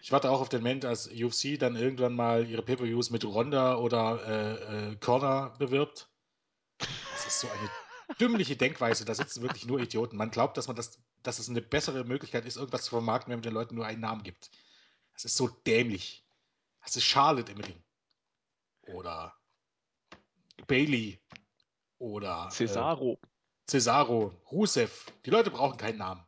[0.02, 3.76] Ich warte auch auf den Moment, als UFC dann irgendwann mal ihre Pay-Per-Views mit Ronda
[3.76, 6.10] oder äh, äh, Corner bewirbt.
[6.80, 9.06] Das ist so eine dümmliche Denkweise.
[9.06, 10.18] Da sitzen wirklich nur Idioten.
[10.18, 13.40] Man glaubt, dass man das, dass es eine bessere Möglichkeit ist, irgendwas zu vermarkten, wenn
[13.40, 14.50] man den Leuten nur einen Namen gibt.
[15.14, 16.26] Das ist so dämlich.
[16.82, 17.84] Das ist Charlotte im Ring.
[18.88, 19.36] Oder
[20.66, 21.22] Bailey.
[22.00, 23.20] Oder Cesaro.
[23.22, 23.28] Äh,
[23.72, 25.12] Cesaro, Rusev.
[25.26, 26.26] Die Leute brauchen keinen Namen.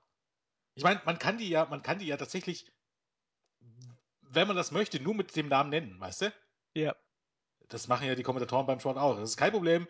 [0.75, 2.73] Ich meine, man kann die ja, man kann die ja tatsächlich
[4.33, 6.33] wenn man das möchte, nur mit dem Namen nennen, weißt du?
[6.73, 6.95] Ja.
[7.69, 9.15] Das machen ja die Kommentatoren beim Sport auch.
[9.15, 9.87] Das ist kein Problem,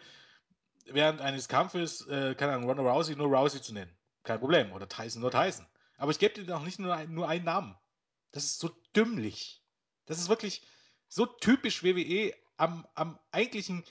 [0.86, 3.96] während eines Kampfes, äh, keine Ahnung, Ronda Rousey nur Rousey zu nennen.
[4.24, 4.72] Kein Problem.
[4.74, 5.66] Oder Tyson nur Tyson.
[5.98, 7.76] Aber ich gebe dir auch nicht nur, nur einen Namen.
[8.32, 9.64] Das ist so dümmlich.
[10.06, 10.66] Das ist wirklich
[11.08, 13.84] so typisch WWE am, am eigentlichen.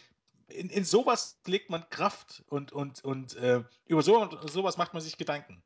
[0.52, 5.02] In, in sowas legt man Kraft und, und, und äh, über so, sowas macht man
[5.02, 5.62] sich Gedanken.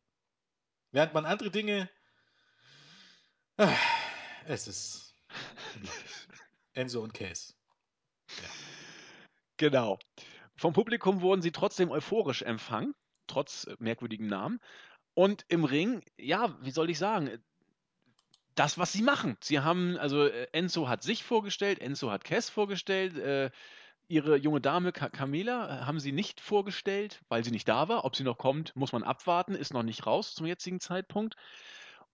[0.92, 1.90] Während man andere Dinge.
[3.56, 3.68] Äh,
[4.46, 5.14] es ist
[6.72, 7.54] Enzo und Case.
[8.28, 8.48] Ja.
[9.56, 9.98] Genau.
[10.56, 12.94] Vom Publikum wurden sie trotzdem euphorisch empfangen,
[13.26, 14.60] trotz merkwürdigen Namen.
[15.14, 17.42] Und im Ring, ja, wie soll ich sagen,
[18.54, 19.36] das, was sie machen.
[19.40, 23.50] Sie haben, also äh, Enzo hat sich vorgestellt, Enzo hat Cass vorgestellt, äh,
[24.08, 28.04] ihre junge Dame Camila äh, haben sie nicht vorgestellt, weil sie nicht da war.
[28.04, 31.36] Ob sie noch kommt, muss man abwarten, ist noch nicht raus zum jetzigen Zeitpunkt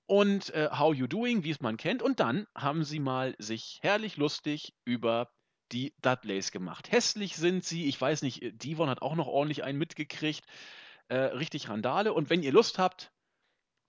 [0.07, 2.03] und äh, How You Doing, wie es man kennt.
[2.03, 5.31] Und dann haben sie mal sich herrlich lustig über
[5.71, 6.93] die Dudleys gemacht.
[6.93, 10.45] Hässlich sind sie, ich weiß nicht, äh, Devon hat auch noch ordentlich einen mitgekriegt.
[11.09, 12.13] Äh, richtig Randale.
[12.13, 13.11] Und wenn ihr Lust habt,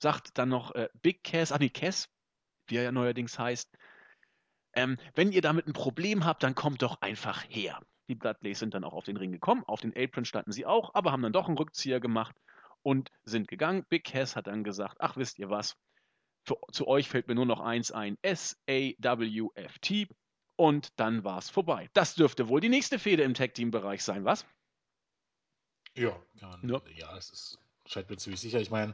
[0.01, 2.09] sagt dann noch äh, Big Cass, ah nee, Cass,
[2.67, 3.69] wie er ja neuerdings heißt,
[4.75, 7.79] ähm, wenn ihr damit ein Problem habt, dann kommt doch einfach her.
[8.07, 10.93] Die Dudleys sind dann auch auf den Ring gekommen, auf den Apron standen sie auch,
[10.93, 12.35] aber haben dann doch einen Rückzieher gemacht
[12.81, 13.85] und sind gegangen.
[13.89, 15.77] Big Cass hat dann gesagt, ach wisst ihr was,
[16.45, 20.07] für, zu euch fällt mir nur noch eins ein: S-A-W-F-T.
[20.55, 21.89] Und dann war es vorbei.
[21.93, 24.45] Das dürfte wohl die nächste Fehde im Tag-Team-Bereich sein, was?
[25.95, 26.81] Ja, ja.
[26.95, 28.59] ja, es ist, scheint mir ziemlich sicher.
[28.59, 28.93] Ich meine,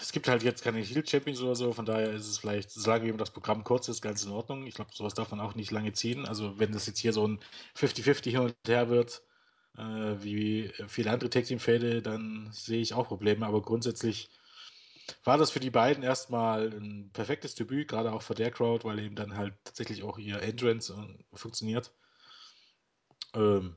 [0.00, 3.06] es gibt halt jetzt keine Hill Champions oder so, von daher ist es vielleicht, solange
[3.06, 4.66] eben das Programm kurz ist, ganz in Ordnung.
[4.66, 6.26] Ich glaube, sowas darf man auch nicht lange ziehen.
[6.26, 7.40] Also, wenn das jetzt hier so ein
[7.74, 9.22] 50-50 hin und her wird,
[9.76, 9.82] äh,
[10.22, 13.46] wie viele andere Tag Team Fäde, dann sehe ich auch Probleme.
[13.46, 14.30] Aber grundsätzlich
[15.24, 18.98] war das für die beiden erstmal ein perfektes Debüt, gerade auch für der Crowd, weil
[19.00, 21.92] eben dann halt tatsächlich auch ihr Entrance äh, funktioniert.
[23.34, 23.76] Ähm,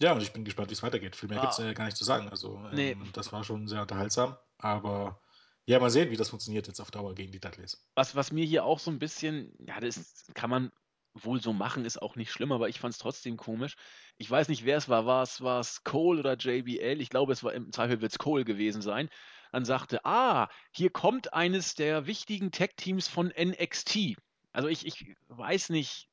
[0.00, 1.16] ja, und ich bin gespannt, wie es weitergeht.
[1.16, 1.42] Viel mehr ah.
[1.42, 2.28] gibt es ja gar nicht zu sagen.
[2.28, 2.96] Also, ähm, nee.
[3.12, 5.20] das war schon sehr unterhaltsam, aber
[5.66, 7.86] ja, mal sehen, wie das funktioniert jetzt auf Dauer gegen die Dudleys.
[7.94, 10.72] Was, was mir hier auch so ein bisschen, ja, das kann man
[11.14, 13.76] wohl so machen, ist auch nicht schlimm, aber ich fand es trotzdem komisch.
[14.18, 15.06] Ich weiß nicht, wer es war.
[15.06, 15.22] War
[15.60, 17.00] es Cole oder JBL?
[17.00, 19.08] Ich glaube, es war im Zweifel wird es Cole gewesen sein
[19.54, 24.16] dann sagte, ah, hier kommt eines der wichtigen Tech-Teams von NXT.
[24.52, 26.08] Also ich, ich weiß nicht,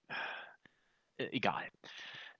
[1.17, 1.67] äh, egal.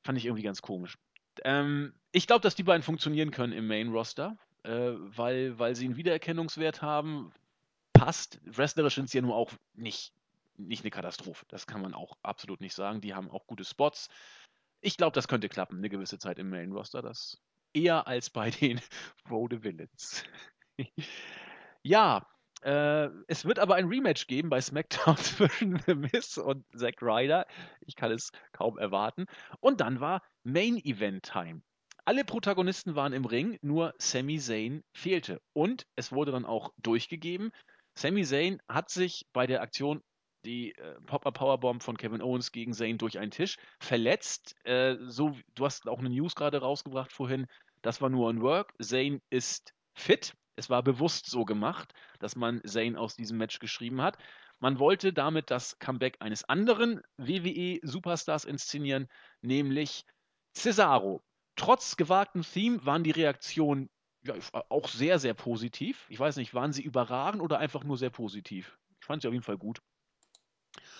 [0.03, 0.99] Fand ich irgendwie ganz komisch.
[1.43, 5.95] Ähm, ich glaube, dass die beiden funktionieren können im Main-Roster, äh, weil, weil sie einen
[5.95, 7.31] Wiedererkennungswert haben.
[7.93, 8.39] Passt.
[8.45, 10.13] Wrestlerisch sind sie ja nur auch nicht,
[10.57, 11.45] nicht eine Katastrophe.
[11.49, 13.01] Das kann man auch absolut nicht sagen.
[13.01, 14.09] Die haben auch gute Spots.
[14.81, 17.01] Ich glaube, das könnte klappen, eine gewisse Zeit im Main-Roster.
[17.01, 17.39] Das
[17.73, 18.81] eher als bei den
[19.29, 20.24] Rode Villains.
[21.83, 22.25] ja,
[22.63, 27.45] äh, es wird aber ein Rematch geben bei SmackDown zwischen The Miz und Zack Ryder.
[27.82, 29.25] Ich kann es kaum erwarten.
[29.59, 31.62] Und dann war Main Event Time.
[32.05, 35.42] Alle Protagonisten waren im Ring, nur Sami Zayn fehlte.
[35.54, 37.51] Und es wurde dann auch durchgegeben.
[37.96, 40.01] Sami Zayn hat sich bei der Aktion
[40.43, 44.55] die äh, Pop-Up Powerbomb von Kevin Owens gegen Zayn durch einen Tisch verletzt.
[44.63, 47.46] Äh, so, du hast auch eine News gerade rausgebracht vorhin.
[47.84, 48.74] Das war nur ein Work.
[48.82, 50.34] Zayn ist fit.
[50.55, 54.18] Es war bewusst so gemacht, dass man Zane aus diesem Match geschrieben hat.
[54.59, 59.08] Man wollte damit das Comeback eines anderen WWE-Superstars inszenieren,
[59.42, 60.05] nämlich
[60.55, 61.21] Cesaro.
[61.55, 63.89] Trotz gewagtem Theme waren die Reaktionen
[64.23, 64.36] ja,
[64.69, 66.05] auch sehr, sehr positiv.
[66.09, 68.78] Ich weiß nicht, waren sie überragend oder einfach nur sehr positiv?
[68.99, 69.82] Ich fand sie auf jeden Fall gut.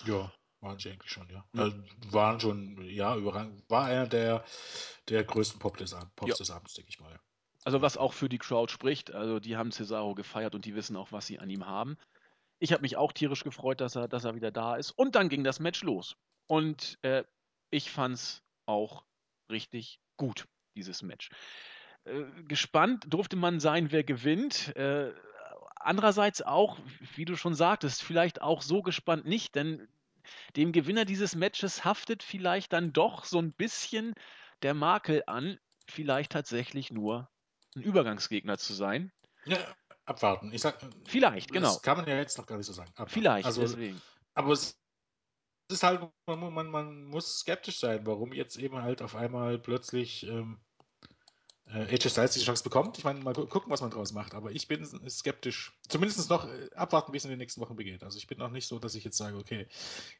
[0.04, 1.44] Ja, waren sie eigentlich schon, ja.
[1.56, 1.76] Also,
[2.10, 3.62] waren schon, ja, überragend.
[3.68, 4.44] War einer der,
[5.08, 6.34] der größten Pop des, Pops ja.
[6.36, 7.18] des Abends, denke ich mal.
[7.64, 9.12] Also was auch für die Crowd spricht.
[9.12, 11.96] Also die haben Cesaro gefeiert und die wissen auch, was sie an ihm haben.
[12.58, 14.90] Ich habe mich auch tierisch gefreut, dass er, dass er wieder da ist.
[14.92, 16.16] Und dann ging das Match los.
[16.48, 17.24] Und äh,
[17.70, 19.04] ich fand es auch
[19.52, 21.30] richtig gut, dieses Match.
[22.04, 24.74] Äh, gespannt durfte man sein, wer gewinnt.
[24.76, 25.12] Äh,
[25.76, 26.78] andererseits auch,
[27.14, 29.88] wie du schon sagtest, vielleicht auch so gespannt nicht, denn
[30.56, 34.14] dem Gewinner dieses Matches haftet vielleicht dann doch so ein bisschen
[34.62, 37.28] der Makel an, vielleicht tatsächlich nur
[37.74, 39.12] ein Übergangsgegner zu sein.
[39.44, 39.58] Ja,
[40.04, 40.52] abwarten.
[40.52, 41.76] Ich sag, vielleicht, das genau.
[41.78, 42.90] kann man ja jetzt noch gar nicht so sagen.
[42.90, 43.12] Abwarten.
[43.12, 44.00] Vielleicht, also, deswegen.
[44.34, 44.81] Aber es
[45.68, 50.26] ist halt, man, man, man, muss skeptisch sein, warum jetzt eben halt auf einmal plötzlich
[50.26, 50.60] ähm,
[51.72, 52.98] äh, Styles die Chance bekommt.
[52.98, 54.34] Ich meine, mal gucken, was man draus macht.
[54.34, 55.72] Aber ich bin skeptisch.
[55.88, 58.02] Zumindest noch äh, abwarten, wie es in den nächsten Wochen begeht.
[58.02, 59.66] Also ich bin noch nicht so, dass ich jetzt sage, okay,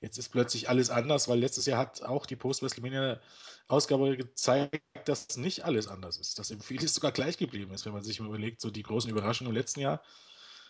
[0.00, 5.64] jetzt ist plötzlich alles anders, weil letztes Jahr hat auch die Post-WrestleMania-Ausgabe gezeigt, dass nicht
[5.64, 6.38] alles anders ist.
[6.38, 9.50] Dass eben vieles sogar gleich geblieben ist, wenn man sich überlegt, so die großen Überraschungen
[9.50, 10.02] im letzten Jahr.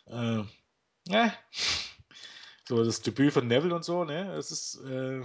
[0.06, 0.42] Äh,
[1.08, 1.32] ja.
[2.68, 4.32] So das Debüt von Neville und so, ne?
[4.34, 5.22] Es ist, äh,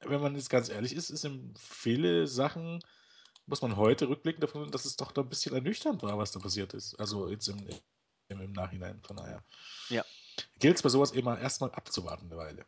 [0.00, 2.80] wenn man jetzt ganz ehrlich ist, ist in viele Sachen
[3.48, 6.38] muss man heute rückblickend davon, dass es doch da ein bisschen ernüchternd war, was da
[6.38, 6.94] passiert ist.
[7.00, 7.66] Also jetzt im,
[8.28, 9.42] im, im Nachhinein, von daher.
[9.88, 10.04] Ja.
[10.58, 12.66] Gilt es bei sowas immer erstmal abzuwarten eine Weile.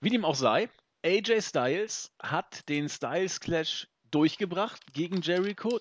[0.00, 0.68] Wie dem auch sei,
[1.04, 5.78] AJ Styles hat den Styles Clash durchgebracht gegen Jericho.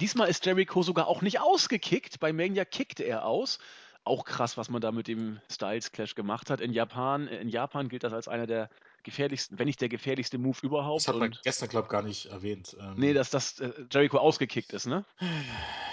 [0.00, 2.20] Diesmal ist Jericho sogar auch nicht ausgekickt.
[2.20, 3.58] Bei Mania kickte er aus.
[4.08, 6.60] Auch krass, was man da mit dem Styles Clash gemacht hat.
[6.62, 8.70] In Japan, in Japan gilt das als einer der
[9.02, 11.00] gefährlichsten, wenn nicht der gefährlichste Move überhaupt.
[11.00, 12.74] Das hat man gestern, glaube ich, gar nicht erwähnt.
[12.80, 15.04] Ähm, nee, dass das äh, Jericho ausgekickt ist, ne?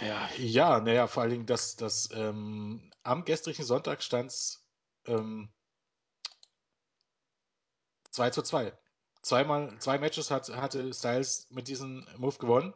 [0.01, 4.65] Ja, ja naja, vor allen Dingen, dass das ähm, am gestrigen Sonntag stand es
[5.07, 5.49] ähm,
[8.11, 8.71] 2 zu 2.
[9.21, 12.73] Zweimal, zwei Matches hat, hatte Styles mit diesem Move gewonnen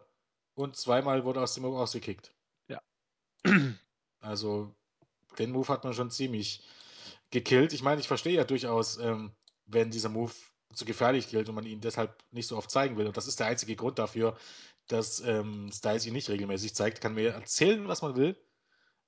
[0.56, 2.34] und zweimal wurde aus dem Move ausgekickt.
[2.68, 2.82] Ja.
[4.22, 4.76] Also,
[5.40, 6.64] den Move hat man schon ziemlich
[7.32, 7.74] gekillt.
[7.74, 9.32] Ich meine, ich verstehe ja durchaus, ähm,
[9.66, 10.34] wenn dieser Move
[10.74, 13.08] zu gefährlich gilt und man ihn deshalb nicht so oft zeigen will.
[13.08, 14.38] Und das ist der einzige Grund dafür,
[14.88, 17.02] dass ähm, Styles ihn nicht regelmäßig zeigt.
[17.02, 18.38] Kann mir erzählen, was man will.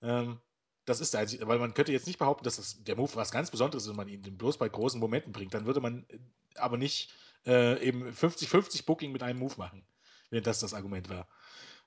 [0.01, 0.39] Ähm,
[0.85, 3.31] das ist der einzige, weil man könnte jetzt nicht behaupten, dass das, der Move was
[3.31, 5.53] ganz Besonderes ist und man ihn bloß bei großen Momenten bringt.
[5.53, 6.19] Dann würde man äh,
[6.55, 7.13] aber nicht
[7.45, 9.85] äh, eben 50-50 Booking mit einem Move machen,
[10.29, 11.27] wenn das das Argument war.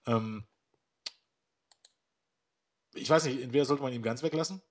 [0.07, 0.45] Ähm,
[2.95, 4.63] ich weiß nicht, entweder sollte man ihn ganz weglassen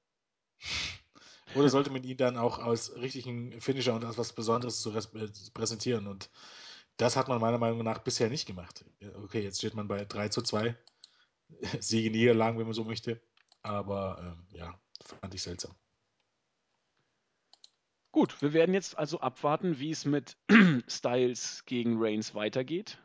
[1.55, 5.27] oder sollte man ihn dann auch als richtigen Finisher und als was Besonderes zu äh,
[5.53, 6.07] präsentieren?
[6.07, 6.29] Und
[6.97, 8.85] das hat man meiner Meinung nach bisher nicht gemacht.
[9.23, 10.75] Okay, jetzt steht man bei 3 zu 2.
[11.79, 13.21] Siege, Niederlagen, wenn man so möchte.
[13.61, 14.79] Aber ähm, ja,
[15.21, 15.75] fand ich seltsam.
[18.11, 20.37] Gut, wir werden jetzt also abwarten, wie es mit
[20.87, 22.99] Styles gegen Reigns weitergeht.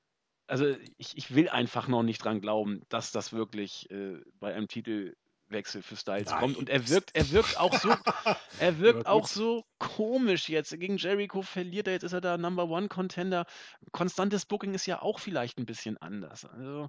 [0.49, 4.67] Also ich, ich will einfach noch nicht dran glauben, dass das wirklich äh, bei einem
[4.67, 5.15] Titel
[5.51, 6.41] Wechsel für Styles Nein.
[6.41, 6.57] kommt.
[6.57, 7.89] Und er wirkt, er wirkt auch so,
[8.61, 10.79] er wirkt auch so komisch jetzt.
[10.79, 13.47] Gegen Jericho verliert er, jetzt ist er da Number One Contender.
[13.93, 16.45] Konstantes Booking ist ja auch vielleicht ein bisschen anders.
[16.45, 16.89] Also,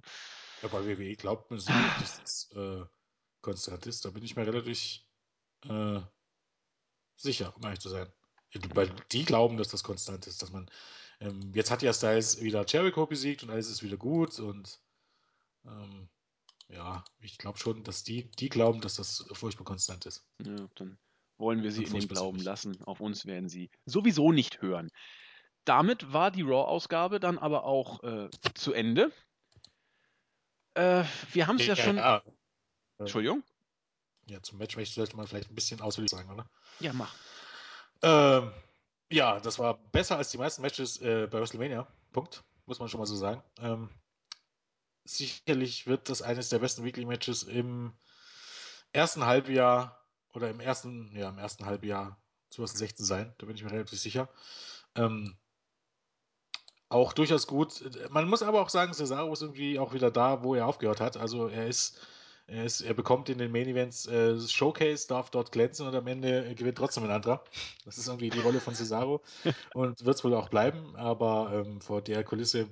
[0.62, 2.84] ja, bei WWE glaubt man sich, dass das äh,
[3.40, 4.04] konstant ist.
[4.04, 5.00] Da bin ich mir relativ
[5.68, 6.00] äh,
[7.16, 8.10] sicher, um ehrlich zu sein.
[8.74, 10.70] Weil die glauben, dass das konstant ist, dass man
[11.20, 14.80] ähm, jetzt hat ja Styles wieder Jericho besiegt und alles ist wieder gut und
[15.66, 16.08] ähm,
[16.68, 20.24] ja, ich glaube schon, dass die, die glauben, dass das furchtbar konstant ist.
[20.44, 20.98] Ja, dann
[21.36, 22.80] wollen wir sie in den Glauben lassen.
[22.84, 24.90] Auf uns werden sie sowieso nicht hören.
[25.64, 29.12] Damit war die Raw-Ausgabe dann aber auch äh, zu Ende.
[30.74, 31.96] Äh, wir haben es ja, ja, schon.
[31.96, 32.22] Ja.
[32.98, 33.42] Entschuldigung?
[34.26, 36.48] Ja, zum Match sollte man vielleicht ein bisschen ausführlich sagen, oder?
[36.78, 37.14] Ja, mach.
[38.02, 38.52] Ähm,
[39.10, 41.86] ja, das war besser als die meisten Matches äh, bei WrestleMania.
[42.12, 42.42] Punkt.
[42.66, 43.42] Muss man schon mal so sagen.
[43.58, 43.90] Ähm,
[45.04, 47.92] sicherlich wird das eines der besten Weekly Matches im
[48.92, 52.20] ersten Halbjahr oder im ersten, ja, im ersten Halbjahr
[52.50, 53.34] 2016 sein.
[53.38, 54.28] Da bin ich mir relativ sicher.
[54.94, 55.36] Ähm,
[56.88, 57.82] auch durchaus gut.
[58.10, 61.16] Man muss aber auch sagen, Cesaro ist irgendwie auch wieder da, wo er aufgehört hat.
[61.16, 61.98] Also er ist,
[62.50, 66.06] er, ist, er bekommt in den Main Events äh, Showcase, darf dort glänzen und am
[66.06, 67.44] Ende gewinnt trotzdem ein anderer.
[67.84, 69.22] Das ist irgendwie die Rolle von Cesaro
[69.74, 70.96] und wird es wohl auch bleiben.
[70.96, 72.68] Aber ähm, vor der Kulisse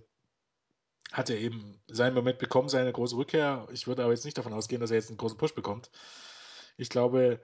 [1.13, 3.67] hat er eben seinen Moment bekommen, seine große Rückkehr.
[3.73, 5.91] Ich würde aber jetzt nicht davon ausgehen, dass er jetzt einen großen Push bekommt.
[6.77, 7.41] Ich glaube,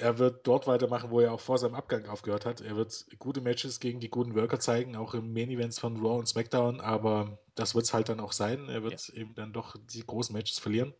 [0.00, 2.60] er wird dort weitermachen, wo er auch vor seinem Abgang aufgehört hat.
[2.60, 6.18] Er wird gute Matches gegen die guten Worker zeigen, auch im Main Events von Raw
[6.18, 8.68] und SmackDown, aber das wird es halt dann auch sein.
[8.68, 9.14] Er wird ja.
[9.14, 10.94] eben dann doch die großen Matches verlieren.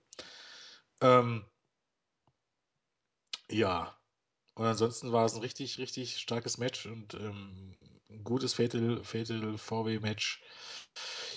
[1.01, 1.45] Ähm,
[3.51, 3.97] ja.
[4.55, 7.77] Und ansonsten war es ein richtig, richtig starkes Match und ähm,
[8.11, 10.43] ein gutes Fatal, Fatal 4-Way-Match.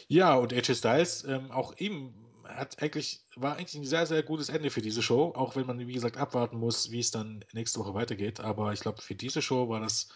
[0.07, 2.13] Ja, und AJ Styles, ähm, auch ihm
[2.45, 5.79] hat eigentlich, war eigentlich ein sehr, sehr gutes Ende für diese Show, auch wenn man,
[5.79, 8.39] wie gesagt, abwarten muss, wie es dann nächste Woche weitergeht.
[8.39, 10.09] Aber ich glaube, für diese Show war das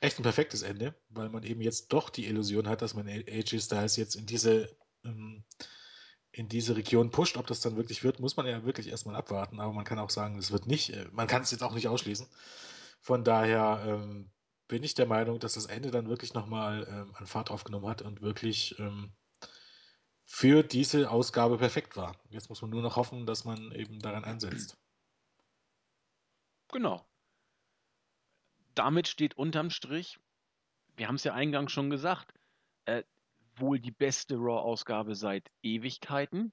[0.00, 3.60] echt ein perfektes Ende, weil man eben jetzt doch die Illusion hat, dass man AJ
[3.60, 4.74] Styles jetzt in diese,
[5.04, 5.44] ähm,
[6.36, 7.38] in diese Region pusht.
[7.38, 9.58] Ob das dann wirklich wird, muss man ja wirklich erstmal abwarten.
[9.58, 10.90] Aber man kann auch sagen, es wird nicht.
[10.90, 12.26] Äh, man kann es jetzt auch nicht ausschließen.
[13.00, 14.30] Von daher ähm,
[14.68, 18.02] bin ich der Meinung, dass das Ende dann wirklich nochmal ähm, an Fahrt aufgenommen hat
[18.02, 19.12] und wirklich ähm,
[20.24, 22.16] für diese Ausgabe perfekt war.
[22.28, 24.76] Jetzt muss man nur noch hoffen, dass man eben daran ansetzt.
[26.72, 27.06] Genau.
[28.74, 30.18] Damit steht unterm Strich,
[30.96, 32.34] wir haben es ja eingangs schon gesagt,
[33.58, 36.52] wohl die beste Raw-Ausgabe seit Ewigkeiten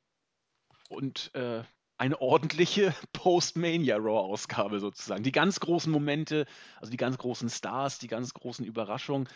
[0.89, 1.63] und äh,
[1.97, 5.23] eine ordentliche Post-Mania Raw-Ausgabe sozusagen.
[5.23, 6.45] Die ganz großen Momente,
[6.79, 9.29] also die ganz großen Stars, die ganz großen Überraschungen,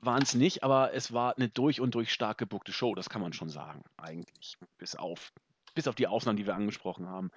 [0.00, 3.22] waren es nicht, aber es war eine durch und durch stark gebuckte Show, das kann
[3.22, 4.56] man schon sagen, eigentlich.
[4.76, 5.32] Bis auf,
[5.74, 7.30] bis auf die Ausnahmen, die wir angesprochen haben.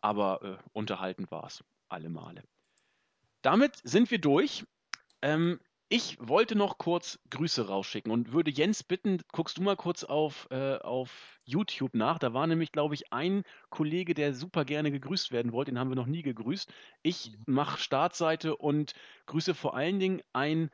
[0.00, 2.42] Aber äh, unterhaltend war es alle Male.
[3.42, 4.64] Damit sind wir durch.
[5.22, 5.58] Ähm,
[5.90, 10.46] ich wollte noch kurz Grüße rausschicken und würde Jens bitten, guckst du mal kurz auf,
[10.50, 12.18] äh, auf YouTube nach.
[12.18, 15.70] Da war nämlich, glaube ich, ein Kollege, der super gerne gegrüßt werden wollte.
[15.70, 16.70] Den haben wir noch nie gegrüßt.
[17.02, 17.54] Ich mhm.
[17.54, 18.92] mache Startseite und
[19.26, 20.70] grüße vor allen Dingen einen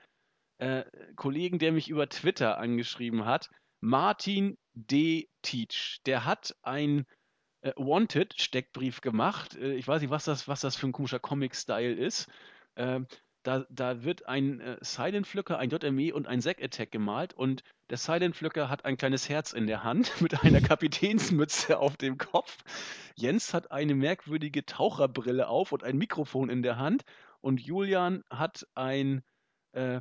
[0.59, 0.85] äh,
[1.15, 3.51] Kollegen, der mich über Twitter angeschrieben hat,
[3.81, 5.29] Martin D.
[5.43, 6.01] Teach.
[6.07, 7.07] Der hat ein
[7.61, 9.55] äh, Wanted-Steckbrief gemacht.
[9.57, 12.29] Äh, ich weiß nicht, was das, was das für ein komischer Comic-Style ist.
[12.77, 13.07] Ähm,
[13.45, 17.63] da, da, wird ein äh, Silent Flücker, ein JME und ein Zack Attack gemalt und
[17.91, 22.19] der Silent Flücker hat ein kleines Herz in der Hand mit einer Kapitänsmütze auf dem
[22.19, 22.65] Kopf.
[23.15, 27.05] Jens hat eine merkwürdige Taucherbrille auf und ein Mikrofon in der Hand
[27.41, 29.23] und Julian hat ein
[29.73, 30.01] äh,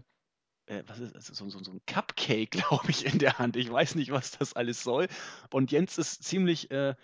[0.66, 1.28] äh, was ist das?
[1.28, 3.58] So, so, so ein Cupcake, glaube ich, in der Hand.
[3.58, 5.08] Ich weiß nicht, was das alles soll.
[5.52, 6.96] Und Jens ist ziemlich äh,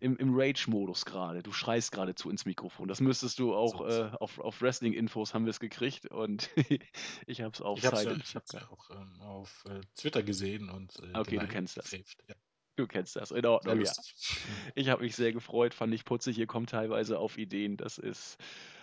[0.00, 1.42] im, im Rage-Modus gerade.
[1.42, 2.88] Du schreist geradezu ins Mikrofon.
[2.88, 6.50] Das müsstest du auch äh, auf, auf Wrestling-Infos haben wir es gekriegt und
[7.26, 7.84] ich habe es auf ich.
[7.84, 11.76] Ja, habe es ja auch ähm, auf äh, Twitter gesehen und äh, okay, du kennst
[11.76, 11.90] das.
[11.90, 12.34] Ja.
[12.76, 13.92] Du kennst das, in Ordnung, ja.
[14.76, 16.38] Ich habe mich sehr gefreut, fand ich putzig.
[16.38, 17.76] Ihr kommt teilweise auf Ideen.
[17.76, 18.38] Das ist,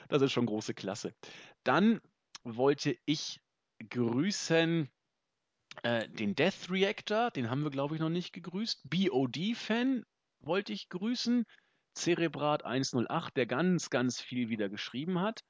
[0.09, 1.15] das ist schon große Klasse.
[1.63, 2.01] Dann
[2.43, 3.39] wollte ich
[3.89, 4.89] grüßen
[5.83, 8.89] äh, den Death Reactor, den haben wir, glaube ich, noch nicht gegrüßt.
[8.89, 10.05] BOD-Fan
[10.45, 11.45] wollte ich grüßen.
[11.97, 15.41] Cerebrat 108, der ganz, ganz viel wieder geschrieben hat.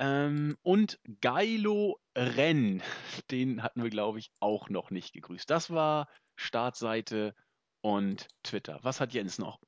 [0.00, 2.82] Ähm, und Geilo Renn,
[3.30, 5.48] den hatten wir, glaube ich, auch noch nicht gegrüßt.
[5.48, 7.34] Das war Startseite
[7.80, 8.80] und Twitter.
[8.82, 9.60] Was hat Jens noch?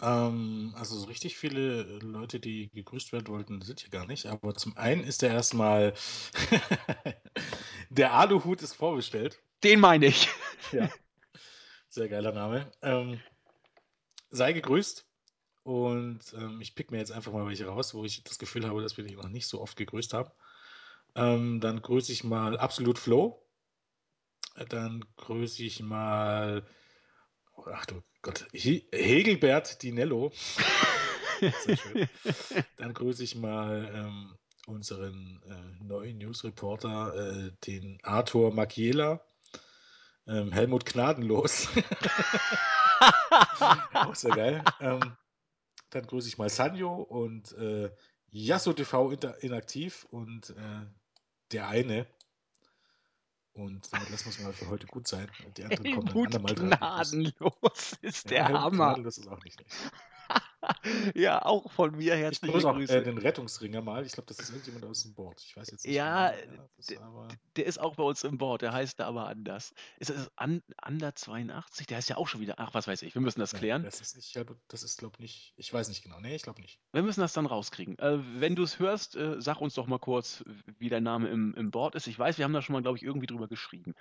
[0.00, 4.26] Ähm, also so richtig viele Leute, die gegrüßt werden wollten, sind hier gar nicht.
[4.26, 5.94] Aber zum einen ist der erstmal
[7.90, 9.40] der Aluhut ist vorbestellt.
[9.62, 10.28] Den meine ich.
[10.72, 10.90] ja.
[11.92, 12.72] Sehr geiler Name.
[12.80, 13.20] Ähm,
[14.30, 15.06] sei gegrüßt.
[15.62, 18.80] Und ähm, ich pick mir jetzt einfach mal welche raus, wo ich das Gefühl habe,
[18.80, 20.30] dass wir die noch nicht so oft gegrüßt haben.
[21.14, 23.46] Ähm, dann grüße ich mal Absolut Flow.
[24.70, 26.66] Dann grüße ich mal
[27.66, 30.32] ach du Gott, Hegelbert Dinello.
[31.66, 32.08] Sehr schön.
[32.78, 39.22] Dann grüße ich mal ähm, unseren äh, neuen Newsreporter, äh, den Arthur Makiela.
[40.26, 41.68] Ähm, Helmut Gnadenlos.
[43.94, 44.64] Auch sehr geil.
[44.80, 45.16] Ähm,
[45.90, 47.90] dann grüße ich mal Sanjo und äh,
[48.30, 50.86] Yasso TV inaktiv und äh,
[51.50, 52.06] der eine,
[53.54, 55.30] und damit lassen wir es mal für heute gut sein.
[55.56, 56.70] Die anderen kommen dann andermal dran.
[56.70, 58.70] Gnadenlos ist der ja, Hammer.
[58.70, 59.70] Gnadenlos ist auch nicht schlecht.
[61.14, 64.04] ja, auch von mir herzliche ich grüße auch äh, den Rettungsringer mal.
[64.06, 65.42] Ich glaube, das ist irgendjemand aus dem Board.
[65.44, 65.94] Ich weiß jetzt nicht.
[65.94, 67.28] Ja, genau, ist, aber...
[67.56, 68.62] der ist auch bei uns im Board.
[68.62, 69.74] Der heißt da aber anders.
[69.98, 71.86] Ist das Under 82?
[71.86, 72.54] Der ist ja auch schon wieder.
[72.58, 73.14] Ach, was weiß ich.
[73.14, 73.82] Wir müssen das klären.
[73.82, 75.54] Nee, das ist nicht, das ist, glaube ich, nicht.
[75.56, 76.20] Ich weiß nicht genau.
[76.20, 76.80] Nee, ich glaube nicht.
[76.92, 77.98] Wir müssen das dann rauskriegen.
[77.98, 80.44] Äh, wenn du es hörst, äh, sag uns doch mal kurz,
[80.78, 82.06] wie dein Name im, im Board ist.
[82.06, 83.94] Ich weiß, wir haben da schon mal, glaube ich, irgendwie drüber geschrieben.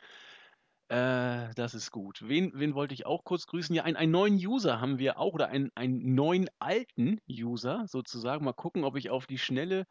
[0.92, 2.22] Äh, das ist gut.
[2.28, 3.74] Wen, wen wollte ich auch kurz grüßen?
[3.74, 8.44] Ja, einen, einen neuen User haben wir auch oder einen, einen neuen alten User sozusagen.
[8.44, 9.86] Mal gucken, ob ich auf die Schnelle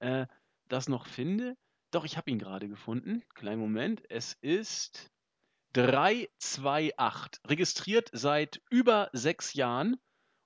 [0.00, 0.26] äh,
[0.66, 1.54] das noch finde.
[1.92, 3.22] Doch, ich habe ihn gerade gefunden.
[3.36, 4.02] Kleinen Moment.
[4.08, 5.12] Es ist
[5.74, 7.42] 328.
[7.46, 9.98] Registriert seit über sechs Jahren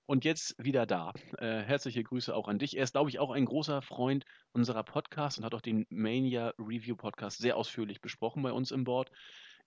[0.04, 1.14] und jetzt wieder da.
[1.38, 2.76] Äh, herzliche Grüße auch an dich.
[2.76, 6.52] Er ist, glaube ich, auch ein großer Freund unserer Podcasts und hat auch den Mania
[6.58, 9.10] Review Podcast sehr ausführlich besprochen bei uns im Board.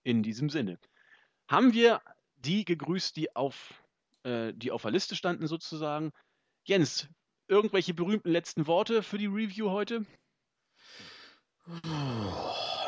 [0.04, 0.78] In diesem Sinne.
[1.48, 2.00] Haben wir
[2.36, 3.82] die gegrüßt, die auf,
[4.22, 6.12] äh, die auf der Liste standen sozusagen.
[6.64, 7.08] Jens,
[7.48, 10.04] irgendwelche berühmten letzten Worte für die Review heute?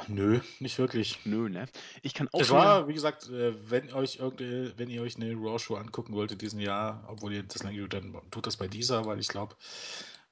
[0.09, 1.19] Nö, nicht wirklich.
[1.25, 1.67] Nö, ne?
[2.03, 5.35] Ich kann auch Es war, wie gesagt, äh, wenn euch irgende, wenn ihr euch eine
[5.35, 8.69] Raw-Show angucken wollt in diesem Jahr, obwohl ihr das lange tut, dann tut das bei
[8.69, 9.57] dieser, weil ich glaube,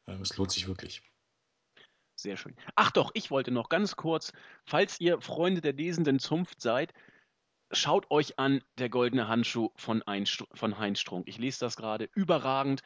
[0.07, 1.03] ähm, es lohnt sich wirklich.
[2.21, 2.57] Sehr schön.
[2.75, 4.33] Ach doch, ich wollte noch ganz kurz,
[4.65, 6.93] falls ihr Freunde der lesenden Zunft seid,
[7.71, 11.29] schaut euch an Der goldene Handschuh von, Einstr von Heinz Strunk.
[11.29, 12.83] Ich lese das gerade überragend.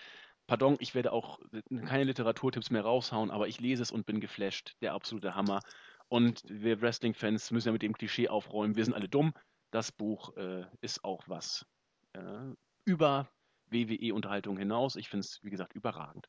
[0.46, 1.40] Pardon, ich werde auch
[1.86, 4.76] keine Literaturtipps mehr raushauen, aber ich lese es und bin geflasht.
[4.82, 5.60] Der absolute Hammer.
[6.08, 9.32] Und wir Wrestling-Fans müssen ja mit dem Klischee aufräumen, wir sind alle dumm.
[9.70, 11.64] Das Buch äh, ist auch was
[12.12, 12.52] äh,
[12.84, 13.30] über
[13.70, 14.96] WWE-Unterhaltung hinaus.
[14.96, 16.28] Ich finde es, wie gesagt, überragend.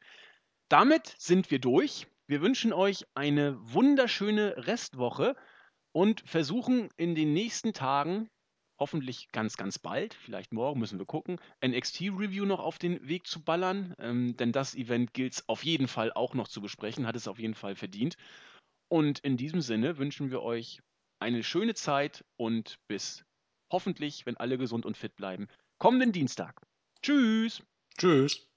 [0.70, 2.08] Damit sind wir durch.
[2.28, 5.36] Wir wünschen euch eine wunderschöne Restwoche
[5.92, 8.30] und versuchen in den nächsten Tagen,
[8.80, 13.44] hoffentlich ganz, ganz bald, vielleicht morgen müssen wir gucken, NXT-Review noch auf den Weg zu
[13.44, 13.94] ballern.
[14.00, 17.28] Ähm, denn das Event gilt es auf jeden Fall auch noch zu besprechen, hat es
[17.28, 18.16] auf jeden Fall verdient.
[18.90, 20.82] Und in diesem Sinne wünschen wir euch
[21.20, 23.26] eine schöne Zeit und bis
[23.72, 25.48] hoffentlich, wenn alle gesund und fit bleiben,
[25.78, 26.62] kommenden Dienstag.
[27.02, 27.62] Tschüss!
[27.98, 28.53] Tschüss.